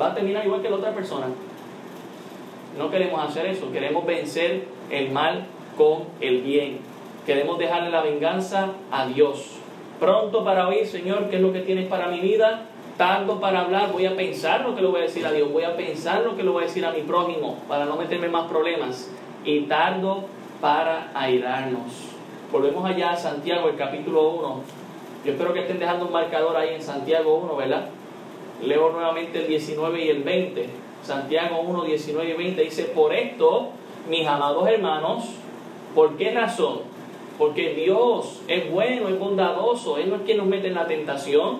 Va 0.00 0.08
a 0.08 0.14
terminar 0.14 0.44
igual 0.44 0.62
que 0.62 0.70
la 0.70 0.76
otra 0.76 0.92
persona. 0.92 1.26
No 2.78 2.90
queremos 2.90 3.22
hacer 3.22 3.46
eso, 3.46 3.70
queremos 3.70 4.04
vencer 4.04 4.64
el 4.90 5.10
mal 5.10 5.46
con 5.76 6.04
el 6.20 6.40
bien. 6.40 6.78
Queremos 7.24 7.58
dejarle 7.58 7.90
la 7.90 8.02
venganza 8.02 8.72
a 8.90 9.06
Dios. 9.06 9.58
Pronto 10.00 10.44
para 10.44 10.68
oír, 10.68 10.86
Señor, 10.86 11.28
¿qué 11.30 11.36
es 11.36 11.42
lo 11.42 11.52
que 11.52 11.60
tienes 11.60 11.86
para 11.86 12.08
mi 12.08 12.18
vida? 12.18 12.66
Tardo 12.96 13.40
para 13.40 13.60
hablar, 13.60 13.92
voy 13.92 14.06
a 14.06 14.16
pensar 14.16 14.62
lo 14.62 14.74
que 14.74 14.82
le 14.82 14.88
voy 14.88 15.00
a 15.00 15.04
decir 15.04 15.24
a 15.24 15.32
Dios, 15.32 15.52
voy 15.52 15.64
a 15.64 15.76
pensar 15.76 16.22
lo 16.22 16.36
que 16.36 16.42
le 16.42 16.50
voy 16.50 16.64
a 16.64 16.66
decir 16.66 16.84
a 16.84 16.92
mi 16.92 17.02
prójimo 17.02 17.58
para 17.68 17.84
no 17.84 17.96
meterme 17.96 18.28
más 18.28 18.48
problemas. 18.48 19.10
Y 19.44 19.62
tardo 19.62 20.24
para 20.64 21.10
airarnos. 21.12 21.92
Volvemos 22.50 22.86
allá 22.86 23.10
a 23.10 23.16
Santiago, 23.16 23.68
el 23.68 23.76
capítulo 23.76 24.30
1. 24.30 24.60
Yo 25.26 25.32
espero 25.32 25.52
que 25.52 25.60
estén 25.60 25.78
dejando 25.78 26.06
un 26.06 26.12
marcador 26.12 26.56
ahí 26.56 26.74
en 26.74 26.80
Santiago 26.80 27.34
1, 27.34 27.54
¿verdad? 27.54 27.90
Leo 28.62 28.90
nuevamente 28.90 29.42
el 29.42 29.48
19 29.48 30.02
y 30.02 30.08
el 30.08 30.22
20. 30.22 30.66
Santiago 31.02 31.60
1, 31.60 31.84
19 31.84 32.30
y 32.30 32.32
20 32.32 32.62
dice, 32.62 32.84
por 32.84 33.12
esto, 33.12 33.72
mis 34.08 34.26
amados 34.26 34.66
hermanos, 34.66 35.24
¿por 35.94 36.16
qué 36.16 36.30
razón? 36.30 36.78
Porque 37.36 37.74
Dios 37.74 38.40
es 38.48 38.72
bueno, 38.72 39.10
es 39.10 39.18
bondadoso, 39.18 39.98
Él 39.98 40.08
no 40.08 40.16
es 40.16 40.22
quien 40.22 40.38
nos 40.38 40.46
mete 40.46 40.68
en 40.68 40.76
la 40.76 40.86
tentación, 40.86 41.58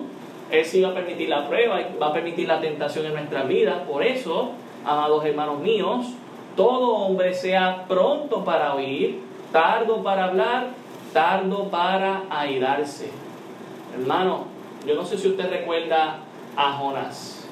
Él 0.49 0.65
sí 0.65 0.81
va 0.81 0.89
a 0.89 0.93
permitir 0.95 1.29
la 1.29 1.47
prueba, 1.47 1.79
va 2.01 2.07
a 2.07 2.13
permitir 2.13 2.47
la 2.47 2.59
tentación 2.59 3.05
en 3.05 3.13
nuestras 3.13 3.47
vidas. 3.47 3.83
Por 3.87 4.01
eso, 4.01 4.49
amados 4.83 5.23
hermanos 5.23 5.59
míos, 5.59 6.07
todo 6.55 6.95
hombre 6.95 7.33
sea 7.33 7.85
pronto 7.87 8.43
para 8.43 8.75
oír, 8.75 9.19
tardo 9.51 10.01
para 10.03 10.25
hablar, 10.25 10.69
tardo 11.13 11.69
para 11.69 12.23
airarse. 12.29 13.09
Hermano, 13.93 14.45
yo 14.87 14.95
no 14.95 15.05
sé 15.05 15.17
si 15.17 15.27
usted 15.27 15.49
recuerda 15.49 16.19
a 16.55 16.71
Jonás. 16.73 17.47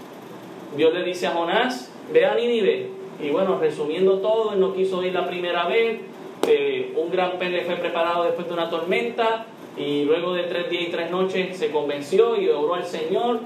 Dios 0.75 0.93
le 0.93 1.03
dice 1.03 1.27
a 1.27 1.31
Jonás, 1.31 1.91
ve 2.11 2.25
a 2.25 2.35
Nínive. 2.35 2.89
Y 3.21 3.29
bueno, 3.29 3.57
resumiendo 3.59 4.19
todo, 4.19 4.53
él 4.53 4.59
no 4.59 4.73
quiso 4.73 5.03
ir 5.03 5.13
la 5.13 5.27
primera 5.27 5.65
vez. 5.65 6.01
Eh, 6.47 6.93
un 6.97 7.11
gran 7.11 7.33
pez 7.33 7.51
le 7.51 7.63
fue 7.63 7.75
preparado 7.75 8.23
después 8.23 8.47
de 8.47 8.53
una 8.53 8.69
tormenta. 8.69 9.45
Y 9.77 10.03
luego 10.03 10.33
de 10.33 10.43
tres 10.43 10.69
días 10.69 10.83
y 10.83 10.91
tres 10.91 11.11
noches 11.11 11.57
se 11.57 11.71
convenció 11.71 12.39
y 12.39 12.49
oró 12.49 12.75
al 12.75 12.85
Señor. 12.85 13.39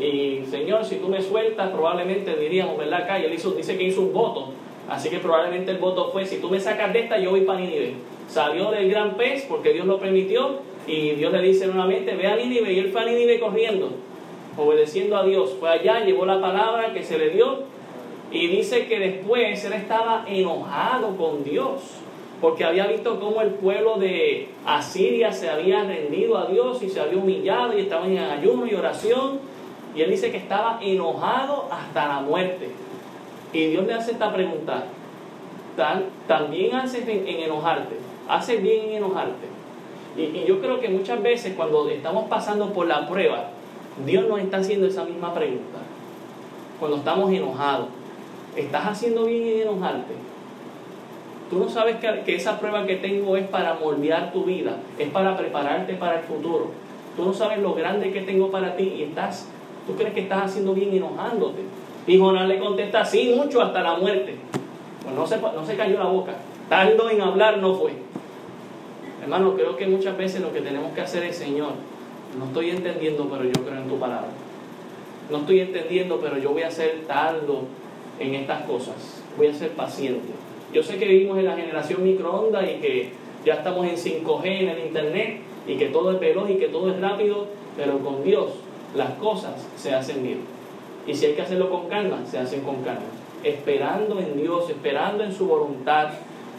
Y 0.00 0.44
Señor, 0.50 0.84
si 0.84 0.96
tú 0.96 1.08
me 1.08 1.22
sueltas, 1.22 1.70
probablemente 1.70 2.36
diríamos, 2.36 2.76
¿verdad? 2.76 3.02
Acá, 3.02 3.18
y 3.18 3.24
él 3.24 3.30
dice 3.30 3.78
que 3.78 3.84
hizo 3.84 4.02
un 4.02 4.12
voto 4.12 4.52
Así 4.90 5.08
que 5.08 5.20
probablemente 5.20 5.70
el 5.70 5.78
voto 5.78 6.10
fue, 6.10 6.26
si 6.26 6.38
tú 6.38 6.50
me 6.50 6.58
sacas 6.58 6.92
de 6.92 6.98
esta, 6.98 7.16
yo 7.20 7.30
voy 7.30 7.42
para 7.42 7.60
Nínive. 7.60 7.94
Salió 8.28 8.72
del 8.72 8.90
gran 8.90 9.16
pez 9.16 9.46
porque 9.48 9.72
Dios 9.72 9.86
lo 9.86 10.00
permitió 10.00 10.58
y 10.88 11.12
Dios 11.12 11.32
le 11.32 11.42
dice 11.42 11.68
nuevamente, 11.68 12.16
ve 12.16 12.26
a 12.26 12.34
Nínive 12.34 12.72
y 12.72 12.80
él 12.80 12.90
fue 12.90 13.02
a 13.02 13.04
Nínive 13.04 13.38
corriendo, 13.38 13.92
obedeciendo 14.58 15.16
a 15.16 15.24
Dios. 15.24 15.54
Fue 15.60 15.70
allá, 15.70 16.04
llevó 16.04 16.26
la 16.26 16.40
palabra 16.40 16.92
que 16.92 17.04
se 17.04 17.18
le 17.18 17.30
dio 17.30 17.60
y 18.32 18.48
dice 18.48 18.88
que 18.88 18.98
después 18.98 19.64
él 19.64 19.74
estaba 19.74 20.24
enojado 20.26 21.16
con 21.16 21.44
Dios 21.44 21.82
porque 22.40 22.64
había 22.64 22.88
visto 22.88 23.20
cómo 23.20 23.42
el 23.42 23.50
pueblo 23.50 23.96
de 23.96 24.48
Asiria 24.66 25.30
se 25.30 25.50
había 25.50 25.84
rendido 25.84 26.36
a 26.36 26.46
Dios 26.46 26.82
y 26.82 26.88
se 26.88 26.98
había 26.98 27.18
humillado 27.18 27.78
y 27.78 27.82
estaban 27.82 28.10
en 28.10 28.24
ayuno 28.24 28.66
y 28.66 28.74
oración. 28.74 29.38
Y 29.94 30.02
él 30.02 30.10
dice 30.10 30.32
que 30.32 30.38
estaba 30.38 30.80
enojado 30.82 31.68
hasta 31.70 32.08
la 32.08 32.20
muerte. 32.20 32.70
Y 33.52 33.66
Dios 33.66 33.86
le 33.86 33.94
hace 33.94 34.12
esta 34.12 34.32
pregunta. 34.32 34.84
también 36.26 36.74
haces 36.74 37.06
en, 37.08 37.26
enojarte, 37.26 37.96
haces 38.28 38.62
bien 38.62 38.90
en 38.90 38.96
enojarte. 38.96 39.48
Y, 40.16 40.22
y 40.22 40.44
yo 40.46 40.60
creo 40.60 40.80
que 40.80 40.88
muchas 40.88 41.22
veces 41.22 41.54
cuando 41.56 41.88
estamos 41.88 42.28
pasando 42.28 42.72
por 42.72 42.86
la 42.86 43.08
prueba, 43.08 43.50
Dios 44.04 44.28
nos 44.28 44.40
está 44.40 44.58
haciendo 44.58 44.86
esa 44.86 45.04
misma 45.04 45.34
pregunta. 45.34 45.78
Cuando 46.78 46.98
estamos 46.98 47.32
enojados, 47.32 47.88
¿estás 48.56 48.86
haciendo 48.86 49.24
bien 49.24 49.46
en 49.46 49.60
enojarte? 49.62 50.14
Tú 51.50 51.58
no 51.58 51.68
sabes 51.68 51.96
que, 51.96 52.36
esa 52.36 52.60
prueba 52.60 52.86
que 52.86 52.96
tengo 52.96 53.36
es 53.36 53.46
para 53.48 53.74
moldear 53.74 54.32
tu 54.32 54.44
vida, 54.44 54.76
es 54.98 55.08
para 55.10 55.36
prepararte 55.36 55.94
para 55.94 56.20
el 56.20 56.24
futuro. 56.24 56.70
Tú 57.16 57.24
no 57.24 57.34
sabes 57.34 57.58
lo 57.58 57.74
grande 57.74 58.12
que 58.12 58.20
tengo 58.20 58.52
para 58.52 58.76
ti 58.76 58.84
y 58.84 59.02
estás, 59.02 59.48
tú 59.84 59.96
crees 59.96 60.14
que 60.14 60.20
estás 60.20 60.44
haciendo 60.44 60.74
bien 60.74 60.94
enojándote. 60.94 61.62
Y 62.10 62.18
Jonás 62.18 62.48
le 62.48 62.58
contesta, 62.58 63.04
sí, 63.04 63.32
mucho 63.36 63.62
hasta 63.62 63.82
la 63.82 63.94
muerte. 63.94 64.34
Pues 65.04 65.14
no 65.14 65.28
se, 65.28 65.36
no 65.36 65.64
se 65.64 65.76
cayó 65.76 65.96
la 65.96 66.06
boca. 66.06 66.32
Tardo 66.68 67.08
en 67.08 67.20
hablar 67.20 67.58
no 67.58 67.74
fue. 67.74 67.92
Hermano, 69.22 69.54
creo 69.54 69.76
que 69.76 69.86
muchas 69.86 70.18
veces 70.18 70.40
lo 70.40 70.52
que 70.52 70.60
tenemos 70.60 70.92
que 70.92 71.02
hacer 71.02 71.22
es, 71.22 71.36
Señor, 71.36 71.70
no 72.36 72.46
estoy 72.46 72.70
entendiendo, 72.70 73.28
pero 73.30 73.44
yo 73.44 73.64
creo 73.64 73.76
en 73.76 73.88
tu 73.88 73.96
palabra. 73.96 74.26
No 75.30 75.38
estoy 75.38 75.60
entendiendo, 75.60 76.18
pero 76.20 76.36
yo 76.36 76.50
voy 76.50 76.62
a 76.62 76.72
ser 76.72 77.02
tardo 77.06 77.62
en 78.18 78.34
estas 78.34 78.64
cosas. 78.64 79.22
Voy 79.36 79.46
a 79.46 79.54
ser 79.54 79.70
paciente. 79.70 80.32
Yo 80.72 80.82
sé 80.82 80.98
que 80.98 81.06
vivimos 81.06 81.38
en 81.38 81.44
la 81.44 81.54
generación 81.54 82.02
microondas 82.02 82.64
y 82.64 82.80
que 82.80 83.12
ya 83.44 83.54
estamos 83.54 83.86
en 83.86 83.94
5G 83.94 84.46
en 84.46 84.68
el 84.68 84.80
Internet 84.80 85.42
y 85.64 85.76
que 85.76 85.86
todo 85.86 86.10
es 86.10 86.18
veloz 86.18 86.50
y 86.50 86.56
que 86.56 86.66
todo 86.66 86.90
es 86.90 87.00
rápido, 87.00 87.46
pero 87.76 88.00
con 88.00 88.24
Dios 88.24 88.50
las 88.96 89.10
cosas 89.10 89.64
se 89.76 89.94
hacen 89.94 90.24
bien. 90.24 90.59
Y 91.06 91.14
si 91.14 91.26
hay 91.26 91.34
que 91.34 91.42
hacerlo 91.42 91.70
con 91.70 91.88
calma, 91.88 92.24
se 92.26 92.38
hacen 92.38 92.62
con 92.62 92.82
calma. 92.82 93.00
Esperando 93.42 94.18
en 94.18 94.36
Dios, 94.40 94.68
esperando 94.68 95.24
en 95.24 95.32
su 95.32 95.46
voluntad. 95.46 96.08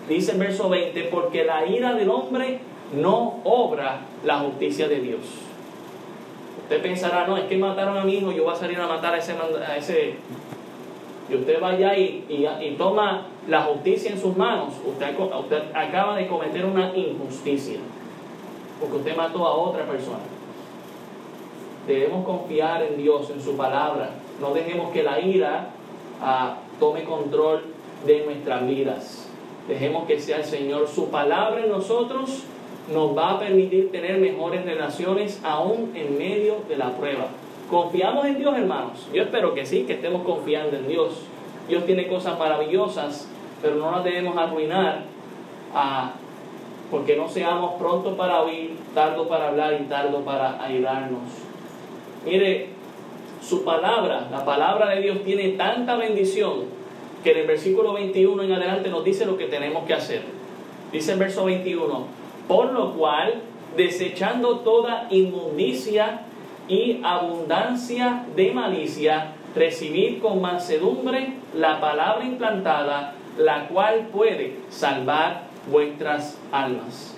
Dice 0.10 0.34
el 0.34 0.40
verso 0.40 0.70
20, 0.70 1.04
porque 1.06 1.44
la 1.44 1.66
ira 1.66 1.94
del 1.94 2.10
hombre 2.10 2.60
no 3.00 3.40
obra 3.44 4.02
la 4.26 4.40
justicia 4.40 4.88
de 4.88 5.00
Dios. 5.00 5.22
Usted 6.64 6.82
pensará, 6.82 7.28
no, 7.28 7.38
es 7.38 7.44
que 7.46 7.58
mataron 7.58 7.98
a 7.98 8.04
mi 8.04 8.16
hijo, 8.16 8.32
yo 8.32 8.44
voy 8.44 8.54
a 8.54 8.58
salir 8.58 8.80
a 8.80 8.88
matar 8.88 9.14
a 9.14 9.18
ese, 9.18 9.34
a 9.34 9.78
ese 9.78 10.16
y 11.32 11.36
usted 11.36 11.62
vaya 11.62 11.98
y, 11.98 12.26
y, 12.28 12.76
toma 12.78 13.28
la 13.48 13.62
justicia 13.62 14.12
en 14.12 14.20
sus 14.20 14.36
manos, 14.36 14.74
usted, 14.86 15.18
usted 15.18 15.64
acaba 15.74 16.18
de 16.18 16.28
cometer 16.28 16.66
una 16.66 16.94
injusticia, 16.94 17.80
porque 18.80 18.98
usted 18.98 19.16
mató 19.16 19.46
a 19.48 19.54
otra 19.54 19.86
persona. 19.86 20.20
Debemos 21.88 22.26
confiar 22.26 22.84
en 22.84 22.98
Dios, 22.98 23.30
en 23.30 23.42
su 23.42 23.56
palabra. 23.56 24.10
No 24.42 24.54
dejemos 24.54 24.92
que 24.92 25.04
la 25.04 25.20
ira 25.20 25.70
ah, 26.22 26.58
tome 26.80 27.04
control 27.04 27.64
de 28.06 28.26
nuestras 28.26 28.68
vidas. 28.68 29.30
Dejemos 29.68 30.06
que 30.08 30.20
sea 30.20 30.38
el 30.38 30.46
Señor. 30.46 30.88
Su 30.88 31.10
palabra 31.10 31.64
en 31.64 31.70
nosotros 31.70 32.44
nos 32.92 33.16
va 33.16 33.32
a 33.32 33.40
permitir 33.40 33.92
tener 33.92 34.18
mejores 34.18 34.66
relaciones 34.66 35.40
aún 35.44 35.92
en 35.96 36.18
medio 36.18 36.58
de 36.68 36.78
la 36.78 36.90
prueba. 36.90 37.28
¿Confiamos 37.70 38.26
en 38.26 38.40
Dios, 38.40 38.58
hermanos? 38.58 39.08
Yo 39.14 39.24
espero 39.24 39.54
que 39.54 39.66
sí, 39.66 39.84
que 39.84 39.94
estemos 39.94 40.24
confiando 40.24 40.76
en 40.76 40.88
Dios. 40.88 41.22
Dios 41.70 41.86
tiene 41.86 42.08
cosas 42.08 42.38
maravillosas, 42.38 43.30
pero 43.62 43.76
no 43.76 43.92
las 43.92 44.04
debemos 44.04 44.36
arruinar 44.36 45.04
a, 45.74 46.14
porque 46.90 47.16
no 47.16 47.30
seamos 47.30 47.76
pronto 47.76 48.18
para 48.18 48.42
oír, 48.42 48.76
tardo 48.94 49.28
para 49.28 49.50
hablar 49.50 49.80
y 49.80 49.86
tardo 49.86 50.20
para 50.22 50.62
ayudarnos. 50.62 51.22
Mire, 52.26 52.81
su 53.42 53.64
palabra, 53.64 54.28
la 54.32 54.46
palabra 54.46 54.90
de 54.90 55.02
Dios 55.02 55.24
tiene 55.24 55.50
tanta 55.50 55.96
bendición 55.96 56.66
que 57.24 57.32
en 57.32 57.38
el 57.40 57.48
versículo 57.48 57.94
21 57.94 58.44
en 58.44 58.54
adelante 58.54 58.90
nos 58.90 59.04
dice 59.04 59.26
lo 59.26 59.38
que 59.38 59.46
tenemos 59.46 59.86
que 59.86 59.94
hacer. 59.94 60.22
Dice 60.92 61.14
el 61.14 61.20
verso 61.20 61.46
21, 61.46 62.06
por 62.48 62.72
lo 62.74 62.94
cual, 62.94 63.42
desechando 63.76 64.60
toda 64.60 65.08
inmundicia, 65.10 66.26
y 66.72 67.02
abundancia 67.04 68.26
de 68.34 68.54
malicia, 68.54 69.34
recibid 69.54 70.22
con 70.22 70.42
mansedumbre 70.42 71.34
la 71.54 71.82
palabra 71.82 72.24
implantada, 72.24 73.14
la 73.38 73.68
cual 73.68 74.08
puede 74.12 74.56
salvar 74.70 75.44
vuestras 75.70 76.40
almas. 76.52 77.18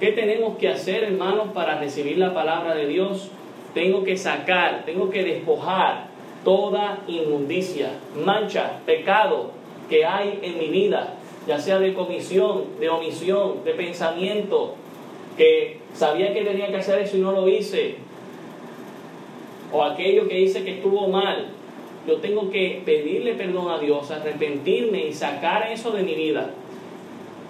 ¿Qué 0.00 0.12
tenemos 0.12 0.56
que 0.56 0.70
hacer, 0.70 1.04
hermanos, 1.04 1.48
para 1.52 1.78
recibir 1.78 2.16
la 2.16 2.32
palabra 2.32 2.74
de 2.74 2.86
Dios? 2.86 3.30
Tengo 3.74 4.04
que 4.04 4.16
sacar, 4.16 4.84
tengo 4.86 5.10
que 5.10 5.24
despojar 5.24 6.06
toda 6.44 7.00
inmundicia, 7.08 7.98
mancha, 8.24 8.80
pecado 8.86 9.50
que 9.90 10.06
hay 10.06 10.38
en 10.42 10.58
mi 10.58 10.68
vida, 10.68 11.14
ya 11.46 11.58
sea 11.58 11.78
de 11.78 11.92
comisión, 11.92 12.78
de 12.78 12.88
omisión, 12.88 13.64
de 13.64 13.72
pensamiento, 13.74 14.76
que 15.36 15.80
sabía 15.92 16.32
que 16.32 16.42
tenía 16.42 16.68
que 16.68 16.76
hacer 16.76 17.00
eso 17.00 17.16
y 17.16 17.20
no 17.20 17.32
lo 17.32 17.48
hice, 17.48 17.96
o 19.72 19.82
aquello 19.82 20.28
que 20.28 20.40
hice 20.40 20.64
que 20.64 20.76
estuvo 20.76 21.08
mal, 21.08 21.48
yo 22.06 22.18
tengo 22.18 22.50
que 22.50 22.82
pedirle 22.84 23.34
perdón 23.34 23.70
a 23.70 23.78
Dios, 23.78 24.10
arrepentirme 24.10 25.06
y 25.06 25.12
sacar 25.12 25.70
eso 25.72 25.90
de 25.90 26.02
mi 26.02 26.14
vida. 26.14 26.50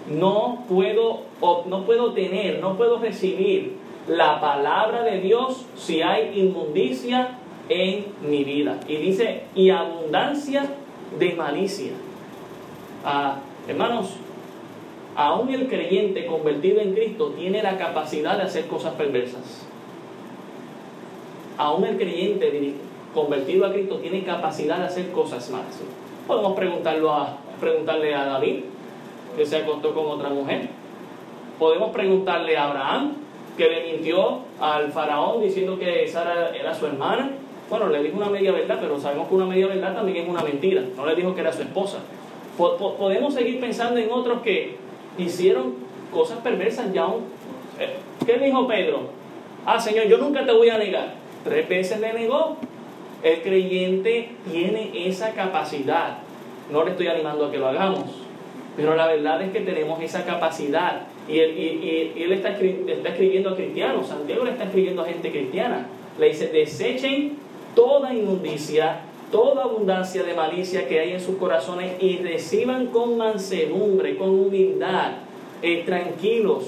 No 0.09 0.63
puedo, 0.69 1.21
no 1.67 1.85
puedo 1.85 2.13
tener, 2.13 2.59
no 2.59 2.77
puedo 2.77 2.99
recibir 2.99 3.73
la 4.07 4.39
palabra 4.39 5.03
de 5.03 5.19
Dios 5.19 5.65
si 5.75 6.01
hay 6.01 6.39
inmundicia 6.39 7.37
en 7.69 8.05
mi 8.21 8.43
vida. 8.43 8.79
Y 8.87 8.97
dice, 8.97 9.43
y 9.55 9.69
abundancia 9.69 10.65
de 11.17 11.33
malicia. 11.33 11.91
Ah, 13.03 13.39
hermanos, 13.67 14.15
aún 15.15 15.53
el 15.53 15.67
creyente 15.67 16.25
convertido 16.25 16.81
en 16.81 16.93
Cristo 16.93 17.33
tiene 17.37 17.63
la 17.63 17.77
capacidad 17.77 18.37
de 18.37 18.43
hacer 18.43 18.67
cosas 18.67 18.93
perversas 18.93 19.65
aún 21.57 21.85
el 21.85 21.97
creyente 21.97 22.73
convertido 23.13 23.65
a 23.65 23.71
Cristo 23.71 23.97
tiene 23.97 24.23
capacidad 24.23 24.77
de 24.77 24.85
hacer 24.85 25.11
cosas 25.11 25.49
malas. 25.49 25.79
Podemos 26.27 26.53
preguntarlo 26.53 27.11
a, 27.11 27.37
preguntarle 27.59 28.13
a 28.13 28.25
David, 28.25 28.63
que 29.37 29.45
se 29.45 29.57
acostó 29.57 29.93
con 29.93 30.07
otra 30.07 30.29
mujer. 30.29 30.69
Podemos 31.59 31.91
preguntarle 31.91 32.57
a 32.57 32.65
Abraham, 32.65 33.13
que 33.57 33.69
le 33.69 33.91
mintió 33.91 34.39
al 34.59 34.91
faraón 34.91 35.41
diciendo 35.41 35.79
que 35.79 36.07
Sara 36.07 36.55
era 36.55 36.73
su 36.73 36.85
hermana. 36.85 37.31
Bueno, 37.69 37.87
le 37.87 38.03
dijo 38.03 38.17
una 38.17 38.29
media 38.29 38.51
verdad, 38.51 38.77
pero 38.79 38.99
sabemos 38.99 39.27
que 39.27 39.35
una 39.35 39.45
media 39.45 39.67
verdad 39.67 39.95
también 39.95 40.23
es 40.23 40.29
una 40.29 40.43
mentira. 40.43 40.83
No 40.95 41.05
le 41.05 41.15
dijo 41.15 41.33
que 41.33 41.41
era 41.41 41.51
su 41.51 41.61
esposa. 41.61 41.99
Podemos 42.57 43.33
seguir 43.33 43.59
pensando 43.59 43.99
en 43.99 44.11
otros 44.11 44.41
que 44.41 44.75
hicieron 45.17 45.75
cosas 46.11 46.39
perversas 46.39 46.93
ya 46.93 47.03
aún. 47.03 47.23
Eh, 47.79 47.95
¿Qué 48.25 48.37
dijo 48.37 48.67
Pedro? 48.67 49.09
Ah, 49.65 49.79
Señor, 49.79 50.05
yo 50.07 50.17
nunca 50.17 50.45
te 50.45 50.51
voy 50.51 50.69
a 50.69 50.77
negar. 50.77 51.15
Tres 51.43 51.67
veces 51.67 51.99
le 51.99 52.13
negó. 52.13 52.57
El 53.23 53.41
creyente 53.41 54.29
tiene 54.49 55.07
esa 55.07 55.31
capacidad. 55.31 56.19
No 56.71 56.83
le 56.83 56.91
estoy 56.91 57.07
animando 57.07 57.45
a 57.45 57.51
que 57.51 57.57
lo 57.57 57.67
hagamos, 57.67 58.05
pero 58.75 58.95
la 58.95 59.07
verdad 59.07 59.41
es 59.41 59.51
que 59.51 59.61
tenemos 59.61 60.01
esa 60.01 60.25
capacidad. 60.25 61.07
Y 61.27 61.39
él, 61.39 62.31
está, 62.31 62.49
escribiendo 62.51 63.49
a 63.49 63.55
cristianos, 63.55 64.07
Santiago 64.07 64.45
le 64.45 64.51
está 64.51 64.65
escribiendo 64.65 65.01
a 65.01 65.05
gente 65.05 65.31
cristiana. 65.31 65.87
Le 66.19 66.27
dice, 66.27 66.47
desechen 66.47 67.37
toda 67.75 68.13
inmundicia, 68.13 69.01
toda 69.31 69.63
abundancia 69.63 70.23
de 70.23 70.33
malicia 70.33 70.87
que 70.87 70.99
hay 70.99 71.13
en 71.13 71.19
sus 71.19 71.37
corazones 71.37 71.93
y 71.99 72.17
reciban 72.17 72.87
con 72.87 73.17
mansedumbre, 73.17 74.17
con 74.17 74.29
humildad, 74.29 75.13
eh, 75.61 75.83
tranquilos, 75.85 76.65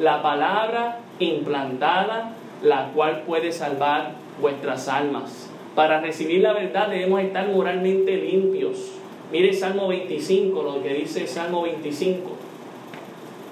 la 0.00 0.22
palabra 0.22 0.98
implantada 1.20 2.34
la 2.62 2.90
cual 2.92 3.22
puede 3.26 3.52
salvar 3.52 4.12
vuestras 4.40 4.88
almas. 4.88 5.50
Para 5.74 6.00
recibir 6.00 6.42
la 6.42 6.52
verdad 6.52 6.88
debemos 6.88 7.20
estar 7.20 7.48
moralmente 7.48 8.16
limpios. 8.16 8.92
Mire 9.30 9.52
Salmo 9.52 9.88
25, 9.88 10.62
lo 10.62 10.82
que 10.82 10.94
dice 10.94 11.26
Salmo 11.26 11.62
25. 11.62 12.35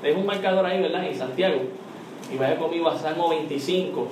Dejo 0.05 0.21
un 0.21 0.27
marcador 0.27 0.67
ahí, 0.67 0.83
¿verdad? 0.83 1.07
En 1.07 1.17
Santiago. 1.17 1.63
Y 2.31 2.37
vaya 2.37 2.57
conmigo 2.57 2.89
a 2.89 2.99
Salmo 2.99 3.31
25 3.31 4.07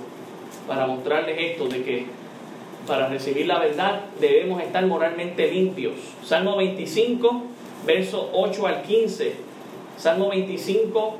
para 0.66 0.86
mostrarles 0.86 1.36
esto 1.38 1.68
de 1.68 1.82
que 1.82 2.06
para 2.86 3.08
recibir 3.08 3.46
la 3.46 3.58
verdad 3.58 4.00
debemos 4.18 4.62
estar 4.62 4.86
moralmente 4.86 5.52
limpios. 5.52 5.92
Salmo 6.24 6.56
25, 6.56 7.42
verso 7.86 8.30
8 8.32 8.66
al 8.66 8.82
15. 8.82 9.34
Salmo 9.98 10.30
25, 10.30 11.14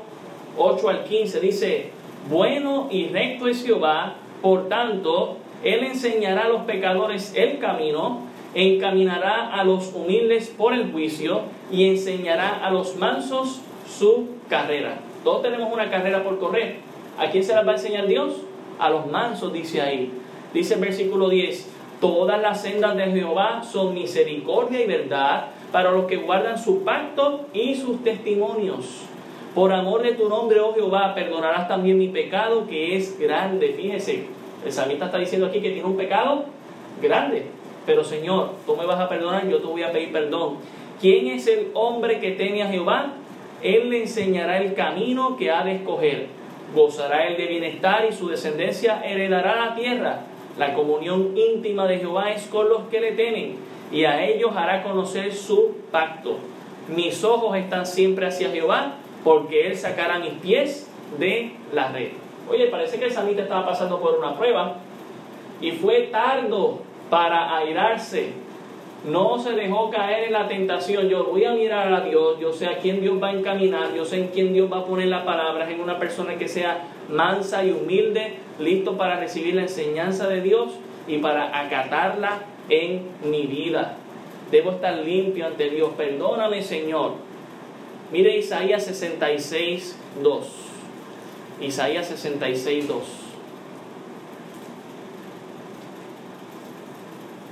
8 0.57 0.89
al 0.89 1.03
15 1.03 1.39
dice, 1.39 1.91
bueno 2.27 2.87
y 2.89 3.09
recto 3.09 3.47
es 3.47 3.63
Jehová, 3.63 4.15
por 4.41 4.69
tanto, 4.69 5.37
Él 5.63 5.83
enseñará 5.83 6.45
a 6.45 6.49
los 6.49 6.63
pecadores 6.63 7.33
el 7.35 7.59
camino, 7.59 8.21
encaminará 8.55 9.53
a 9.53 9.63
los 9.63 9.93
humildes 9.93 10.47
por 10.57 10.73
el 10.73 10.91
juicio 10.91 11.41
y 11.71 11.89
enseñará 11.89 12.65
a 12.65 12.71
los 12.71 12.95
mansos 12.95 13.61
su 13.87 14.27
carrera. 14.53 14.99
Todos 15.23 15.41
tenemos 15.41 15.73
una 15.73 15.89
carrera 15.89 16.23
por 16.23 16.37
correr. 16.37 16.75
¿A 17.17 17.31
quién 17.31 17.43
se 17.43 17.55
la 17.55 17.63
va 17.63 17.71
a 17.71 17.75
enseñar 17.75 18.05
Dios? 18.05 18.33
A 18.77 18.91
los 18.91 19.07
mansos, 19.07 19.51
dice 19.51 19.81
ahí. 19.81 20.11
Dice 20.53 20.75
el 20.75 20.81
versículo 20.81 21.29
10, 21.29 21.69
todas 21.99 22.39
las 22.39 22.61
sendas 22.61 22.95
de 22.95 23.05
Jehová 23.05 23.63
son 23.63 23.95
misericordia 23.95 24.83
y 24.83 24.85
verdad 24.85 25.47
para 25.71 25.89
los 25.89 26.05
que 26.05 26.17
guardan 26.17 26.59
su 26.59 26.83
pacto 26.83 27.47
y 27.51 27.73
sus 27.73 28.03
testimonios. 28.03 29.05
Por 29.55 29.73
amor 29.73 30.03
de 30.03 30.13
tu 30.13 30.29
nombre, 30.29 30.59
oh 30.59 30.75
Jehová, 30.75 31.15
perdonarás 31.15 31.67
también 31.67 31.97
mi 31.97 32.09
pecado 32.09 32.67
que 32.67 32.95
es 32.95 33.19
grande. 33.19 33.73
Fíjese, 33.75 34.27
el 34.63 34.71
salmista 34.71 35.05
está 35.05 35.17
diciendo 35.17 35.47
aquí 35.47 35.61
que 35.61 35.71
tiene 35.71 35.87
un 35.87 35.97
pecado 35.97 36.45
grande. 37.01 37.47
Pero 37.87 38.03
Señor, 38.03 38.51
tú 38.67 38.75
me 38.75 38.85
vas 38.85 38.99
a 38.99 39.09
perdonar, 39.09 39.47
yo 39.47 39.57
te 39.57 39.65
voy 39.65 39.81
a 39.81 39.91
pedir 39.91 40.11
perdón. 40.11 40.57
¿Quién 41.01 41.25
es 41.27 41.47
el 41.47 41.71
hombre 41.73 42.19
que 42.19 42.31
teme 42.31 42.61
a 42.61 42.67
Jehová? 42.67 43.13
Él 43.63 43.89
le 43.89 44.01
enseñará 44.01 44.57
el 44.57 44.73
camino 44.73 45.37
que 45.37 45.49
ha 45.49 45.63
de 45.63 45.75
escoger. 45.75 46.27
Gozará 46.75 47.27
él 47.27 47.37
de 47.37 47.47
bienestar 47.47 48.05
y 48.09 48.13
su 48.13 48.27
descendencia 48.27 49.01
heredará 49.03 49.55
la 49.55 49.75
tierra. 49.75 50.21
La 50.57 50.73
comunión 50.73 51.35
íntima 51.35 51.87
de 51.87 51.99
Jehová 51.99 52.31
es 52.31 52.45
con 52.47 52.69
los 52.69 52.83
que 52.89 52.99
le 52.99 53.13
temen 53.13 53.55
y 53.91 54.05
a 54.05 54.25
ellos 54.25 54.51
hará 54.55 54.83
conocer 54.83 55.33
su 55.33 55.77
pacto. 55.91 56.37
Mis 56.93 57.23
ojos 57.23 57.55
están 57.55 57.85
siempre 57.85 58.25
hacia 58.25 58.49
Jehová 58.49 58.95
porque 59.23 59.67
Él 59.67 59.77
sacará 59.77 60.19
mis 60.19 60.33
pies 60.33 60.89
de 61.17 61.53
la 61.71 61.91
red. 61.91 62.09
Oye, 62.49 62.67
parece 62.67 62.99
que 62.99 63.05
el 63.05 63.11
samita 63.11 63.43
estaba 63.43 63.65
pasando 63.65 63.99
por 64.01 64.17
una 64.17 64.35
prueba 64.35 64.77
y 65.61 65.71
fue 65.71 66.09
tardo 66.11 66.81
para 67.09 67.55
airarse. 67.57 68.33
No 69.05 69.37
se 69.39 69.51
dejó 69.51 69.89
caer 69.89 70.25
en 70.25 70.33
la 70.33 70.47
tentación. 70.47 71.09
Yo 71.09 71.25
voy 71.25 71.45
a 71.45 71.51
mirar 71.51 71.91
a 71.93 72.01
Dios, 72.01 72.39
yo 72.39 72.53
sé 72.53 72.67
a 72.67 72.77
quién 72.77 73.01
Dios 73.01 73.21
va 73.21 73.29
a 73.29 73.33
encaminar, 73.33 73.93
yo 73.93 74.05
sé 74.05 74.17
en 74.17 74.27
quién 74.29 74.53
Dios 74.53 74.71
va 74.71 74.79
a 74.79 74.85
poner 74.85 75.07
las 75.07 75.23
palabras, 75.23 75.69
en 75.69 75.81
una 75.81 75.99
persona 75.99 76.35
que 76.37 76.47
sea 76.47 76.87
mansa 77.09 77.65
y 77.65 77.71
humilde, 77.71 78.35
listo 78.59 78.97
para 78.97 79.19
recibir 79.19 79.55
la 79.55 79.63
enseñanza 79.63 80.27
de 80.27 80.41
Dios 80.41 80.71
y 81.07 81.17
para 81.17 81.59
acatarla 81.59 82.43
en 82.69 83.01
mi 83.23 83.45
vida. 83.45 83.97
Debo 84.51 84.71
estar 84.71 84.95
limpio 84.95 85.47
ante 85.47 85.69
Dios. 85.69 85.91
Perdóname, 85.97 86.61
Señor 86.61 87.33
Mire 88.13 88.37
Isaías 88.37 88.85
66, 88.85 89.95
2. 90.21 90.47
Isaías 91.61 92.05
66, 92.05 92.87
2. 92.87 93.22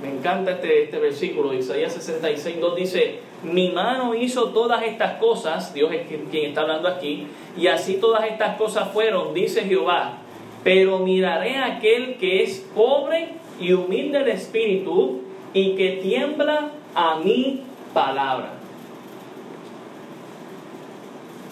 Me 0.02 0.08
encanta 0.10 0.52
este, 0.52 0.84
este 0.84 0.98
versículo. 0.98 1.54
Isaías 1.54 1.92
66, 1.92 2.60
2 2.60 2.76
dice, 2.76 3.20
mi 3.44 3.70
mano 3.70 4.14
hizo 4.14 4.48
todas 4.48 4.82
estas 4.82 5.18
cosas, 5.18 5.72
Dios 5.72 5.92
es 5.92 6.06
quien 6.06 6.46
está 6.46 6.62
hablando 6.62 6.88
aquí, 6.88 7.28
y 7.56 7.68
así 7.68 7.94
todas 7.94 8.24
estas 8.24 8.56
cosas 8.56 8.90
fueron, 8.92 9.32
dice 9.32 9.62
Jehová, 9.62 10.18
pero 10.64 10.98
miraré 10.98 11.56
a 11.56 11.76
aquel 11.76 12.16
que 12.16 12.42
es 12.42 12.66
pobre 12.74 13.34
y 13.60 13.72
humilde 13.72 14.24
de 14.24 14.32
espíritu 14.32 15.20
y 15.54 15.76
que 15.76 16.00
tiembla 16.02 16.72
a 16.94 17.16
mi 17.16 17.62
palabra. 17.94 18.54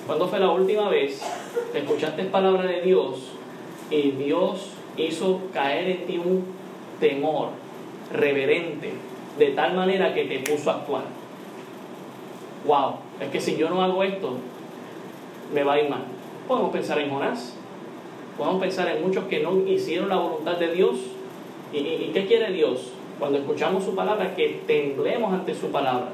¿Cuándo 0.06 0.26
fue 0.26 0.40
la 0.40 0.50
última 0.50 0.88
vez 0.88 1.22
que 1.72 1.78
escuchaste 1.78 2.24
palabra 2.24 2.64
de 2.64 2.80
Dios 2.80 3.30
y 3.90 4.10
Dios 4.12 4.70
hizo 4.96 5.40
caer 5.52 5.88
en 5.88 6.06
ti 6.06 6.18
un 6.18 6.44
temor 6.98 7.59
reverente 8.12 8.92
de 9.38 9.46
tal 9.52 9.74
manera 9.74 10.14
que 10.14 10.24
te 10.24 10.38
puso 10.38 10.70
a 10.70 10.74
actuar? 10.74 11.04
Wow, 12.66 12.96
es 13.20 13.28
que 13.28 13.40
si 13.40 13.56
yo 13.56 13.70
no 13.70 13.82
hago 13.82 14.02
esto, 14.02 14.36
me 15.54 15.64
va 15.64 15.74
a 15.74 15.80
ir 15.80 15.88
mal. 15.88 16.02
Podemos 16.46 16.70
pensar 16.70 16.98
en 16.98 17.10
Jonás, 17.10 17.56
podemos 18.36 18.60
pensar 18.60 18.88
en 18.88 19.02
muchos 19.02 19.24
que 19.24 19.40
no 19.40 19.66
hicieron 19.66 20.08
la 20.08 20.16
voluntad 20.16 20.56
de 20.56 20.72
Dios. 20.72 20.96
¿Y, 21.72 21.78
y 21.78 22.10
qué 22.12 22.26
quiere 22.26 22.52
Dios? 22.52 22.92
Cuando 23.18 23.38
escuchamos 23.38 23.84
su 23.84 23.94
palabra, 23.94 24.34
que 24.34 24.62
temblemos 24.66 25.32
ante 25.32 25.54
su 25.54 25.70
palabra, 25.70 26.08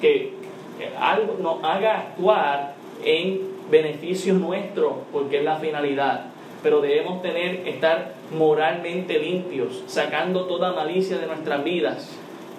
que 0.00 0.32
algo 0.98 1.36
nos 1.40 1.62
haga 1.62 1.98
actuar 1.98 2.74
en 3.04 3.40
beneficio 3.70 4.34
nuestro, 4.34 5.02
porque 5.12 5.38
es 5.38 5.44
la 5.44 5.56
finalidad. 5.56 6.29
Pero 6.62 6.80
debemos 6.80 7.22
tener, 7.22 7.66
estar 7.66 8.14
moralmente 8.36 9.18
limpios, 9.18 9.82
sacando 9.86 10.44
toda 10.44 10.72
malicia 10.72 11.18
de 11.18 11.26
nuestras 11.26 11.64
vidas 11.64 12.10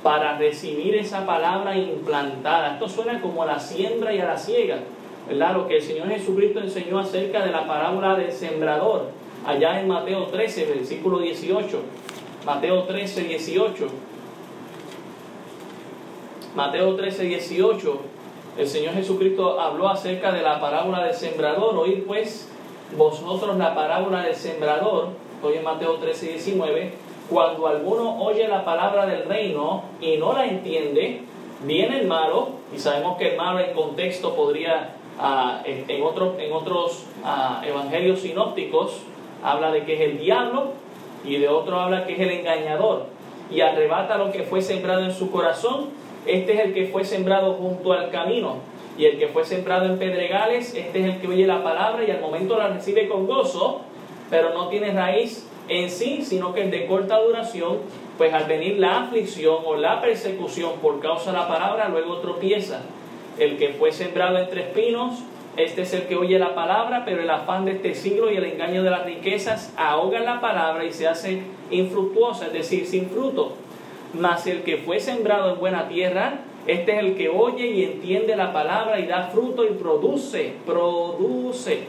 para 0.02 0.38
recibir 0.38 0.96
esa 0.96 1.26
palabra 1.26 1.78
implantada. 1.78 2.74
Esto 2.74 2.90
suena 2.90 3.22
como 3.22 3.44
a 3.44 3.46
la 3.46 3.60
siembra 3.60 4.14
y 4.14 4.20
a 4.20 4.26
la 4.26 4.38
siega, 4.38 4.80
¿verdad? 5.28 5.54
Lo 5.54 5.68
que 5.68 5.78
el 5.78 5.84
Señor 5.84 6.08
Jesucristo 6.10 6.60
enseñó 6.60 7.00
acerca 7.00 7.46
de 7.46 7.52
la 7.52 7.68
parábola 7.68 8.16
del 8.16 8.32
sembrador, 8.32 9.10
allá 9.46 9.80
en 9.80 9.88
Mateo 9.88 10.26
13, 10.26 10.66
versículo 10.66 11.20
18. 11.20 11.80
Mateo 12.46 12.84
13, 12.84 13.24
18. 13.24 13.88
Mateo 16.56 16.96
13, 16.96 17.24
18 17.24 18.00
el 18.58 18.68
Señor 18.68 18.94
Jesucristo 18.96 19.60
habló 19.60 19.88
acerca 19.88 20.32
de 20.32 20.42
la 20.42 20.60
parábola 20.60 21.06
del 21.06 21.14
sembrador. 21.14 21.78
Oíd 21.78 22.04
pues 22.04 22.51
vosotros 22.98 23.58
la 23.58 23.74
parábola 23.74 24.24
del 24.24 24.36
sembrador, 24.36 25.10
hoy 25.42 25.56
en 25.56 25.64
Mateo 25.64 25.96
13, 25.96 26.34
19, 26.34 26.94
cuando 27.30 27.68
alguno 27.68 28.22
oye 28.22 28.48
la 28.48 28.66
palabra 28.66 29.06
del 29.06 29.26
reino 29.26 29.84
y 30.02 30.18
no 30.18 30.34
la 30.34 30.46
entiende, 30.46 31.22
viene 31.64 32.00
el 32.00 32.08
malo, 32.08 32.50
y 32.76 32.80
sabemos 32.80 33.18
que 33.18 33.32
el 33.32 33.38
malo 33.38 33.60
en 33.60 33.74
contexto 33.74 34.36
podría, 34.36 34.96
ah, 35.20 35.62
en, 35.66 36.04
otros 36.04 36.38
en 36.40 36.52
otros 36.52 37.06
ah, 37.24 37.62
evangelios 37.66 38.20
sinópticos, 38.20 38.98
habla 39.44 39.72
de 39.72 39.86
que 39.86 39.96
es 39.96 40.02
el 40.02 40.20
diablo, 40.20 40.74
y 41.24 41.38
de 41.38 41.48
otro 41.48 41.80
habla 41.80 42.06
que 42.06 42.14
es 42.14 42.20
el 42.20 42.32
engañador, 42.32 43.06
y 43.50 43.62
arrebata 43.62 44.18
lo 44.18 44.32
que 44.32 44.44
fue 44.44 44.62
sembrado 44.62 45.04
en 45.04 45.14
su 45.14 45.32
corazón, 45.32 45.90
este 46.26 46.54
es 46.54 46.60
el 46.66 46.74
que 46.74 46.88
fue 46.88 47.04
sembrado 47.04 47.54
junto 47.54 47.94
al 47.94 48.12
camino. 48.12 48.58
Y 48.98 49.06
el 49.06 49.18
que 49.18 49.28
fue 49.28 49.46
sembrado 49.46 49.86
en 49.86 49.98
pedregales, 49.98 50.76
este 50.76 51.00
es 51.00 51.06
el 51.06 51.22
que 51.22 51.28
oye 51.28 51.48
la 51.48 51.64
palabra 51.64 52.04
y 52.04 52.12
al 52.12 52.22
momento 52.22 52.58
la 52.58 52.68
recibe 52.68 53.08
con 53.08 53.26
gozo, 53.26 53.82
pero 54.30 54.54
no 54.54 54.68
tiene 54.68 54.92
raíz 54.92 55.48
en 55.70 55.90
sí, 55.90 56.24
sino 56.24 56.54
que 56.54 56.64
es 56.64 56.72
de 56.72 56.86
corta 56.86 57.20
duración, 57.20 57.78
pues 58.18 58.34
al 58.34 58.46
venir 58.46 58.78
la 58.78 59.04
aflicción 59.04 59.58
o 59.66 59.76
la 59.76 60.02
persecución 60.02 60.74
por 60.82 61.00
causa 61.00 61.32
de 61.32 61.38
la 61.38 61.48
palabra, 61.48 61.90
luego 61.90 62.18
tropieza. 62.18 62.82
El 63.40 63.58
que 63.58 63.70
fue 63.70 63.92
sembrado 63.92 64.38
entre 64.38 64.62
espinos, 64.62 65.24
este 65.58 65.82
es 65.82 65.94
el 65.94 66.04
que 66.04 66.16
oye 66.16 66.40
la 66.40 66.56
palabra, 66.56 67.04
pero 67.06 67.22
el 67.22 67.30
afán 67.30 67.66
de 67.66 67.72
este 67.74 67.94
siglo 67.94 68.32
y 68.32 68.38
el 68.38 68.46
engaño 68.46 68.84
de 68.84 68.90
las 68.90 69.06
riquezas 69.06 69.74
ahogan 69.78 70.26
la 70.26 70.40
palabra 70.40 70.86
y 70.86 70.92
se 70.92 71.08
hace 71.08 71.42
infructuosa, 71.70 72.48
es 72.48 72.54
decir, 72.54 72.86
sin 72.86 73.10
fruto. 73.10 73.54
Mas 74.14 74.48
el 74.48 74.64
que 74.64 74.78
fue 74.78 75.00
sembrado 75.00 75.54
en 75.54 75.60
buena 75.60 75.88
tierra, 75.88 76.42
este 76.68 76.94
es 76.94 77.00
el 77.00 77.16
que 77.16 77.30
oye 77.30 77.68
y 77.68 77.84
entiende 77.84 78.36
la 78.36 78.54
palabra 78.54 79.00
y 79.00 79.08
da 79.08 79.30
fruto 79.32 79.66
y 79.66 79.70
produce, 79.70 80.54
produce. 80.66 81.84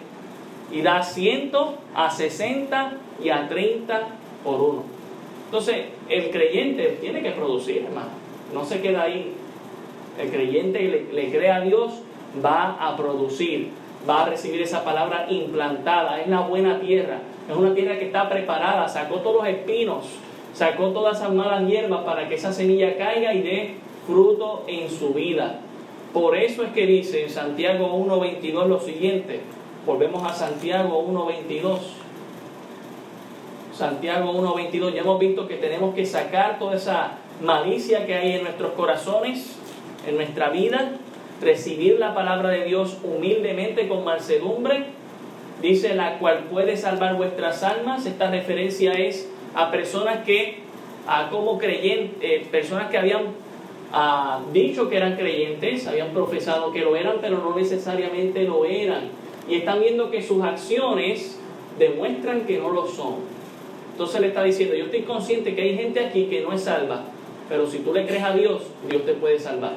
Y 0.70 0.80
da 0.80 1.02
ciento 1.02 1.74
a 1.94 2.10
sesenta 2.10 2.94
y 3.22 3.28
a 3.28 3.48
treinta 3.48 4.08
por 4.42 4.60
uno. 4.60 4.82
Entonces, 5.46 5.86
el 6.08 6.30
creyente 6.30 6.98
tiene 7.00 7.22
que 7.22 7.32
producir, 7.32 7.84
hermano. 7.84 8.08
No 8.54 8.64
se 8.64 8.80
queda 8.80 9.02
ahí. 9.02 9.32
El 10.18 10.30
creyente 10.30 10.80
le, 10.80 11.12
le 11.12 11.30
cree 11.30 11.50
a 11.50 11.60
Dios, 11.60 12.00
va 12.42 12.76
a 12.80 12.96
producir, 12.96 13.68
va 14.08 14.22
a 14.22 14.28
recibir 14.30 14.62
esa 14.62 14.82
palabra 14.82 15.26
implantada. 15.28 16.20
Es 16.20 16.28
la 16.28 16.40
buena 16.40 16.80
tierra. 16.80 17.18
Es 17.50 17.54
una 17.54 17.74
tierra 17.74 17.98
que 17.98 18.06
está 18.06 18.30
preparada, 18.30 18.88
sacó 18.88 19.16
todos 19.16 19.44
los 19.44 19.46
espinos 19.46 20.06
sacó 20.52 20.88
todas 20.88 21.18
esas 21.18 21.32
malas 21.32 21.66
hierbas 21.66 22.04
para 22.04 22.28
que 22.28 22.34
esa 22.34 22.52
semilla 22.52 22.96
caiga 22.96 23.32
y 23.34 23.42
dé 23.42 23.74
fruto 24.06 24.64
en 24.66 24.90
su 24.90 25.14
vida. 25.14 25.60
Por 26.12 26.36
eso 26.36 26.62
es 26.64 26.72
que 26.72 26.86
dice 26.86 27.24
en 27.24 27.30
Santiago 27.30 27.96
1.22 27.96 28.66
lo 28.66 28.80
siguiente. 28.80 29.40
Volvemos 29.86 30.22
a 30.24 30.34
Santiago 30.34 31.04
1.22. 31.06 31.78
Santiago 33.74 34.32
1.22, 34.34 34.92
ya 34.92 35.00
hemos 35.00 35.18
visto 35.18 35.48
que 35.48 35.56
tenemos 35.56 35.94
que 35.94 36.04
sacar 36.04 36.58
toda 36.58 36.76
esa 36.76 37.12
malicia 37.40 38.06
que 38.06 38.14
hay 38.14 38.32
en 38.32 38.44
nuestros 38.44 38.72
corazones, 38.72 39.56
en 40.06 40.16
nuestra 40.16 40.50
vida, 40.50 40.92
recibir 41.40 41.98
la 41.98 42.14
palabra 42.14 42.50
de 42.50 42.64
Dios 42.64 42.98
humildemente 43.02 43.88
con 43.88 44.04
mansedumbre, 44.04 44.84
dice 45.62 45.94
la 45.94 46.18
cual 46.18 46.44
puede 46.50 46.76
salvar 46.76 47.16
vuestras 47.16 47.62
almas. 47.62 48.04
Esta 48.04 48.30
referencia 48.30 48.92
es 48.92 49.28
a 49.54 49.70
personas 49.70 50.18
que, 50.24 50.58
a 51.06 51.30
como 51.30 51.58
creyentes, 51.58 52.18
eh, 52.20 52.46
personas 52.50 52.90
que 52.90 52.98
habían 52.98 53.22
ah, 53.92 54.40
dicho 54.52 54.88
que 54.88 54.96
eran 54.96 55.16
creyentes, 55.16 55.86
habían 55.86 56.08
profesado 56.08 56.72
que 56.72 56.80
lo 56.80 56.96
eran, 56.96 57.16
pero 57.20 57.38
no 57.38 57.56
necesariamente 57.56 58.44
lo 58.44 58.64
eran. 58.64 59.08
Y 59.48 59.56
están 59.56 59.80
viendo 59.80 60.10
que 60.10 60.22
sus 60.22 60.42
acciones 60.42 61.38
demuestran 61.78 62.42
que 62.46 62.58
no 62.58 62.70
lo 62.70 62.86
son. 62.86 63.16
Entonces 63.92 64.20
le 64.20 64.28
está 64.28 64.42
diciendo, 64.42 64.74
yo 64.74 64.86
estoy 64.86 65.02
consciente 65.02 65.54
que 65.54 65.62
hay 65.62 65.76
gente 65.76 66.00
aquí 66.00 66.26
que 66.26 66.40
no 66.40 66.52
es 66.52 66.62
salva, 66.62 67.02
pero 67.48 67.66
si 67.66 67.78
tú 67.78 67.92
le 67.92 68.06
crees 68.06 68.22
a 68.22 68.32
Dios, 68.32 68.62
Dios 68.88 69.04
te 69.04 69.12
puede 69.12 69.38
salvar. 69.38 69.74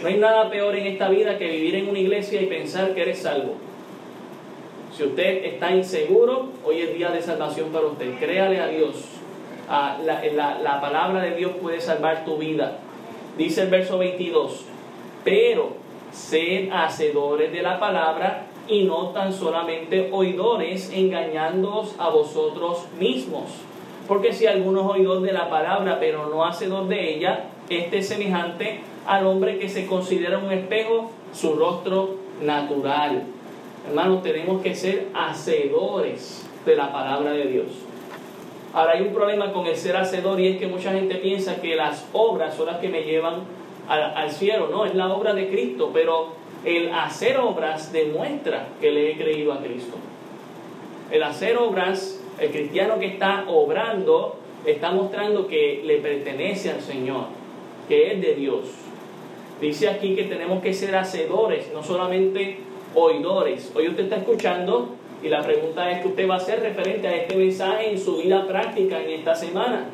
No 0.00 0.08
hay 0.08 0.16
nada 0.16 0.48
peor 0.48 0.76
en 0.76 0.86
esta 0.86 1.08
vida 1.08 1.38
que 1.38 1.48
vivir 1.48 1.74
en 1.74 1.88
una 1.88 1.98
iglesia 1.98 2.40
y 2.40 2.46
pensar 2.46 2.94
que 2.94 3.02
eres 3.02 3.18
salvo. 3.18 3.54
Si 4.96 5.04
usted 5.04 5.44
está 5.44 5.74
inseguro, 5.74 6.48
hoy 6.64 6.80
es 6.80 6.94
día 6.94 7.10
de 7.10 7.20
salvación 7.20 7.70
para 7.70 7.86
usted. 7.86 8.18
Créale 8.18 8.60
a 8.60 8.68
Dios 8.68 9.18
la, 9.68 10.58
la, 10.62 10.80
palabra 10.80 11.22
de 11.22 11.36
Dios 11.36 11.52
puede 11.60 11.80
salvar 11.80 12.24
tu 12.24 12.38
vida. 12.38 12.78
Dice 13.38 13.62
el 13.62 13.70
verso 13.70 13.98
22, 13.98 14.64
pero 15.22 15.68
sed 16.10 16.70
hacedores 16.72 17.52
de 17.52 17.62
la 17.62 17.78
palabra 17.78 18.46
y 18.66 18.82
no 18.82 19.10
tan 19.10 19.32
solamente 19.32 20.08
oidores, 20.10 20.90
engañándoos 20.92 21.94
a 21.98 22.10
vosotros 22.10 22.86
mismos. 22.98 23.44
Porque 24.08 24.32
si 24.32 24.46
alguno 24.46 24.80
es 24.80 24.98
oidor 24.98 25.22
de 25.22 25.32
la 25.32 25.48
palabra, 25.48 26.00
pero 26.00 26.26
no 26.26 26.44
hacedor 26.44 26.88
de 26.88 27.14
ella, 27.14 27.44
este 27.70 27.98
es 27.98 28.08
semejante 28.08 28.80
al 29.06 29.24
hombre 29.24 29.60
que 29.60 29.68
se 29.68 29.86
considera 29.86 30.38
un 30.38 30.50
espejo, 30.50 31.12
su 31.32 31.54
rostro 31.54 32.16
natural. 32.42 33.22
Hermanos, 33.86 34.24
tenemos 34.24 34.62
que 34.62 34.74
ser 34.74 35.10
hacedores 35.14 36.44
de 36.66 36.74
la 36.74 36.90
palabra 36.90 37.30
de 37.30 37.44
Dios. 37.44 37.66
Ahora 38.72 38.92
hay 38.92 39.02
un 39.02 39.14
problema 39.14 39.52
con 39.52 39.66
el 39.66 39.76
ser 39.76 39.96
hacedor 39.96 40.38
y 40.40 40.48
es 40.48 40.58
que 40.58 40.66
mucha 40.66 40.92
gente 40.92 41.16
piensa 41.16 41.60
que 41.60 41.74
las 41.74 42.06
obras 42.12 42.54
son 42.54 42.66
las 42.66 42.78
que 42.78 42.88
me 42.88 43.02
llevan 43.02 43.42
al, 43.88 44.30
cielo. 44.30 44.68
No, 44.70 44.84
es 44.84 44.94
la 44.94 45.12
obra 45.12 45.32
de 45.32 45.48
Cristo, 45.48 45.90
pero 45.92 46.32
el 46.64 46.92
hacer 46.92 47.38
obras 47.38 47.92
demuestra 47.92 48.68
que 48.80 48.90
le 48.90 49.12
he 49.12 49.16
creído 49.16 49.52
a 49.52 49.58
Cristo. 49.60 49.96
El 51.10 51.22
hacer 51.22 51.56
obras, 51.56 52.22
el 52.38 52.50
cristiano 52.50 52.98
que 52.98 53.06
está 53.06 53.44
obrando, 53.48 54.36
está 54.66 54.90
mostrando 54.90 55.46
que 55.46 55.82
le 55.84 55.98
pertenece 55.98 56.70
al 56.70 56.82
Señor, 56.82 57.24
que 57.88 58.12
es 58.12 58.20
de 58.20 58.34
Dios. 58.34 58.66
Dice 59.60 59.88
aquí 59.88 60.14
que 60.14 60.24
tenemos 60.24 60.62
que 60.62 60.74
ser 60.74 60.94
hacedores, 60.94 61.72
no 61.72 61.82
solamente 61.82 62.58
oidores. 62.94 63.72
Hoy 63.74 63.88
usted 63.88 64.04
está 64.04 64.16
escuchando 64.16 64.97
y 65.22 65.28
la 65.28 65.42
pregunta 65.42 65.90
es 65.90 66.02
que 66.02 66.08
usted 66.08 66.28
va 66.28 66.34
a 66.34 66.38
hacer 66.38 66.60
referente 66.60 67.08
a 67.08 67.16
este 67.16 67.36
mensaje 67.36 67.90
en 67.90 67.98
su 67.98 68.18
vida 68.18 68.46
práctica 68.46 69.02
en 69.02 69.10
esta 69.10 69.34
semana. 69.34 69.86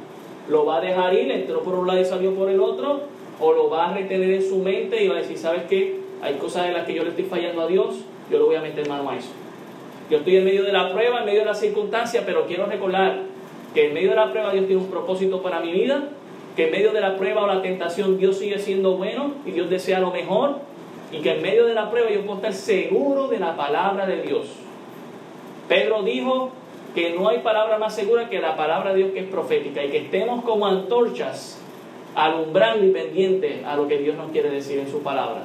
¿Lo 0.49 0.67
va 0.67 0.77
a 0.77 0.81
dejar 0.83 1.15
ir, 1.15 1.31
entró 1.31 1.63
por 1.63 1.75
un 1.75 1.87
lado 1.87 2.01
y 2.01 2.05
salió 2.05 2.35
por 2.35 2.51
el 2.51 2.61
otro? 2.61 3.01
¿O 3.41 3.53
lo 3.53 3.71
va 3.71 3.91
a 3.91 3.95
retener 3.95 4.31
en 4.31 4.43
su 4.43 4.59
mente 4.59 5.03
y 5.03 5.09
va 5.09 5.17
a 5.17 5.19
decir, 5.19 5.39
¿sabes 5.39 5.63
qué? 5.69 5.99
Hay 6.23 6.35
cosas 6.35 6.67
en 6.67 6.75
las 6.75 6.87
que 6.87 6.95
yo 6.95 7.03
le 7.03 7.11
estoy 7.11 7.25
fallando 7.25 7.63
a 7.63 7.67
Dios, 7.67 7.97
yo 8.31 8.39
le 8.39 8.45
voy 8.45 8.57
a 8.57 8.61
meter 8.61 8.87
mano 8.89 9.09
a 9.11 9.17
eso. 9.17 9.31
Yo 10.11 10.19
estoy 10.19 10.37
en 10.37 10.45
medio 10.45 10.63
de 10.63 10.73
la 10.73 10.93
prueba, 10.93 11.21
en 11.21 11.25
medio 11.27 11.41
de 11.41 11.47
la 11.47 11.55
circunstancia, 11.55 12.23
pero 12.27 12.47
quiero 12.47 12.67
recordar 12.67 13.23
que 13.73 13.87
en 13.87 13.95
medio 13.95 14.11
de 14.11 14.17
la 14.17 14.31
prueba 14.31 14.53
Dios 14.53 14.67
tiene 14.67 14.83
un 14.83 14.91
propósito 14.91 15.43
para 15.43 15.61
mi 15.61 15.73
vida, 15.73 16.09
que 16.55 16.67
en 16.67 16.71
medio 16.71 16.93
de 16.93 17.01
la 17.01 17.17
prueba 17.17 17.43
o 17.43 17.47
la 17.47 17.63
tentación 17.63 18.19
Dios 18.19 18.39
sigue 18.39 18.59
siendo 18.59 18.97
bueno 18.97 19.33
y 19.45 19.53
Dios 19.53 19.71
desea 19.71 20.01
lo 20.01 20.11
mejor, 20.11 20.59
y 21.11 21.21
que 21.21 21.33
en 21.33 21.43
medio 21.43 21.65
de 21.67 21.75
la 21.75 21.91
prueba 21.91 22.11
yo 22.11 22.21
puedo 22.21 22.37
estar 22.37 22.53
seguro 22.53 23.29
de 23.29 23.39
la 23.39 23.57
palabra 23.57 24.07
de 24.07 24.23
Dios. 24.23 24.64
Pedro 25.69 26.03
dijo 26.03 26.51
que 26.95 27.11
no 27.11 27.29
hay 27.29 27.39
palabra 27.39 27.79
más 27.79 27.95
segura 27.95 28.29
que 28.29 28.41
la 28.41 28.57
palabra 28.57 28.93
de 28.93 28.99
Dios 28.99 29.11
que 29.13 29.21
es 29.21 29.29
profética 29.29 29.85
y 29.85 29.91
que 29.91 29.99
estemos 29.99 30.45
como 30.45 30.67
antorchas 30.67 31.61
alumbrando 32.15 32.87
y 32.87 32.91
pendientes 32.91 33.65
a 33.65 33.77
lo 33.77 33.89
que 33.89 33.99
Dios 33.99 34.17
nos 34.17 34.31
quiere 34.31 34.51
decir 34.51 34.79
en 34.79 34.91
su 34.91 35.03
palabra. 35.03 35.45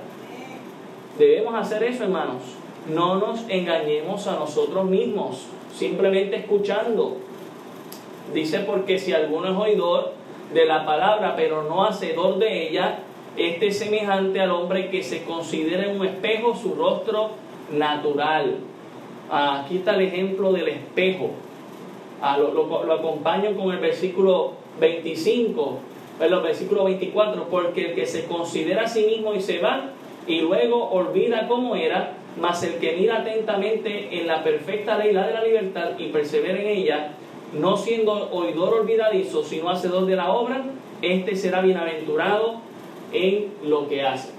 Debemos 1.17 1.55
hacer 1.55 1.83
eso, 1.83 2.03
hermanos. 2.03 2.43
No 2.87 3.15
nos 3.15 3.47
engañemos 3.49 4.27
a 4.27 4.35
nosotros 4.35 4.85
mismos, 4.85 5.47
simplemente 5.75 6.37
escuchando. 6.37 7.17
Dice 8.33 8.59
porque 8.59 8.99
si 8.99 9.13
alguno 9.13 9.49
es 9.51 9.57
oidor 9.57 10.13
de 10.53 10.65
la 10.65 10.85
palabra, 10.85 11.35
pero 11.35 11.63
no 11.63 11.83
hacedor 11.83 12.37
de 12.37 12.69
ella, 12.69 12.99
este 13.37 13.67
es 13.67 13.79
semejante 13.79 14.39
al 14.39 14.51
hombre 14.51 14.89
que 14.89 15.03
se 15.03 15.23
considera 15.23 15.89
en 15.89 15.99
un 15.99 16.05
espejo 16.05 16.55
su 16.55 16.75
rostro 16.75 17.31
natural. 17.71 18.57
Aquí 19.31 19.77
está 19.77 19.95
el 19.95 20.01
ejemplo 20.01 20.51
del 20.51 20.67
espejo. 20.67 21.31
Ah, 22.21 22.37
lo, 22.37 22.93
acompaño 22.93 23.55
con 23.55 23.71
el 23.71 23.79
versículo 23.79 24.53
25, 24.79 25.79
el 26.19 26.35
versículo 26.41 26.85
24, 26.85 27.47
porque 27.49 27.89
el 27.89 27.95
que 27.95 28.05
se 28.05 28.25
considera 28.25 28.83
a 28.83 28.87
sí 28.87 29.05
mismo 29.05 29.33
y 29.33 29.41
se 29.41 29.59
va, 29.59 29.91
y 30.27 30.41
luego 30.41 30.89
olvida 30.89 31.47
cómo 31.47 31.75
era, 31.75 32.13
mas 32.39 32.63
el 32.63 32.75
que 32.75 32.95
mira 32.97 33.19
atentamente 33.19 34.19
en 34.19 34.27
la 34.27 34.43
perfecta 34.43 34.97
ley, 34.97 35.13
la 35.13 35.27
de 35.27 35.33
la 35.33 35.43
libertad, 35.43 35.91
y 35.97 36.07
persevera 36.07 36.59
en 36.59 36.67
ella, 36.67 37.11
no 37.53 37.77
siendo 37.77 38.29
oidor 38.31 38.73
olvidadizo, 38.81 39.43
sino 39.43 39.69
hacedor 39.69 40.05
de 40.05 40.15
la 40.15 40.31
obra, 40.31 40.63
este 41.01 41.35
será 41.35 41.61
bienaventurado 41.61 42.55
en 43.13 43.53
lo 43.63 43.87
que 43.87 44.03
hace. 44.03 44.31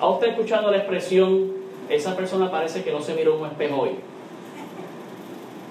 ¿Ha 0.00 0.08
usted 0.08 0.28
escuchando 0.28 0.70
la 0.70 0.78
expresión, 0.78 1.55
esa 1.88 2.16
persona 2.16 2.50
parece 2.50 2.82
que 2.82 2.92
no 2.92 3.00
se 3.00 3.14
miró 3.14 3.36
un 3.36 3.46
espejo 3.46 3.82
hoy? 3.82 3.90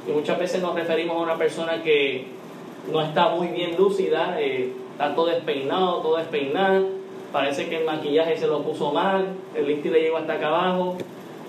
Y 0.07 0.11
muchas 0.11 0.38
veces 0.38 0.61
nos 0.61 0.76
referimos 0.76 1.18
a 1.18 1.20
una 1.20 1.38
persona 1.38 1.82
que 1.82 2.28
no 2.91 3.01
está 3.01 3.30
muy 3.30 3.47
bien 3.47 3.76
lúcida, 3.78 4.39
eh, 4.39 4.72
está 4.91 5.16
todo 5.16 5.28
despeinado, 5.28 6.01
todo 6.01 6.18
despeinado, 6.18 6.88
parece 7.32 7.68
que 7.68 7.78
el 7.78 7.86
maquillaje 7.86 8.38
se 8.38 8.47
lo 8.47 8.61
puso 8.61 8.91
mal, 8.91 9.26
el 9.55 9.68
lifting 9.68 9.91
le 9.91 10.01
llegó 10.01 10.18
hasta 10.18 10.34
acá 10.34 10.47
abajo, 10.47 10.95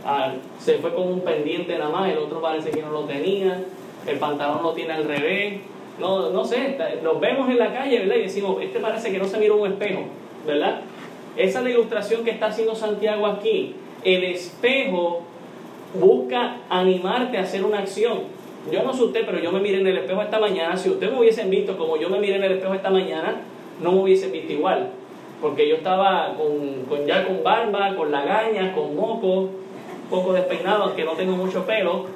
ah, 0.05 0.33
se 0.59 0.79
fue 0.79 0.95
con 0.95 1.09
un 1.09 1.21
pendiente 1.21 1.77
nada 1.77 1.91
más, 1.91 2.11
el 2.11 2.19
otro 2.19 2.41
parece 2.41 2.71
que 2.71 2.83
no 2.83 2.91
lo 2.91 3.03
tenía, 3.03 3.62
el 4.07 4.19
pantalón 4.19 4.62
lo 4.62 4.73
tiene 4.73 4.95
al 4.95 5.05
revés, 5.05 5.61
no, 5.99 6.31
no 6.31 6.45
sé, 6.45 6.79
nos 7.03 7.21
vemos 7.21 7.49
en 7.51 7.59
la 7.59 7.73
calle, 7.73 8.01
¿verdad? 8.01 8.17
Y 8.17 8.23
decimos, 8.23 8.61
este 8.62 8.81
parece 8.81 9.12
que 9.12 9.19
no 9.19 9.27
se 9.27 9.39
miró 9.39 9.57
un 9.57 9.73
espejo, 9.73 10.03
¿verdad? 10.47 10.81
Esa 11.37 11.59
es 11.59 11.64
la 11.64 11.71
ilustración 11.71 12.25
que 12.25 12.31
está 12.31 12.47
haciendo 12.47 12.75
Santiago 12.75 13.27
aquí. 13.27 13.75
El 14.07 14.25
espejo 14.25 15.23
busca 16.01 16.59
animarte 16.71 17.37
a 17.37 17.43
hacer 17.43 17.63
una 17.63 17.81
acción. 17.81 18.21
Yo 18.73 18.83
no 18.83 18.95
sé 18.95 19.03
usted, 19.03 19.27
pero 19.27 19.39
yo 19.39 19.53
me 19.53 19.61
miré 19.61 19.81
en 19.81 19.87
el 19.87 19.99
espejo 19.99 20.23
esta 20.23 20.41
mañana. 20.41 20.77
Si 20.77 20.89
usted 20.89 21.11
me 21.11 21.19
hubiesen 21.19 21.51
visto 21.51 21.77
como 21.77 21.99
yo 21.99 22.09
me 22.09 22.19
miré 22.19 22.37
en 22.37 22.45
el 22.45 22.53
espejo 22.53 22.73
esta 22.73 22.91
mañana, 22.91 23.43
no 23.83 23.93
me 23.93 24.03
hubiesen 24.03 24.33
visto 24.33 24.53
igual. 24.53 24.91
Porque 25.43 25.69
yo 25.69 25.77
estaba 25.77 26.35
con, 26.37 26.85
con 26.89 27.07
ya 27.07 27.27
con 27.27 27.43
barba, 27.43 27.95
con 27.95 28.11
lagañas, 28.11 28.75
con 28.75 28.97
moco, 28.97 29.51
poco 30.09 30.33
despeinado, 30.33 30.85
aunque 30.85 31.05
no 31.05 31.13
tengo 31.13 31.37
mucho 31.37 31.67
pelo 31.67 32.07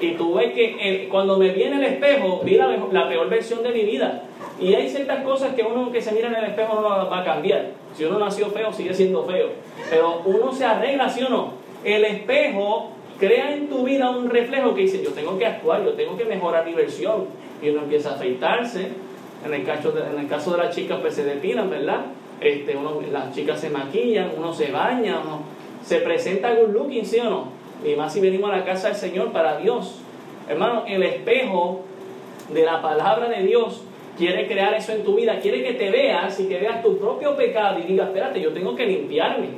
y 0.00 0.12
tú 0.12 0.34
ves 0.34 0.52
que 0.52 1.08
cuando 1.10 1.38
me 1.38 1.50
viene 1.50 1.76
el 1.76 1.84
espejo, 1.84 2.40
vi 2.44 2.56
la, 2.56 3.08
peor 3.08 3.28
versión 3.28 3.62
de 3.62 3.70
mi 3.70 3.82
vida. 3.84 4.24
Y 4.60 4.74
hay 4.74 4.88
ciertas 4.88 5.24
cosas 5.24 5.54
que 5.54 5.62
uno 5.62 5.90
que 5.90 6.00
se 6.00 6.12
mira 6.12 6.28
en 6.28 6.36
el 6.36 6.44
espejo 6.44 6.74
no 6.74 6.82
va 6.82 7.20
a 7.20 7.24
cambiar. 7.24 7.72
Si 7.96 8.04
uno 8.04 8.18
nació 8.18 8.50
feo, 8.50 8.72
sigue 8.72 8.94
siendo 8.94 9.24
feo. 9.24 9.48
Pero 9.90 10.22
uno 10.24 10.52
se 10.52 10.64
arregla, 10.64 11.08
¿sí 11.08 11.22
o 11.22 11.28
no? 11.28 11.52
El 11.84 12.04
espejo 12.04 12.90
crea 13.18 13.54
en 13.54 13.68
tu 13.68 13.84
vida 13.84 14.10
un 14.10 14.30
reflejo 14.30 14.74
que 14.74 14.82
dice, 14.82 15.02
yo 15.02 15.10
tengo 15.10 15.38
que 15.38 15.46
actuar, 15.46 15.84
yo 15.84 15.92
tengo 15.92 16.16
que 16.16 16.24
mejorar 16.24 16.64
mi 16.64 16.72
versión. 16.72 17.26
Y 17.62 17.70
uno 17.70 17.82
empieza 17.82 18.10
a 18.10 18.14
afeitarse. 18.14 18.88
En 19.44 19.52
el 19.52 19.64
caso 19.64 19.92
de, 19.92 20.02
en 20.02 20.18
el 20.18 20.28
caso 20.28 20.52
de 20.52 20.58
las 20.58 20.74
chicas, 20.74 20.98
pues 21.00 21.14
se 21.14 21.24
depilan, 21.24 21.68
¿verdad? 21.68 22.06
Este, 22.40 22.76
uno, 22.76 23.00
las 23.12 23.34
chicas 23.34 23.60
se 23.60 23.70
maquillan, 23.70 24.30
uno 24.36 24.54
se 24.54 24.70
baña, 24.70 25.20
uno 25.24 25.42
se 25.84 25.98
presenta 25.98 26.54
good 26.54 26.70
looking, 26.70 27.04
¿sí 27.04 27.18
o 27.20 27.24
no? 27.24 27.64
y 27.84 27.94
más 27.96 28.12
si 28.12 28.20
venimos 28.20 28.50
a 28.50 28.56
la 28.56 28.64
casa 28.64 28.88
del 28.88 28.96
Señor 28.96 29.32
para 29.32 29.58
Dios. 29.58 29.96
Hermano, 30.48 30.84
el 30.86 31.02
espejo 31.02 31.82
de 32.52 32.64
la 32.64 32.80
palabra 32.80 33.28
de 33.28 33.42
Dios 33.42 33.82
quiere 34.16 34.46
crear 34.46 34.74
eso 34.74 34.92
en 34.92 35.04
tu 35.04 35.16
vida, 35.16 35.38
quiere 35.40 35.62
que 35.62 35.74
te 35.74 35.90
veas 35.90 36.38
y 36.40 36.46
que 36.46 36.58
veas 36.58 36.82
tu 36.82 36.98
propio 36.98 37.36
pecado 37.36 37.78
y 37.78 37.82
digas, 37.82 38.08
espérate, 38.08 38.40
yo 38.40 38.52
tengo 38.52 38.74
que 38.74 38.86
limpiarme, 38.86 39.48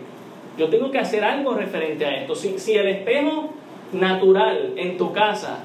yo 0.56 0.68
tengo 0.68 0.90
que 0.90 0.98
hacer 0.98 1.24
algo 1.24 1.54
referente 1.54 2.04
a 2.06 2.16
esto. 2.16 2.34
Si, 2.34 2.74
el 2.74 2.88
espejo 2.88 3.50
natural 3.92 4.72
en 4.76 4.96
tu 4.96 5.12
casa 5.12 5.60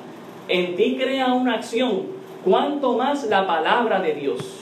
en 0.48 0.76
ti 0.76 0.98
crea 1.00 1.34
una 1.34 1.56
acción, 1.56 2.08
cuanto 2.44 2.98
más 2.98 3.26
la 3.26 3.48
palabra 3.48 4.02
de 4.02 4.14
Dios 4.14 4.60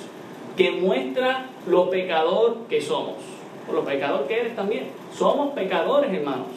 que 0.55 0.71
muestra 0.71 1.45
lo 1.67 1.89
pecador 1.89 2.57
que 2.69 2.81
somos, 2.81 3.15
o 3.69 3.73
lo 3.73 3.83
pecador 3.83 4.27
que 4.27 4.39
eres 4.39 4.55
también. 4.55 4.87
Somos 5.13 5.53
pecadores, 5.53 6.13
hermanos 6.13 6.47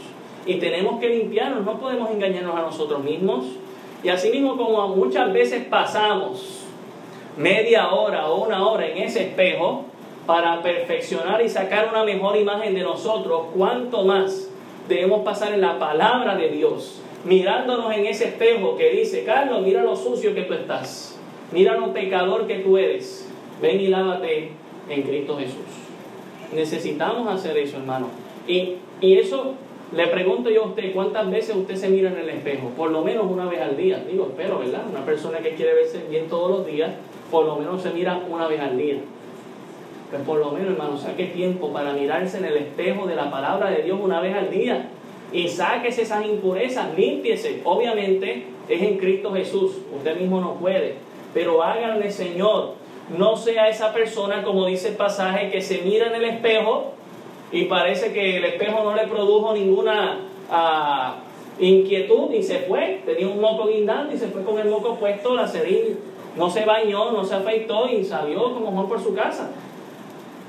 y 0.44 0.56
tenemos 0.56 0.98
que 1.00 1.08
limpiarnos, 1.08 1.64
no 1.64 1.78
podemos 1.78 2.10
engañarnos 2.10 2.56
a 2.56 2.62
nosotros 2.62 3.02
mismos. 3.02 3.44
Y 4.02 4.08
así 4.08 4.30
mismo 4.30 4.56
como 4.56 4.88
muchas 4.88 5.32
veces 5.32 5.64
pasamos 5.66 6.61
media 7.36 7.90
hora 7.92 8.28
o 8.28 8.44
una 8.44 8.66
hora 8.66 8.86
en 8.86 8.98
ese 8.98 9.22
espejo 9.22 9.84
para 10.26 10.62
perfeccionar 10.62 11.42
y 11.42 11.48
sacar 11.48 11.88
una 11.88 12.04
mejor 12.04 12.36
imagen 12.36 12.74
de 12.74 12.82
nosotros, 12.82 13.46
cuánto 13.56 14.04
más 14.04 14.50
debemos 14.88 15.22
pasar 15.22 15.52
en 15.52 15.60
la 15.60 15.78
palabra 15.78 16.36
de 16.36 16.48
Dios, 16.48 17.00
mirándonos 17.24 17.92
en 17.94 18.06
ese 18.06 18.28
espejo 18.28 18.76
que 18.76 18.90
dice, 18.90 19.24
Carlos, 19.24 19.62
mira 19.62 19.82
lo 19.82 19.96
sucio 19.96 20.34
que 20.34 20.42
tú 20.42 20.54
estás, 20.54 21.18
mira 21.50 21.76
lo 21.76 21.92
pecador 21.92 22.46
que 22.46 22.56
tú 22.56 22.78
eres, 22.78 23.28
ven 23.60 23.80
y 23.80 23.88
lávate 23.88 24.52
en 24.88 25.02
Cristo 25.02 25.36
Jesús. 25.38 25.64
Necesitamos 26.52 27.28
hacer 27.28 27.56
eso, 27.56 27.78
hermano. 27.78 28.08
Y, 28.46 28.74
y 29.00 29.18
eso 29.18 29.54
le 29.94 30.06
pregunto 30.08 30.50
yo 30.50 30.64
a 30.64 30.66
usted, 30.68 30.92
¿cuántas 30.92 31.30
veces 31.30 31.54
usted 31.56 31.76
se 31.76 31.88
mira 31.88 32.10
en 32.10 32.18
el 32.18 32.28
espejo? 32.28 32.68
Por 32.76 32.90
lo 32.90 33.02
menos 33.02 33.26
una 33.28 33.46
vez 33.46 33.60
al 33.60 33.76
día. 33.76 34.04
Digo, 34.10 34.28
espero, 34.30 34.58
¿verdad? 34.58 34.84
Una 34.90 35.04
persona 35.04 35.38
que 35.38 35.50
quiere 35.54 35.74
verse 35.74 36.04
bien 36.08 36.28
todos 36.28 36.50
los 36.50 36.66
días, 36.66 36.92
por 37.32 37.46
lo 37.46 37.56
menos 37.56 37.82
se 37.82 37.90
mira 37.90 38.20
una 38.30 38.46
vez 38.46 38.60
al 38.60 38.76
día. 38.76 38.98
Pues 40.10 40.22
por 40.22 40.38
lo 40.38 40.50
menos, 40.50 40.72
hermano, 40.72 40.98
saque 40.98 41.24
tiempo 41.24 41.72
para 41.72 41.94
mirarse 41.94 42.36
en 42.36 42.44
el 42.44 42.58
espejo 42.58 43.06
de 43.06 43.16
la 43.16 43.30
palabra 43.30 43.70
de 43.70 43.82
Dios 43.82 43.98
una 44.00 44.20
vez 44.20 44.36
al 44.36 44.50
día. 44.50 44.90
Y 45.32 45.48
sáquese 45.48 46.02
esas 46.02 46.26
impurezas, 46.26 46.94
límpiese. 46.94 47.62
Obviamente 47.64 48.44
es 48.68 48.82
en 48.82 48.98
Cristo 48.98 49.32
Jesús. 49.32 49.78
Usted 49.96 50.18
mismo 50.20 50.42
no 50.42 50.56
puede. 50.56 50.96
Pero 51.32 51.62
háganle, 51.62 52.10
Señor. 52.10 52.74
No 53.16 53.36
sea 53.36 53.68
esa 53.70 53.94
persona, 53.94 54.42
como 54.42 54.66
dice 54.66 54.88
el 54.88 54.96
pasaje, 54.96 55.50
que 55.50 55.62
se 55.62 55.80
mira 55.80 56.08
en 56.08 56.16
el 56.16 56.24
espejo 56.24 56.92
y 57.50 57.64
parece 57.64 58.12
que 58.12 58.36
el 58.36 58.44
espejo 58.44 58.84
no 58.84 58.94
le 58.94 59.06
produjo 59.06 59.54
ninguna 59.54 60.18
ah, 60.50 61.16
inquietud 61.58 62.30
y 62.32 62.42
se 62.42 62.58
fue. 62.60 63.00
Tenía 63.06 63.28
un 63.28 63.40
moco 63.40 63.68
guindando 63.68 64.14
y 64.14 64.18
se 64.18 64.28
fue 64.28 64.44
con 64.44 64.58
el 64.58 64.68
moco 64.68 64.96
puesto, 64.96 65.34
la 65.34 65.48
cerilla. 65.48 65.96
No 66.36 66.48
se 66.50 66.64
bañó, 66.64 67.12
no 67.12 67.24
se 67.24 67.34
afeitó 67.34 67.88
y 67.88 68.04
salió 68.04 68.54
como 68.54 68.70
mejor 68.70 68.88
por 68.88 69.02
su 69.02 69.14
casa. 69.14 69.50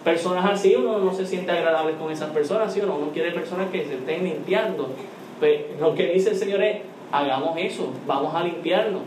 Personas 0.03 0.45
así, 0.45 0.75
uno 0.75 0.97
no 0.99 1.13
se 1.13 1.25
siente 1.25 1.51
agradable 1.51 1.93
con 1.95 2.11
esas 2.11 2.31
personas, 2.31 2.73
¿sí? 2.73 2.81
Uno 2.81 3.09
quiere 3.13 3.31
personas 3.31 3.69
que 3.71 3.85
se 3.85 3.95
estén 3.95 4.23
limpiando. 4.23 4.89
Pues 5.39 5.61
lo 5.79 5.95
que 5.95 6.07
dice 6.07 6.31
el 6.31 6.35
Señor 6.35 6.61
es, 6.61 6.81
hagamos 7.11 7.57
eso, 7.57 7.91
vamos 8.05 8.33
a 8.35 8.43
limpiarnos. 8.43 9.03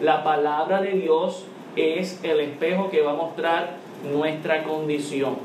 La 0.00 0.22
palabra 0.24 0.80
de 0.80 0.92
Dios 0.92 1.44
es 1.76 2.22
el 2.24 2.40
espejo 2.40 2.90
que 2.90 3.00
va 3.00 3.12
a 3.12 3.16
mostrar 3.16 3.76
nuestra 4.12 4.64
condición. 4.64 5.36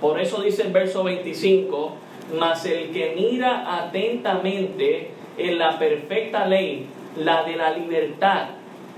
Por 0.00 0.20
eso 0.20 0.40
dice 0.42 0.62
el 0.62 0.72
verso 0.72 1.04
25, 1.04 1.92
mas 2.38 2.64
el 2.64 2.90
que 2.90 3.14
mira 3.16 3.82
atentamente 3.84 5.10
en 5.36 5.58
la 5.58 5.78
perfecta 5.78 6.46
ley, 6.46 6.86
la 7.16 7.42
de 7.42 7.56
la 7.56 7.70
libertad, 7.72 8.46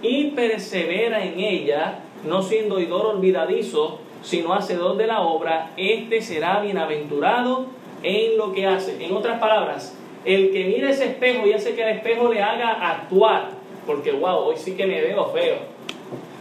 y 0.02 0.30
persevera 0.32 1.24
en 1.24 1.38
ella, 1.38 2.00
no 2.24 2.42
siendo 2.42 2.74
oidor 2.76 3.06
olvidadizo, 3.06 4.00
sino 4.22 4.52
hacedor 4.52 4.96
de 4.96 5.06
la 5.06 5.22
obra, 5.22 5.70
éste 5.76 6.20
será 6.20 6.60
bienaventurado 6.60 7.66
en 8.02 8.36
lo 8.36 8.52
que 8.52 8.66
hace. 8.66 9.04
En 9.04 9.16
otras 9.16 9.38
palabras, 9.38 9.96
el 10.24 10.52
que 10.52 10.64
mira 10.64 10.90
ese 10.90 11.06
espejo 11.06 11.46
y 11.46 11.52
hace 11.52 11.74
que 11.74 11.82
el 11.82 11.96
espejo 11.96 12.32
le 12.32 12.42
haga 12.42 12.70
actuar, 12.90 13.50
porque 13.86 14.12
wow, 14.12 14.38
hoy 14.44 14.56
sí 14.56 14.76
que 14.76 14.86
me 14.86 15.00
veo 15.00 15.26
feo, 15.26 15.56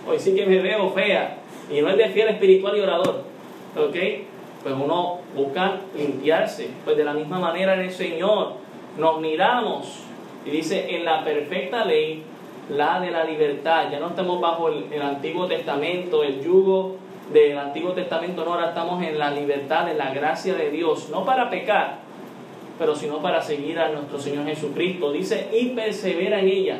hoy 0.07 0.19
sí 0.19 0.35
que 0.35 0.45
me 0.45 0.59
veo 0.59 0.89
fea, 0.91 1.37
y 1.71 1.81
no 1.81 1.89
es 1.89 1.97
de 1.97 2.09
fiel 2.09 2.29
espiritual 2.29 2.77
y 2.77 2.81
orador, 2.81 3.23
¿ok? 3.75 3.95
Pues 4.63 4.75
uno 4.75 5.19
busca 5.35 5.79
limpiarse, 5.95 6.69
pues 6.85 6.97
de 6.97 7.03
la 7.03 7.13
misma 7.13 7.39
manera 7.39 7.73
en 7.73 7.81
el 7.81 7.91
Señor 7.91 8.53
nos 8.97 9.19
miramos 9.19 10.03
y 10.45 10.49
dice 10.51 10.95
en 10.95 11.05
la 11.05 11.23
perfecta 11.23 11.85
ley 11.85 12.23
la 12.71 12.99
de 12.99 13.11
la 13.11 13.23
libertad. 13.23 13.91
Ya 13.91 13.99
no 13.99 14.09
estamos 14.09 14.39
bajo 14.39 14.69
el, 14.69 15.01
Antiguo 15.01 15.47
Testamento, 15.47 16.23
el 16.23 16.41
yugo 16.41 16.95
del 17.31 17.57
Antiguo 17.57 17.91
Testamento, 17.91 18.43
no, 18.43 18.53
ahora 18.53 18.69
estamos 18.69 19.01
en 19.03 19.17
la 19.17 19.31
libertad, 19.31 19.89
en 19.89 19.97
la 19.97 20.13
gracia 20.13 20.53
de 20.53 20.69
Dios, 20.69 21.09
no 21.09 21.23
para 21.23 21.49
pecar, 21.49 21.99
pero 22.77 22.95
sino 22.95 23.21
para 23.21 23.41
seguir 23.41 23.79
a 23.79 23.89
nuestro 23.89 24.19
Señor 24.19 24.45
Jesucristo. 24.45 25.11
Dice, 25.11 25.49
y 25.53 25.67
persevera 25.67 26.39
en 26.39 26.47
ella. 26.47 26.77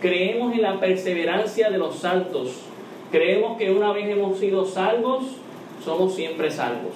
Creemos 0.00 0.52
en 0.52 0.62
la 0.62 0.80
perseverancia 0.80 1.70
de 1.70 1.78
los 1.78 1.96
santos. 1.96 2.62
Creemos 3.10 3.56
que 3.56 3.70
una 3.70 3.92
vez 3.92 4.08
hemos 4.08 4.38
sido 4.38 4.64
salvos, 4.64 5.24
somos 5.84 6.14
siempre 6.14 6.50
salvos. 6.50 6.94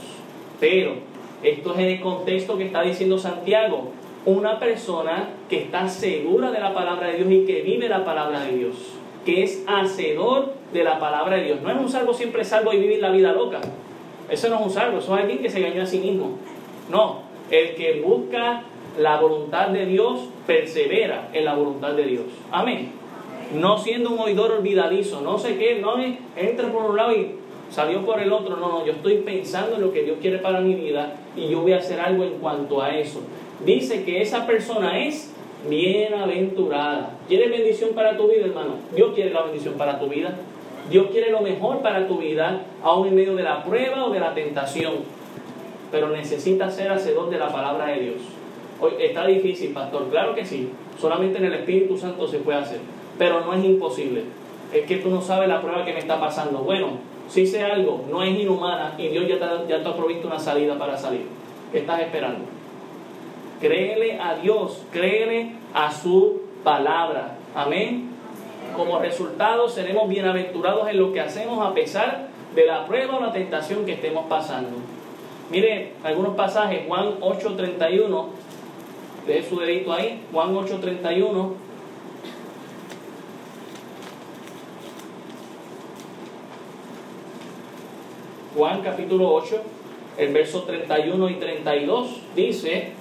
Pero 0.58 0.94
esto 1.42 1.72
es 1.72 1.78
en 1.78 1.86
el 1.86 2.00
contexto 2.00 2.58
que 2.58 2.66
está 2.66 2.82
diciendo 2.82 3.18
Santiago 3.18 3.92
una 4.28 4.58
persona 4.58 5.30
que 5.48 5.62
está 5.62 5.88
segura 5.88 6.50
de 6.50 6.60
la 6.60 6.74
palabra 6.74 7.08
de 7.08 7.16
Dios 7.16 7.32
y 7.32 7.46
que 7.46 7.62
vive 7.62 7.88
la 7.88 8.04
palabra 8.04 8.40
de 8.40 8.56
Dios, 8.56 8.74
que 9.24 9.42
es 9.42 9.64
hacedor 9.66 10.52
de 10.70 10.84
la 10.84 10.98
palabra 10.98 11.36
de 11.36 11.44
Dios. 11.44 11.62
No 11.62 11.70
es 11.70 11.78
un 11.78 11.88
salvo 11.88 12.12
siempre 12.12 12.44
salvo 12.44 12.74
y 12.74 12.78
vivir 12.78 13.00
la 13.00 13.10
vida 13.10 13.32
loca. 13.32 13.60
Eso 14.28 14.50
no 14.50 14.56
es 14.56 14.66
un 14.66 14.70
salvo, 14.70 14.98
eso 14.98 15.14
es 15.14 15.22
alguien 15.22 15.38
que 15.38 15.48
se 15.48 15.58
engañó 15.58 15.82
a 15.82 15.86
sí 15.86 15.98
mismo. 16.00 16.32
No, 16.90 17.22
el 17.50 17.74
que 17.74 18.02
busca 18.02 18.64
la 18.98 19.18
voluntad 19.18 19.68
de 19.68 19.86
Dios 19.86 20.20
persevera 20.46 21.30
en 21.32 21.46
la 21.46 21.54
voluntad 21.54 21.92
de 21.92 22.02
Dios. 22.04 22.24
Amén. 22.50 22.92
No 23.54 23.78
siendo 23.78 24.10
un 24.10 24.18
oidor 24.18 24.52
olvidadizo, 24.52 25.22
no 25.22 25.38
sé 25.38 25.56
qué, 25.56 25.78
no 25.80 25.96
es, 25.96 26.18
entra 26.36 26.70
por 26.70 26.82
un 26.82 26.96
lado 26.96 27.12
y 27.12 27.30
salió 27.70 28.04
por 28.04 28.20
el 28.20 28.30
otro. 28.30 28.56
No, 28.56 28.68
no, 28.68 28.84
yo 28.84 28.92
estoy 28.92 29.18
pensando 29.18 29.76
en 29.76 29.80
lo 29.80 29.90
que 29.90 30.02
Dios 30.02 30.18
quiere 30.20 30.36
para 30.36 30.60
mi 30.60 30.74
vida 30.74 31.14
y 31.34 31.48
yo 31.48 31.62
voy 31.62 31.72
a 31.72 31.78
hacer 31.78 31.98
algo 31.98 32.24
en 32.24 32.32
cuanto 32.32 32.82
a 32.82 32.94
eso 32.94 33.22
dice 33.64 34.04
que 34.04 34.22
esa 34.22 34.46
persona 34.46 35.04
es 35.04 35.32
bienaventurada. 35.68 37.10
¿Quieres 37.26 37.50
bendición 37.50 37.90
para 37.94 38.16
tu 38.16 38.28
vida, 38.28 38.46
hermano? 38.46 38.74
Dios 38.94 39.12
quiere 39.14 39.30
la 39.30 39.42
bendición 39.42 39.74
para 39.74 39.98
tu 39.98 40.08
vida. 40.08 40.34
Dios 40.90 41.08
quiere 41.10 41.30
lo 41.30 41.40
mejor 41.40 41.80
para 41.80 42.06
tu 42.08 42.18
vida, 42.18 42.62
aún 42.82 43.08
en 43.08 43.14
medio 43.14 43.36
de 43.36 43.42
la 43.42 43.62
prueba 43.62 44.06
o 44.06 44.10
de 44.10 44.20
la 44.20 44.32
tentación. 44.34 44.94
Pero 45.90 46.08
necesitas 46.08 46.74
ser 46.74 46.90
hacedor 46.90 47.30
de 47.30 47.38
la 47.38 47.48
palabra 47.48 47.86
de 47.86 48.00
Dios. 48.00 48.16
Hoy 48.80 48.92
está 49.00 49.26
difícil, 49.26 49.72
pastor. 49.72 50.08
Claro 50.10 50.34
que 50.34 50.44
sí. 50.44 50.70
Solamente 50.98 51.38
en 51.38 51.46
el 51.46 51.54
Espíritu 51.54 51.96
Santo 51.98 52.26
se 52.26 52.38
puede 52.38 52.58
hacer. 52.58 52.80
Pero 53.18 53.40
no 53.40 53.52
es 53.52 53.64
imposible. 53.64 54.22
Es 54.72 54.86
que 54.86 54.96
tú 54.98 55.10
no 55.10 55.20
sabes 55.20 55.48
la 55.48 55.60
prueba 55.60 55.84
que 55.84 55.92
me 55.92 55.98
está 55.98 56.20
pasando. 56.20 56.58
Bueno, 56.60 56.98
si 57.28 57.46
sé 57.46 57.62
algo, 57.62 58.04
no 58.10 58.22
es 58.22 58.38
inhumana 58.38 58.94
y 58.96 59.08
Dios 59.08 59.26
ya 59.28 59.38
te, 59.38 59.68
ya 59.68 59.82
te 59.82 59.88
ha 59.88 59.96
provisto 59.96 60.28
una 60.28 60.38
salida 60.38 60.78
para 60.78 60.96
salir. 60.96 61.22
¿Qué 61.72 61.80
estás 61.80 62.00
esperando? 62.00 62.57
Créele 63.60 64.20
a 64.20 64.36
Dios, 64.36 64.84
créele 64.92 65.52
a 65.74 65.90
su 65.90 66.42
palabra. 66.62 67.36
Amén. 67.54 68.10
Como 68.76 69.00
resultado 69.00 69.68
seremos 69.68 70.08
bienaventurados 70.08 70.88
en 70.88 70.98
lo 70.98 71.12
que 71.12 71.20
hacemos 71.20 71.66
a 71.66 71.74
pesar 71.74 72.28
de 72.54 72.66
la 72.66 72.86
prueba 72.86 73.16
o 73.16 73.20
la 73.20 73.32
tentación 73.32 73.84
que 73.84 73.94
estemos 73.94 74.26
pasando. 74.26 74.76
Mire 75.50 75.94
algunos 76.04 76.36
pasajes, 76.36 76.86
Juan 76.86 77.20
8:31, 77.20 78.26
de 79.26 79.42
su 79.42 79.58
dedito 79.58 79.92
ahí, 79.92 80.22
Juan 80.32 80.54
8:31. 80.54 81.54
Juan 88.56 88.82
capítulo 88.82 89.32
8, 89.34 89.62
el 90.18 90.32
verso 90.32 90.62
31 90.64 91.30
y 91.30 91.34
32 91.34 92.22
dice, 92.34 92.92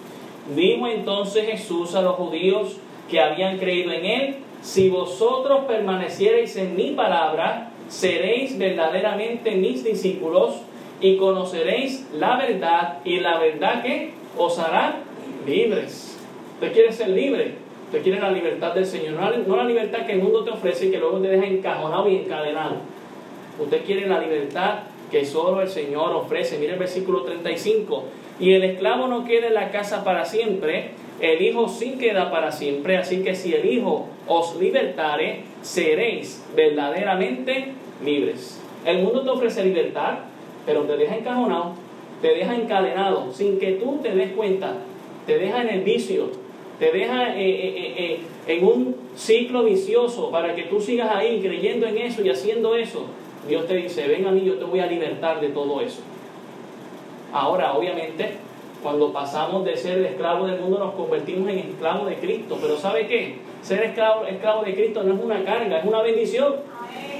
Dijo 0.55 0.87
entonces 0.87 1.45
Jesús 1.45 1.95
a 1.95 2.01
los 2.01 2.15
judíos 2.15 2.77
que 3.09 3.19
habían 3.19 3.57
creído 3.57 3.91
en 3.91 4.05
él, 4.05 4.35
si 4.61 4.89
vosotros 4.89 5.65
permaneciereis 5.65 6.55
en 6.57 6.75
mi 6.75 6.91
palabra, 6.91 7.71
seréis 7.89 8.57
verdaderamente 8.57 9.51
mis 9.51 9.83
discípulos 9.83 10.55
y 10.99 11.17
conoceréis 11.17 12.07
la 12.13 12.37
verdad 12.37 12.99
y 13.05 13.19
la 13.19 13.39
verdad 13.39 13.83
que 13.83 14.11
os 14.37 14.57
hará 14.59 14.99
libres. 15.45 16.17
Usted 16.55 16.73
quiere 16.73 16.91
ser 16.91 17.09
libre, 17.09 17.55
usted 17.85 18.01
quiere 18.01 18.19
la 18.19 18.31
libertad 18.31 18.73
del 18.73 18.85
Señor, 18.85 19.13
no 19.47 19.55
la 19.55 19.63
libertad 19.63 20.05
que 20.05 20.13
el 20.13 20.23
mundo 20.23 20.43
te 20.43 20.51
ofrece 20.51 20.87
y 20.87 20.91
que 20.91 20.97
luego 20.97 21.19
te 21.19 21.27
deja 21.27 21.45
encajonado 21.45 22.09
y 22.09 22.17
encadenado. 22.17 22.77
Usted 23.59 23.85
quiere 23.85 24.07
la 24.07 24.19
libertad 24.19 24.79
que 25.11 25.25
solo 25.25 25.61
el 25.61 25.69
Señor 25.69 26.13
ofrece. 26.13 26.57
Mire 26.57 26.73
el 26.73 26.79
versículo 26.79 27.23
35. 27.23 28.03
Y 28.39 28.53
el 28.53 28.63
esclavo 28.63 29.07
no 29.07 29.25
queda 29.25 29.47
en 29.47 29.55
la 29.55 29.71
casa 29.71 30.03
para 30.03 30.25
siempre, 30.25 30.91
el 31.19 31.41
Hijo 31.41 31.67
sí 31.67 31.95
queda 31.99 32.29
para 32.29 32.51
siempre. 32.51 32.97
Así 32.97 33.23
que 33.23 33.35
si 33.35 33.53
el 33.53 33.65
Hijo 33.65 34.07
os 34.27 34.55
libertare, 34.59 35.41
seréis 35.61 36.45
verdaderamente 36.55 37.73
libres. 38.03 38.61
El 38.85 38.99
mundo 38.99 39.23
te 39.23 39.29
ofrece 39.29 39.63
libertad, 39.63 40.19
pero 40.65 40.83
te 40.83 40.97
deja 40.97 41.15
encajonado, 41.17 41.73
te 42.21 42.29
deja 42.29 42.55
encadenado, 42.55 43.31
sin 43.33 43.59
que 43.59 43.73
tú 43.73 43.99
te 44.01 44.13
des 44.13 44.31
cuenta. 44.31 44.75
Te 45.25 45.37
deja 45.37 45.61
en 45.61 45.69
el 45.69 45.81
vicio, 45.81 46.29
te 46.79 46.91
deja 46.91 47.35
eh, 47.35 47.49
eh, 47.49 47.93
eh, 47.97 48.19
en 48.47 48.63
un 48.63 48.95
ciclo 49.15 49.63
vicioso 49.63 50.31
para 50.31 50.55
que 50.55 50.63
tú 50.63 50.79
sigas 50.79 51.09
ahí 51.13 51.41
creyendo 51.41 51.85
en 51.85 51.97
eso 51.97 52.23
y 52.23 52.29
haciendo 52.29 52.75
eso. 52.75 53.07
Dios 53.47 53.67
te 53.67 53.75
dice, 53.75 54.07
ven 54.07 54.25
a 54.25 54.31
mí, 54.31 54.43
yo 54.45 54.55
te 54.55 54.63
voy 54.63 54.79
a 54.79 54.85
libertar 54.85 55.41
de 55.41 55.49
todo 55.49 55.81
eso. 55.81 56.01
Ahora, 57.33 57.73
obviamente, 57.73 58.37
cuando 58.81 59.11
pasamos 59.11 59.65
de 59.65 59.75
ser 59.75 59.99
esclavo 60.05 60.45
del 60.47 60.61
mundo, 60.61 60.79
nos 60.79 60.93
convertimos 60.93 61.49
en 61.49 61.59
esclavo 61.59 62.05
de 62.05 62.15
Cristo. 62.15 62.57
Pero 62.61 62.77
¿sabe 62.77 63.07
qué? 63.07 63.35
Ser 63.61 63.83
esclavo, 63.83 64.25
esclavo 64.25 64.63
de 64.63 64.73
Cristo 64.73 65.03
no 65.03 65.15
es 65.15 65.21
una 65.21 65.43
carga, 65.43 65.79
es 65.79 65.85
una 65.85 66.01
bendición. 66.01 66.55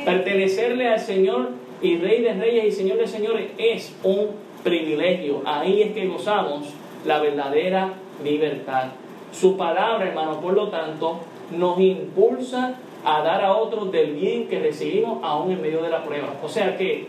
Pertenecerle 0.05 0.87
al 0.87 0.99
Señor 0.99 1.49
y 1.81 1.97
Rey 1.97 2.21
de 2.21 2.33
Reyes 2.33 2.65
y 2.65 2.71
Señor 2.71 2.97
de 2.97 3.07
Señores 3.07 3.47
es 3.57 3.95
un 4.03 4.29
privilegio. 4.63 5.41
Ahí 5.45 5.81
es 5.81 5.93
que 5.93 6.07
gozamos 6.07 6.73
la 7.05 7.19
verdadera 7.19 7.93
libertad. 8.23 8.85
Su 9.31 9.57
palabra, 9.57 10.07
hermano, 10.07 10.39
por 10.39 10.53
lo 10.53 10.69
tanto, 10.69 11.19
nos 11.51 11.79
impulsa 11.79 12.75
a 13.03 13.21
dar 13.21 13.43
a 13.43 13.55
otros 13.55 13.91
del 13.91 14.13
bien 14.13 14.47
que 14.47 14.59
recibimos 14.59 15.23
aún 15.23 15.51
en 15.51 15.61
medio 15.61 15.81
de 15.81 15.89
la 15.89 16.03
prueba. 16.03 16.33
O 16.43 16.49
sea 16.49 16.77
que 16.77 17.07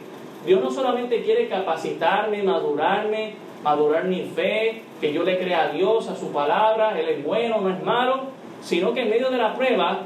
Dios 0.48 0.62
no 0.62 0.70
solamente 0.70 1.22
quiere 1.22 1.46
capacitarme, 1.46 2.42
madurarme, 2.42 3.34
madurar 3.62 4.06
mi 4.06 4.22
fe, 4.22 4.82
que 4.98 5.12
yo 5.12 5.22
le 5.22 5.38
crea 5.38 5.64
a 5.64 5.68
Dios, 5.68 6.08
a 6.08 6.16
su 6.16 6.32
palabra, 6.32 6.98
Él 6.98 7.06
es 7.06 7.22
bueno, 7.22 7.60
no 7.60 7.68
es 7.68 7.82
malo, 7.84 8.22
sino 8.62 8.94
que 8.94 9.02
en 9.02 9.10
medio 9.10 9.28
de 9.30 9.36
la 9.36 9.54
prueba 9.54 10.04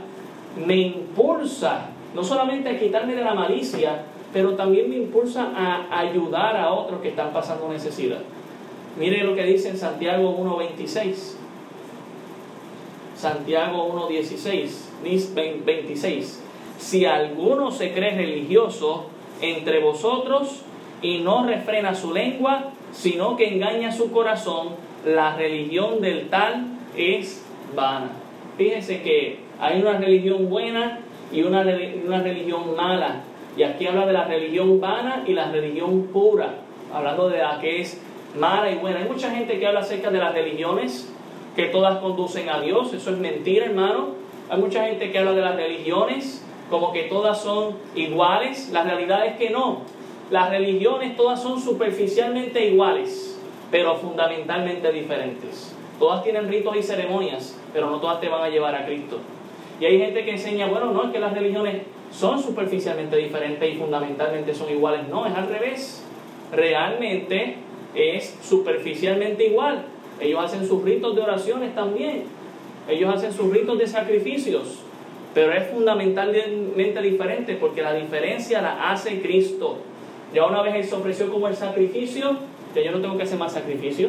me 0.67 0.75
impulsa 0.75 1.91
no 2.13 2.25
solamente 2.25 2.71
a 2.71 2.77
quitarme 2.77 3.15
de 3.15 3.23
la 3.23 3.35
malicia, 3.35 4.03
pero 4.33 4.57
también 4.57 4.91
me 4.91 4.97
impulsa 4.97 5.53
a 5.57 6.01
ayudar 6.01 6.57
a 6.57 6.73
otros 6.73 7.01
que 7.03 7.11
están 7.11 7.33
pasando 7.33 7.69
necesidad. 7.69 8.19
Mire 8.99 9.23
lo 9.23 9.37
que 9.37 9.45
dice 9.45 9.69
en 9.69 9.79
Santiago 9.79 10.37
1.26. 10.39 11.37
Santiago 13.15 14.09
1.16, 14.11 15.65
26. 15.65 16.43
Si 16.79 17.07
alguno 17.07 17.71
se 17.71 17.93
cree 17.93 18.17
religioso 18.17 19.07
entre 19.43 19.81
vosotros 19.81 20.63
y 21.03 21.19
no 21.19 21.45
refrena 21.45 21.95
su 21.95 22.15
lengua, 22.15 22.71
sino 22.93 23.37
que 23.37 23.49
engaña 23.49 23.93
su 23.93 24.11
corazón, 24.13 24.69
la 25.05 25.37
religión 25.37 26.01
del 26.01 26.29
tal 26.31 26.67
es 26.97 27.45
vana. 27.75 28.11
Fíjense 28.57 29.03
que 29.03 29.41
hay 29.61 29.81
una 29.81 29.99
religión 29.99 30.49
buena 30.49 31.01
y 31.33 31.43
una, 31.43 31.65
una 32.07 32.23
religión 32.23 32.77
mala. 32.77 33.23
Y 33.57 33.65
aquí 33.65 33.87
habla 33.87 34.07
de 34.07 34.13
la 34.13 34.25
religión 34.25 34.81
vana 34.81 35.25
y 35.27 35.33
la 35.33 35.51
religión 35.51 36.09
pura, 36.13 36.55
hablando 36.93 37.29
de 37.29 37.39
la 37.39 37.59
que 37.61 37.81
es 37.81 38.01
mala 38.39 38.71
y 38.71 38.77
buena. 38.77 39.01
Hay 39.01 39.09
mucha 39.09 39.31
gente 39.31 39.59
que 39.59 39.67
habla 39.67 39.81
acerca 39.81 40.11
de 40.11 40.19
las 40.19 40.33
religiones, 40.33 41.13
que 41.57 41.65
todas 41.67 41.99
conducen 41.99 42.49
a 42.49 42.61
Dios. 42.61 42.93
Eso 42.95 43.11
es 43.11 43.19
mentira, 43.19 43.67
hermano. 43.67 44.11
Hay 44.49 44.61
mucha 44.61 44.87
gente 44.87 45.11
que 45.11 45.19
habla 45.19 45.33
de 45.33 45.41
las 45.41 45.57
religiones 45.57 46.42
como 46.73 46.91
que 46.91 47.03
todas 47.03 47.43
son 47.43 47.77
iguales. 47.95 48.71
La 48.73 48.83
realidad 48.83 49.27
es 49.27 49.37
que 49.37 49.51
no. 49.51 49.83
Las 50.31 50.49
religiones 50.49 51.15
todas 51.19 51.43
son 51.43 51.61
superficialmente 51.61 52.67
iguales, 52.67 53.39
pero 53.71 53.95
fundamentalmente 53.97 54.91
diferentes. 54.91 55.77
Todas 55.99 56.25
tienen 56.25 56.49
ritos 56.49 56.75
y 56.75 56.83
ceremonias, 56.83 57.61
pero 57.75 57.91
no 57.91 58.01
todas 58.01 58.23
te 58.23 58.31
van 58.31 58.43
a 58.43 58.49
llevar 58.49 58.75
a 58.75 58.87
Cristo. 58.87 59.19
Y 59.81 59.85
hay 59.85 59.99
gente 59.99 60.25
que 60.25 60.31
enseña, 60.31 60.67
bueno, 60.67 60.93
no, 60.93 61.05
es 61.05 61.11
que 61.11 61.21
las 61.21 61.35
religiones 61.35 61.83
son 62.11 62.43
superficialmente 62.43 63.17
diferentes 63.17 63.75
y 63.75 63.77
fundamentalmente 63.77 64.55
son 64.55 64.71
iguales. 64.71 65.07
No, 65.09 65.27
es 65.27 65.35
al 65.35 65.49
revés. 65.49 66.03
Realmente 66.53 67.57
es 67.95 68.39
superficialmente 68.43 69.47
igual. 69.47 69.85
Ellos 70.19 70.43
hacen 70.43 70.67
sus 70.67 70.83
ritos 70.83 71.15
de 71.15 71.21
oraciones 71.21 71.75
también. 71.75 72.25
Ellos 72.89 73.15
hacen 73.15 73.31
sus 73.31 73.53
ritos 73.53 73.79
de 73.79 73.87
sacrificios. 73.87 74.82
Pero 75.35 75.53
es 75.53 75.69
fundamentalmente 75.69 77.03
diferente 77.03 77.57
porque 77.57 77.83
la 77.83 77.95
diferencia 77.95 78.61
la 78.61 78.91
hace 78.91 79.23
Cristo. 79.23 79.79
Ya 80.35 80.45
una 80.45 80.63
vez 80.63 80.75
Él 80.75 80.85
se 80.85 80.95
ofreció 80.95 81.31
como 81.31 81.49
el 81.49 81.57
sacrificio, 81.57 82.37
que 82.75 82.85
yo 82.85 82.93
no 82.93 83.01
tengo 83.01 83.17
que 83.17 83.23
hacer 83.23 83.39
más 83.39 83.53
sacrificio. 83.53 84.09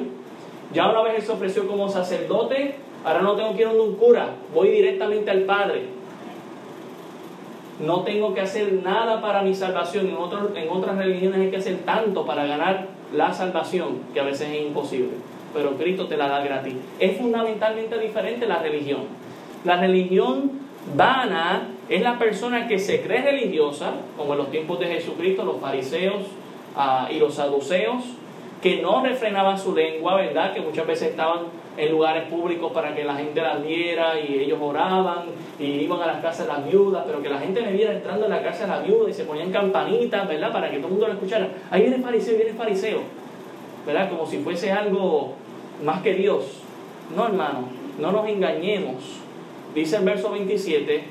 Ya 0.74 0.90
una 0.90 1.02
vez 1.04 1.16
Él 1.16 1.22
se 1.22 1.32
ofreció 1.32 1.68
como 1.68 1.88
sacerdote, 1.90 2.76
ahora 3.06 3.22
no 3.22 3.36
tengo 3.36 3.56
que 3.56 3.62
ir 3.62 3.68
a 3.68 3.72
un 3.72 3.96
cura, 3.96 4.32
voy 4.54 4.70
directamente 4.70 5.32
al 5.32 5.42
Padre. 5.42 5.84
No 7.80 8.02
tengo 8.02 8.34
que 8.34 8.42
hacer 8.42 8.72
nada 8.84 9.22
para 9.22 9.42
mi 9.42 9.54
salvación. 9.54 10.08
En, 10.08 10.16
otros, 10.16 10.52
en 10.56 10.70
otras 10.70 10.98
religiones 10.98 11.40
hay 11.40 11.50
que 11.50 11.58
hacer 11.58 11.80
tanto 11.86 12.26
para 12.26 12.46
ganar 12.46 12.88
la 13.14 13.34
salvación 13.34 14.00
que 14.14 14.20
a 14.20 14.24
veces 14.24 14.50
es 14.50 14.62
imposible. 14.62 15.12
Pero 15.54 15.72
Cristo 15.78 16.08
te 16.08 16.18
la 16.18 16.28
da 16.28 16.44
gratis. 16.44 16.76
Es 17.00 17.18
fundamentalmente 17.18 17.98
diferente 17.98 18.48
la 18.48 18.60
religión. 18.60 19.02
La 19.66 19.78
religión 19.78 20.52
vana 20.96 21.70
es 21.90 22.02
la 22.02 22.18
persona 22.18 22.68
que 22.68 22.80
se 22.80 23.02
cree 23.02 23.22
religiosa, 23.22 23.92
como 24.18 24.34
en 24.34 24.40
los 24.40 24.52
tiempos 24.52 24.80
de 24.80 24.88
Jesucristo, 24.88 25.44
los 25.44 25.60
fariseos 25.60 26.24
ah, 26.76 27.08
y 27.12 27.20
los 27.20 27.36
saduceos, 27.36 28.04
que 28.62 28.82
no 28.82 29.04
refrenaban 29.04 29.60
su 29.60 29.76
lengua, 29.76 30.16
¿verdad? 30.16 30.54
Que 30.54 30.62
muchas 30.62 30.88
veces 30.88 31.10
estaban 31.10 31.40
en 31.76 31.92
lugares 31.92 32.24
públicos 32.30 32.72
para 32.72 32.96
que 32.96 33.04
la 33.04 33.16
gente 33.16 33.42
las 33.42 33.62
viera 33.62 34.20
y 34.20 34.40
ellos 34.40 34.60
oraban 34.62 35.26
y 35.60 35.66
iban 35.66 36.02
a 36.02 36.06
las 36.06 36.22
casas 36.22 36.48
de 36.48 36.54
las 36.54 36.66
viudas, 36.70 37.04
pero 37.06 37.22
que 37.22 37.30
la 37.30 37.40
gente 37.40 37.62
me 37.62 37.72
viera 37.74 37.94
entrando 37.94 38.26
en 38.26 38.32
la 38.32 38.42
casa 38.42 38.64
de 38.64 38.70
las 38.70 38.86
viudas 38.86 39.10
y 39.10 39.14
se 39.14 39.24
ponían 39.26 39.52
campanitas, 39.52 40.28
¿verdad? 40.28 40.54
Para 40.54 40.70
que 40.70 40.78
todo 40.78 40.88
el 40.88 40.94
mundo 40.94 41.08
lo 41.08 41.14
escuchara. 41.14 41.50
Ahí 41.72 41.82
viene 41.82 41.98
fariseo, 41.98 42.38
viene 42.38 42.54
fariseo, 42.54 43.00
¿verdad? 43.86 44.10
Como 44.10 44.26
si 44.26 44.38
fuese 44.38 44.72
algo 44.72 45.34
más 45.84 46.02
que 46.02 46.14
Dios. 46.14 46.46
No, 47.16 47.26
hermano, 47.26 47.68
no 48.00 48.12
nos 48.12 48.28
engañemos. 48.28 49.23
Dice 49.76 49.98
el 49.98 50.04
verso 50.04 50.32
27, 50.32 51.04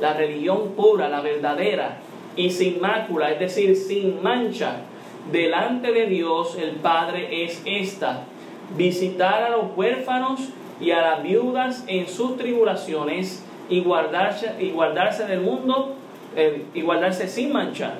la 0.00 0.14
religión 0.14 0.72
pura, 0.76 1.08
la 1.08 1.20
verdadera 1.20 1.98
y 2.34 2.50
sin 2.50 2.80
mácula, 2.80 3.30
es 3.30 3.38
decir, 3.38 3.76
sin 3.76 4.22
mancha, 4.22 4.82
delante 5.30 5.92
de 5.92 6.06
Dios 6.06 6.56
el 6.56 6.72
Padre 6.76 7.44
es 7.44 7.62
esta, 7.64 8.24
visitar 8.76 9.42
a 9.42 9.50
los 9.50 9.76
huérfanos 9.76 10.40
y 10.80 10.90
a 10.90 11.00
las 11.00 11.22
viudas 11.22 11.84
en 11.86 12.08
sus 12.08 12.36
tribulaciones 12.36 13.44
y 13.68 13.80
guardarse, 13.80 14.54
y 14.58 14.70
guardarse 14.70 15.26
del 15.26 15.40
mundo, 15.40 15.94
eh, 16.34 16.64
y 16.74 16.82
sin 17.26 17.52
mancha 17.52 17.94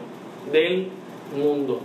del 0.53 0.89
mundo. 1.37 1.81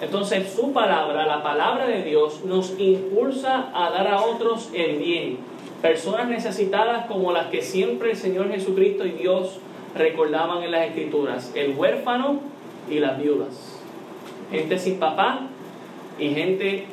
Entonces 0.00 0.52
su 0.52 0.72
palabra, 0.72 1.26
la 1.26 1.42
palabra 1.42 1.86
de 1.86 2.02
Dios, 2.02 2.44
nos 2.44 2.78
impulsa 2.78 3.70
a 3.74 3.90
dar 3.90 4.08
a 4.08 4.22
otros 4.22 4.70
el 4.74 4.98
bien 4.98 5.57
Personas 5.82 6.28
necesitadas 6.28 7.06
como 7.06 7.32
las 7.32 7.46
que 7.46 7.62
siempre 7.62 8.10
el 8.10 8.16
Señor 8.16 8.50
Jesucristo 8.50 9.06
y 9.06 9.12
Dios 9.12 9.60
recordaban 9.94 10.62
en 10.62 10.72
las 10.72 10.86
Escrituras. 10.86 11.52
El 11.54 11.76
huérfano 11.76 12.40
y 12.90 12.98
las 12.98 13.22
viudas. 13.22 13.80
Gente 14.50 14.78
sin 14.78 14.98
papá 14.98 15.42
y 16.18 16.30
gente 16.30 16.86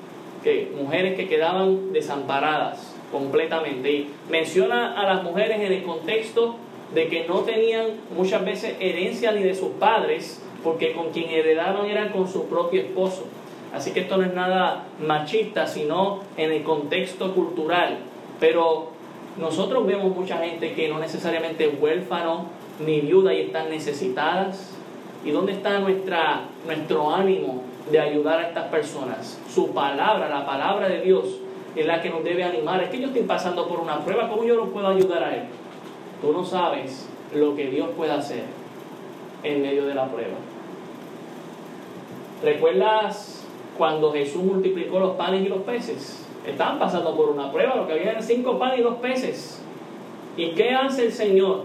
que, 0.43 0.71
mujeres 0.79 1.15
que 1.15 1.27
quedaban 1.27 1.93
desamparadas 1.93 2.95
completamente. 3.11 3.91
Y 3.91 4.09
menciona 4.29 4.99
a 4.99 5.05
las 5.13 5.23
mujeres 5.23 5.59
en 5.59 5.71
el 5.71 5.83
contexto 5.83 6.57
de 6.93 7.07
que 7.07 7.27
no 7.27 7.39
tenían 7.39 7.87
muchas 8.15 8.45
veces 8.45 8.75
herencia 8.79 9.31
ni 9.31 9.41
de 9.41 9.55
sus 9.55 9.69
padres, 9.79 10.43
porque 10.63 10.93
con 10.93 11.09
quien 11.09 11.29
heredaban 11.29 11.87
era 11.87 12.11
con 12.11 12.27
su 12.27 12.47
propio 12.47 12.81
esposo. 12.81 13.25
Así 13.73 13.91
que 13.91 14.01
esto 14.01 14.17
no 14.17 14.23
es 14.23 14.33
nada 14.33 14.85
machista, 15.05 15.67
sino 15.67 16.21
en 16.37 16.51
el 16.51 16.63
contexto 16.63 17.33
cultural. 17.33 17.97
Pero 18.39 18.89
nosotros 19.37 19.85
vemos 19.85 20.15
mucha 20.15 20.37
gente 20.37 20.73
que 20.73 20.87
no 20.87 20.99
necesariamente 20.99 21.65
es 21.67 21.81
huérfano 21.81 22.45
ni 22.85 23.01
viuda 23.01 23.33
y 23.33 23.41
están 23.41 23.69
necesitadas. 23.69 24.71
¿Y 25.23 25.31
dónde 25.31 25.53
está 25.53 25.79
nuestra, 25.79 26.45
nuestro 26.65 27.13
ánimo 27.13 27.63
de 27.91 27.99
ayudar 27.99 28.39
a 28.39 28.47
estas 28.47 28.65
personas? 28.65 29.39
Su 29.49 29.71
palabra, 29.71 30.29
la 30.29 30.45
palabra 30.45 30.87
de 30.87 31.01
Dios, 31.01 31.25
es 31.75 31.85
la 31.85 32.01
que 32.01 32.09
nos 32.09 32.23
debe 32.23 32.43
animar. 32.43 32.81
Es 32.83 32.89
que 32.89 32.99
yo 32.99 33.07
estoy 33.07 33.23
pasando 33.23 33.67
por 33.67 33.79
una 33.79 33.99
prueba, 34.05 34.29
¿cómo 34.29 34.43
yo 34.43 34.55
lo 34.55 34.69
puedo 34.69 34.87
ayudar 34.87 35.23
a 35.23 35.35
él? 35.35 35.43
Tú 36.21 36.31
no 36.31 36.45
sabes 36.45 37.09
lo 37.33 37.55
que 37.55 37.67
Dios 37.67 37.89
puede 37.97 38.11
hacer 38.11 38.43
en 39.43 39.61
medio 39.61 39.85
de 39.85 39.95
la 39.95 40.07
prueba. 40.07 40.35
¿Recuerdas 42.43 43.43
cuando 43.77 44.11
Jesús 44.13 44.43
multiplicó 44.43 44.99
los 44.99 45.15
panes 45.15 45.45
y 45.45 45.49
los 45.49 45.61
peces? 45.61 46.24
Estaban 46.47 46.79
pasando 46.79 47.15
por 47.15 47.29
una 47.29 47.51
prueba, 47.51 47.75
lo 47.75 47.87
que 47.87 47.93
había 47.93 48.11
eran 48.11 48.23
cinco 48.23 48.59
panes 48.59 48.79
y 48.79 48.83
dos 48.83 48.95
peces. 48.95 49.61
¿Y 50.37 50.49
qué 50.49 50.71
hace 50.71 51.05
el 51.05 51.11
Señor? 51.11 51.63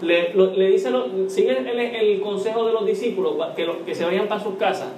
Le, 0.00 0.32
dice, 0.70 0.90
sigue 1.28 1.58
el, 1.58 2.20
consejo 2.20 2.66
de 2.66 2.72
los 2.72 2.86
discípulos 2.86 3.34
que, 3.56 3.68
que 3.84 3.94
se 3.94 4.04
vayan 4.04 4.28
para 4.28 4.42
sus 4.42 4.54
casas. 4.54 4.88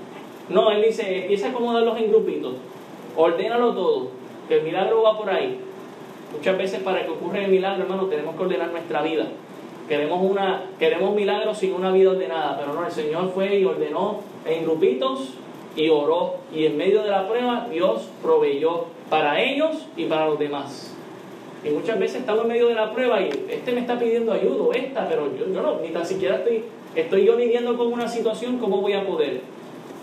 No, 0.51 0.71
él 0.73 0.83
dice, 0.83 1.23
empieza 1.23 1.47
a 1.47 1.51
acomodarlos 1.51 1.97
en 1.99 2.11
grupitos, 2.11 2.55
ordénalo 3.17 3.73
todo, 3.73 4.09
que 4.49 4.59
el 4.59 4.65
milagro 4.65 5.03
va 5.03 5.17
por 5.17 5.31
ahí. 5.31 5.59
Muchas 6.37 6.59
veces 6.59 6.81
para 6.81 7.05
que 7.05 7.11
ocurra 7.11 7.45
el 7.45 7.51
milagro, 7.51 7.85
hermano, 7.85 8.07
tenemos 8.07 8.35
que 8.37 8.43
ordenar 8.43 8.71
nuestra 8.71 9.03
vida. 9.03 9.27
Queremos, 9.89 10.23
una, 10.23 10.65
queremos 10.79 11.15
milagros 11.15 11.59
sin 11.59 11.73
una 11.73 11.93
vida 11.93 12.11
ordenada, 12.11 12.57
pero 12.59 12.75
no, 12.75 12.85
el 12.85 12.93
Señor 12.93 13.31
fue 13.35 13.59
y 13.59 13.65
ordenó 13.65 14.21
en 14.45 14.65
grupitos 14.65 15.35
y 15.77 15.89
oró. 15.89 16.37
Y 16.55 16.67
en 16.67 16.77
medio 16.77 17.03
de 17.03 17.11
la 17.11 17.29
prueba, 17.29 17.67
Dios 17.71 18.09
proveyó 18.23 18.87
para 19.11 19.43
ellos 19.43 19.87
y 19.97 20.07
para 20.07 20.27
los 20.27 20.39
demás. 20.39 20.95
Y 21.63 21.71
muchas 21.71 21.99
veces 21.99 22.21
estamos 22.21 22.45
en 22.45 22.49
medio 22.49 22.69
de 22.69 22.75
la 22.75 22.93
prueba 22.93 23.21
y 23.21 23.29
este 23.51 23.73
me 23.73 23.81
está 23.81 23.99
pidiendo 23.99 24.33
ayuda, 24.33 24.75
esta, 24.75 25.07
pero 25.09 25.29
yo, 25.37 25.47
no, 25.47 25.81
ni 25.81 25.89
tan 25.89 26.07
siquiera 26.07 26.37
estoy, 26.37 26.65
estoy 26.95 27.27
yo 27.27 27.37
viviendo 27.37 27.77
con 27.77 27.93
una 27.93 28.09
situación, 28.09 28.59
¿cómo 28.59 28.81
voy 28.81 28.95
a 28.95 29.05
poder? 29.05 29.41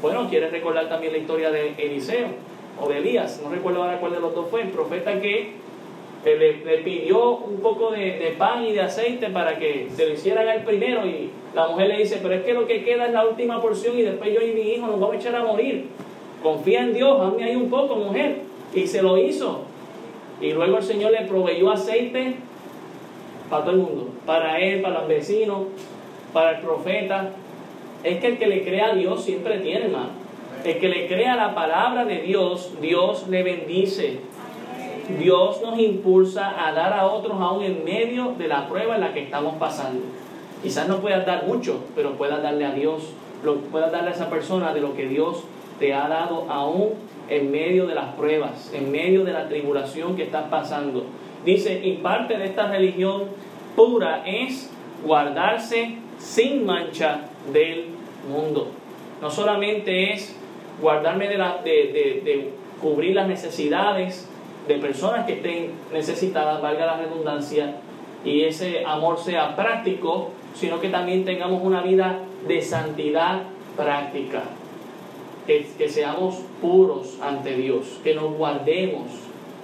Bueno, 0.02 0.28
quieres 0.30 0.52
recordar 0.52 0.88
también 0.88 1.14
la 1.14 1.18
historia 1.18 1.50
de 1.50 1.74
Eliseo 1.78 2.28
o 2.80 2.88
de 2.88 3.00
Elías, 3.00 3.42
no 3.44 3.50
recuerdo 3.50 3.82
ahora 3.82 4.00
cuál 4.00 4.14
de 4.14 4.20
los 4.20 4.36
dos 4.36 4.50
fue, 4.52 4.62
el 4.62 4.70
profeta 4.70 5.20
que 5.20 5.54
le, 6.24 6.58
le, 6.64 6.78
pidió 6.80 7.38
un 7.38 7.60
poco 7.62 7.90
de, 7.92 8.20
de, 8.20 8.36
pan 8.38 8.64
y 8.64 8.74
de 8.74 8.82
aceite 8.82 9.30
para 9.30 9.58
que 9.58 9.88
se 9.96 10.06
lo 10.06 10.14
hicieran 10.14 10.48
al 10.48 10.64
primero 10.64 11.08
y 11.08 11.32
la 11.56 11.70
mujer 11.70 11.88
le 11.88 11.98
dice, 11.98 12.20
pero 12.22 12.36
es 12.36 12.44
que 12.44 12.54
lo 12.54 12.68
que 12.68 12.84
queda 12.84 13.08
es 13.08 13.14
la 13.14 13.26
última 13.26 13.62
porción 13.62 13.98
y 13.98 14.04
después 14.04 14.32
yo 14.32 14.42
y 14.42 14.52
mi 14.52 14.74
hijo 14.74 14.86
nos 14.86 15.00
vamos 15.00 15.16
a 15.16 15.20
echar 15.20 15.36
a 15.36 15.44
morir. 15.44 15.86
Confía 16.44 16.82
en 16.82 16.94
Dios, 16.94 17.20
hazme 17.20 17.46
ahí 17.46 17.56
un 17.56 17.70
poco, 17.70 17.96
mujer. 17.96 18.47
Y 18.74 18.88
se 18.88 19.02
lo 19.02 19.18
hizo. 19.18 19.62
Y 20.42 20.52
luego 20.52 20.78
el 20.78 20.84
Señor 20.84 21.12
le 21.12 21.22
proveyó 21.26 21.72
aceite 21.72 22.36
para 23.50 23.64
todo 23.64 23.76
el 23.76 23.82
mundo. 23.82 24.10
Para 24.26 24.60
él, 24.60 24.82
para 24.82 25.00
los 25.00 25.08
vecinos, 25.08 25.68
para 26.34 26.58
el 26.58 26.62
profeta. 26.62 27.32
Es 28.04 28.20
que 28.20 28.28
el 28.28 28.38
que 28.38 28.48
le 28.48 28.64
crea 28.64 28.92
a 28.92 28.96
Dios 28.96 29.24
siempre 29.24 29.60
tiene, 29.60 29.86
hermano. 29.86 30.10
El 30.64 30.80
que 30.80 30.90
le 30.90 31.08
crea 31.08 31.36
la 31.36 31.56
palabra 31.56 32.06
de 32.06 32.22
Dios, 32.22 32.74
Dios 32.82 33.28
le 33.30 33.44
bendice. 33.44 34.20
Dios 35.20 35.62
nos 35.62 35.80
impulsa 35.80 36.68
a 36.68 36.74
dar 36.74 36.94
a 36.94 37.08
otros 37.08 37.40
aún 37.40 37.64
en 37.64 37.86
medio 37.86 38.34
de 38.38 38.48
la 38.48 38.68
prueba 38.68 38.96
en 38.96 39.02
la 39.02 39.14
que 39.14 39.24
estamos 39.24 39.56
pasando. 39.56 40.02
Quizás 40.62 40.88
no 40.88 41.00
puedas 41.00 41.26
dar 41.26 41.46
mucho, 41.46 41.80
pero 41.96 42.14
puedas 42.14 42.44
darle 42.44 42.66
a 42.66 42.72
Dios, 42.72 43.14
lo, 43.44 43.56
puedas 43.56 43.92
darle 43.92 44.10
a 44.10 44.14
esa 44.14 44.30
persona 44.30 44.74
de 44.74 44.82
lo 44.82 44.96
que 44.96 45.08
Dios 45.08 45.44
te 45.80 45.94
ha 45.94 46.10
dado 46.10 46.46
aún 46.50 46.94
en 47.30 47.52
medio 47.52 47.88
de 47.88 47.96
las 47.96 48.14
pruebas, 48.16 48.72
en 48.74 48.92
medio 48.92 49.24
de 49.24 49.34
la 49.34 49.48
tribulación 49.48 50.16
que 50.16 50.24
estás 50.24 50.46
pasando. 50.50 51.06
Dice, 51.46 51.82
y 51.84 51.98
parte 51.98 52.38
de 52.38 52.46
esta 52.46 52.68
religión 52.68 53.24
pura 53.76 54.24
es 54.26 54.72
guardarse 55.06 55.96
sin 56.18 56.66
mancha 56.66 57.22
del 57.54 57.86
mundo. 58.30 58.70
No 59.22 59.30
solamente 59.30 60.14
es 60.14 60.36
guardarme 60.82 61.28
de, 61.28 61.38
la, 61.38 61.62
de, 61.64 61.72
de 62.24 62.50
cubrir 62.82 63.16
las 63.16 63.28
necesidades 63.28 64.30
de 64.68 64.76
personas 64.76 65.26
que 65.26 65.34
estén 65.34 65.72
necesitadas, 65.94 66.62
valga 66.62 66.86
la 66.86 66.98
redundancia, 66.98 67.76
y 68.26 68.44
ese 68.44 68.84
amor 68.86 69.18
sea 69.18 69.56
práctico, 69.56 70.32
sino 70.54 70.82
que 70.82 70.90
también 70.90 71.24
tengamos 71.24 71.62
una 71.64 71.82
vida 71.82 72.20
de 72.48 72.62
santidad 72.62 73.44
práctica. 73.76 74.44
Que, 75.48 75.88
seamos 75.88 76.42
puros 76.62 77.18
ante 77.22 77.56
Dios, 77.56 78.00
que 78.04 78.14
nos 78.14 78.34
guardemos 78.34 79.06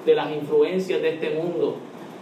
de 0.06 0.16
las 0.16 0.32
influencias 0.32 1.02
de 1.02 1.10
este 1.10 1.32
mundo. 1.32 1.76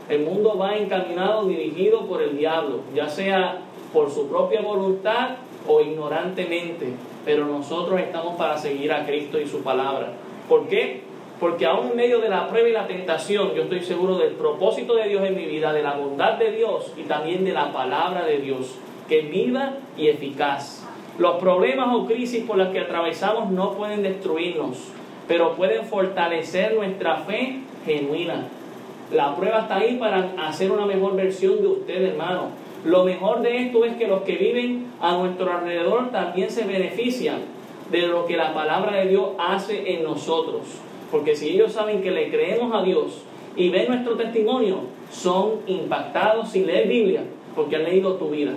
El 0.10 0.26
mundo 0.26 0.58
va 0.58 0.76
encaminado, 0.76 1.46
dirigido 1.46 2.08
por 2.08 2.24
el 2.24 2.38
diablo, 2.38 2.80
ya 2.96 3.08
sea 3.08 3.62
por 3.94 4.10
su 4.10 4.28
propia 4.28 4.62
voluntad 4.62 5.38
o 5.68 5.80
ignorantemente, 5.80 6.88
pero 7.24 7.46
nosotros 7.46 8.00
estamos 8.00 8.36
para 8.36 8.58
seguir 8.58 8.92
a 8.92 9.06
Cristo 9.06 9.40
y 9.40 9.48
su 9.48 9.62
palabra. 9.62 10.14
¿Por 10.50 10.68
qué? 10.68 11.02
Porque 11.40 11.66
aún 11.66 11.92
en 11.92 11.96
medio 11.96 12.20
de 12.20 12.30
la 12.30 12.48
prueba 12.48 12.68
y 12.68 12.72
la 12.72 12.88
tentación, 12.88 13.54
yo 13.54 13.64
estoy 13.64 13.82
seguro 13.82 14.18
del 14.18 14.34
propósito 14.34 14.96
de 14.96 15.08
Dios 15.08 15.24
en 15.24 15.36
mi 15.36 15.46
vida, 15.46 15.72
de 15.72 15.84
la 15.84 15.94
bondad 15.94 16.34
de 16.34 16.52
Dios 16.52 16.92
y 16.98 17.04
también 17.04 17.46
de 17.46 17.52
la 17.52 17.72
palabra 17.72 18.26
de 18.26 18.40
Dios, 18.40 18.76
que 19.08 19.20
es 19.20 19.30
viva 19.32 19.74
y 19.98 20.08
eficaz. 20.08 20.81
Los 21.22 21.36
problemas 21.36 21.90
o 21.94 22.08
crisis 22.08 22.44
por 22.46 22.58
las 22.58 22.70
que 22.70 22.80
atravesamos 22.80 23.52
no 23.52 23.74
pueden 23.74 24.02
destruirnos, 24.02 24.80
pero 25.28 25.54
pueden 25.54 25.86
fortalecer 25.86 26.74
nuestra 26.74 27.18
fe 27.18 27.60
genuina. 27.86 28.48
La 29.14 29.36
prueba 29.36 29.60
está 29.60 29.76
ahí 29.76 29.98
para 29.98 30.32
hacer 30.40 30.72
una 30.72 30.88
mejor 30.88 31.16
versión 31.16 31.62
de 31.62 31.68
usted, 31.68 32.02
hermano. 32.02 32.48
Lo 32.86 33.04
mejor 33.04 33.44
de 33.44 33.68
esto 33.68 33.86
es 33.86 33.98
que 33.98 34.08
los 34.08 34.24
que 34.24 34.36
viven 34.36 34.88
a 35.00 35.16
nuestro 35.16 35.54
alrededor 35.54 36.10
también 36.10 36.50
se 36.50 36.64
benefician 36.64 37.42
de 37.92 38.08
lo 38.08 38.26
que 38.26 38.36
la 38.36 38.56
palabra 38.56 38.98
de 38.98 39.10
Dios 39.10 39.34
hace 39.38 39.94
en 39.94 40.04
nosotros. 40.04 40.62
Porque 41.12 41.36
si 41.36 41.50
ellos 41.50 41.72
saben 41.72 42.02
que 42.02 42.10
le 42.10 42.32
creemos 42.32 42.74
a 42.74 42.82
Dios 42.82 43.22
y 43.56 43.70
ven 43.70 43.90
nuestro 43.90 44.16
testimonio, 44.16 44.78
son 45.12 45.60
impactados 45.68 46.50
sin 46.50 46.66
leer 46.66 46.88
Biblia, 46.88 47.22
porque 47.56 47.76
han 47.76 47.84
leído 47.84 48.16
tu 48.16 48.30
vida. 48.30 48.54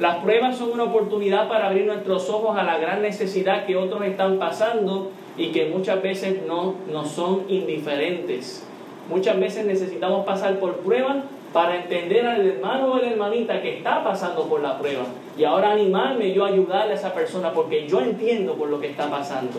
Las 0.00 0.16
pruebas 0.16 0.56
son 0.56 0.72
una 0.72 0.84
oportunidad 0.84 1.46
para 1.48 1.68
abrir 1.68 1.84
nuestros 1.84 2.30
ojos 2.30 2.58
a 2.58 2.62
la 2.62 2.78
gran 2.78 3.02
necesidad 3.02 3.66
que 3.66 3.76
otros 3.76 4.02
están 4.02 4.38
pasando 4.38 5.10
y 5.36 5.52
que 5.52 5.66
muchas 5.66 6.00
veces 6.02 6.40
no 6.46 6.74
nos 6.90 7.10
son 7.10 7.44
indiferentes. 7.48 8.66
Muchas 9.10 9.38
veces 9.38 9.66
necesitamos 9.66 10.24
pasar 10.24 10.58
por 10.58 10.76
pruebas 10.76 11.18
para 11.52 11.76
entender 11.76 12.26
al 12.26 12.46
hermano 12.46 12.92
o 12.92 12.98
la 12.98 13.10
hermanita 13.10 13.60
que 13.60 13.76
está 13.76 14.02
pasando 14.02 14.44
por 14.44 14.62
la 14.62 14.78
prueba 14.78 15.04
y 15.36 15.44
ahora 15.44 15.72
animarme 15.72 16.32
yo 16.32 16.44
a 16.44 16.48
ayudarle 16.48 16.92
a 16.92 16.96
esa 16.96 17.12
persona 17.12 17.52
porque 17.52 17.86
yo 17.86 18.00
entiendo 18.00 18.54
por 18.54 18.70
lo 18.70 18.80
que 18.80 18.86
está 18.88 19.10
pasando. 19.10 19.58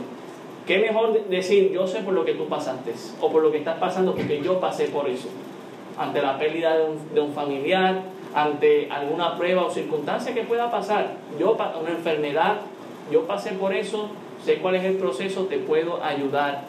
¿Qué 0.65 0.79
mejor 0.79 1.27
decir 1.27 1.71
yo 1.71 1.85
sé 1.85 1.99
por 1.99 2.13
lo 2.13 2.23
que 2.23 2.33
tú 2.33 2.47
pasaste 2.47 2.93
o 3.19 3.31
por 3.31 3.43
lo 3.43 3.51
que 3.51 3.57
estás 3.57 3.77
pasando 3.77 4.15
porque 4.15 4.41
yo 4.41 4.59
pasé 4.59 4.85
por 4.85 5.07
eso? 5.07 5.27
Ante 5.99 6.21
la 6.21 6.37
pérdida 6.39 6.77
de 7.13 7.19
un, 7.19 7.33
familiar, 7.33 8.01
ante 8.33 8.89
alguna 8.91 9.37
prueba 9.37 9.65
o 9.65 9.71
circunstancia 9.71 10.33
que 10.33 10.43
pueda 10.43 10.71
pasar, 10.71 11.15
yo 11.39 11.57
una 11.81 11.89
enfermedad, 11.89 12.57
yo 13.11 13.25
pasé 13.25 13.51
por 13.51 13.73
eso, 13.73 14.09
sé 14.43 14.57
cuál 14.57 14.75
es 14.75 14.83
el 14.83 14.95
proceso, 14.95 15.45
te 15.45 15.57
puedo 15.57 16.03
ayudar. 16.03 16.63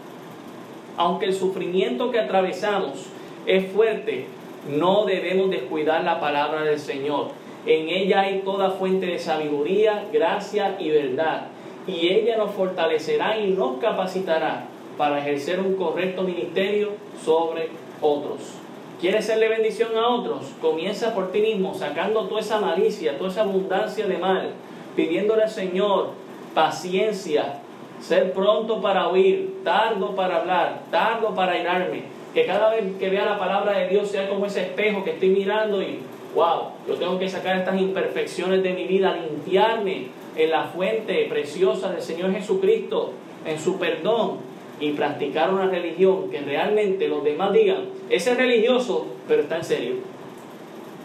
Aunque 0.97 1.27
el 1.27 1.35
sufrimiento 1.35 2.11
que 2.11 2.21
atravesamos 2.21 3.07
es 3.47 3.71
fuerte, 3.73 4.27
no 4.69 5.05
debemos 5.07 5.51
descuidar 5.51 6.05
la 6.05 6.21
palabra 6.21 6.63
del 6.63 6.79
Señor. 6.79 7.29
En 7.65 7.89
ella 7.89 8.23
hay 8.23 8.41
toda 8.41 8.71
fuente 8.73 9.07
de 9.07 9.19
sabiduría, 9.19 10.05
gracia 10.13 10.77
y 10.79 10.91
verdad 10.91 11.49
y 11.87 12.09
ella 12.09 12.37
nos 12.37 12.53
fortalecerá 12.53 13.39
y 13.39 13.51
nos 13.51 13.79
capacitará 13.79 14.67
para 14.97 15.19
ejercer 15.19 15.61
un 15.61 15.75
correcto 15.75 16.23
ministerio 16.23 16.91
sobre 17.25 17.69
otros. 18.01 18.62
¿Quieres 19.03 19.25
serle 19.25 19.49
bendición 19.49 19.97
a 19.97 20.07
otros? 20.07 20.53
Comienza 20.61 21.13
por 21.13 21.33
ti 21.33 21.41
mismo, 21.41 21.75
sacando 21.75 22.29
toda 22.29 22.41
esa 22.41 22.61
malicia, 22.61 23.19
toda 23.19 23.31
esa 23.31 23.41
abundancia 23.41 24.07
de 24.07 24.17
mal, 24.17 24.51
pidiéndole 24.95 25.43
al 25.43 25.51
Señor 25.51 26.11
paciencia, 26.55 27.59
ser 28.01 28.33
pronto 28.33 28.81
para 28.81 29.09
oír, 29.09 29.57
tardo 29.65 30.15
para 30.15 30.37
hablar, 30.37 30.83
tardo 30.93 31.35
para 31.35 31.59
irarme. 31.59 32.05
Que 32.33 32.47
cada 32.47 32.71
vez 32.71 32.85
que 33.01 33.11
vea 33.11 33.25
la 33.25 33.41
palabra 33.41 33.77
de 33.77 33.89
Dios 33.89 34.09
sea 34.09 34.29
como 34.29 34.47
ese 34.47 34.61
espejo 34.61 35.03
que 35.03 35.15
estoy 35.15 35.31
mirando 35.31 35.83
y, 35.83 35.99
wow, 36.37 36.69
yo 36.87 36.95
tengo 36.95 37.19
que 37.19 37.29
sacar 37.29 37.57
estas 37.57 37.81
imperfecciones 37.81 38.63
de 38.63 38.73
mi 38.73 38.87
vida, 38.87 39.17
limpiarme 39.17 40.11
en 40.37 40.49
la 40.49 40.63
fuente 40.67 41.27
preciosa 41.29 41.91
del 41.91 42.03
Señor 42.03 42.33
Jesucristo, 42.33 43.11
en 43.45 43.59
su 43.59 43.81
perdón, 43.81 44.52
y 44.83 44.91
practicar 44.95 45.55
una 45.55 45.69
religión 45.69 46.29
que 46.29 46.41
realmente 46.41 47.07
los 47.07 47.23
demás 47.23 47.53
digan, 47.53 47.85
ese 48.11 48.33
es 48.33 48.37
religioso, 48.37 49.07
pero 49.29 49.43
está 49.43 49.59
en 49.59 49.65
serio. 49.65 49.95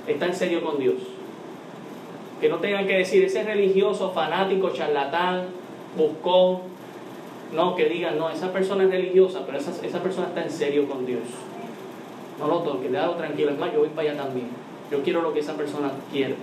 Está 0.07 0.25
en 0.25 0.33
serio 0.33 0.63
con 0.63 0.79
Dios. 0.79 0.95
Que 2.41 2.49
no 2.49 2.57
tengan 2.57 2.87
que 2.87 2.97
decir, 2.97 3.23
ese 3.23 3.43
religioso, 3.43 4.11
fanático, 4.13 4.71
charlatán, 4.71 5.45
buscón. 5.95 6.61
No, 7.53 7.75
que 7.75 7.85
digan, 7.85 8.17
no, 8.17 8.31
esa 8.31 8.51
persona 8.51 8.85
es 8.85 8.89
religiosa, 8.89 9.43
pero 9.45 9.59
esa, 9.59 9.85
esa 9.85 10.01
persona 10.01 10.29
está 10.29 10.41
en 10.41 10.49
serio 10.49 10.87
con 10.89 11.05
Dios. 11.05 11.21
No 12.39 12.47
lo 12.47 12.61
toque, 12.61 12.89
déjalo 12.89 13.13
tranquilo. 13.13 13.51
Es 13.51 13.59
más, 13.59 13.71
yo 13.71 13.81
voy 13.81 13.89
para 13.89 14.09
allá 14.09 14.23
también. 14.23 14.47
Yo 14.89 15.03
quiero 15.03 15.21
lo 15.21 15.33
que 15.33 15.41
esa 15.41 15.55
persona 15.55 15.91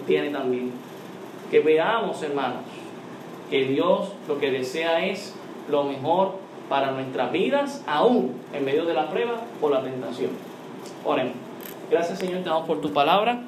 tiene 0.06 0.30
también. 0.30 0.70
Que 1.50 1.58
veamos, 1.58 2.22
hermanos, 2.22 2.62
que 3.50 3.64
Dios 3.64 4.12
lo 4.28 4.38
que 4.38 4.52
desea 4.52 5.04
es 5.04 5.34
lo 5.68 5.82
mejor 5.82 6.43
para 6.68 6.90
nuestras 6.90 7.32
vidas, 7.32 7.82
aún 7.86 8.32
en 8.52 8.64
medio 8.64 8.84
de 8.84 8.94
la 8.94 9.08
prueba 9.08 9.40
o 9.60 9.68
la 9.68 9.82
tentación. 9.82 10.30
Oremos. 11.04 11.34
Gracias, 11.90 12.18
Señor, 12.18 12.42
te 12.42 12.48
damos 12.48 12.66
por 12.66 12.80
tu 12.80 12.92
palabra. 12.92 13.40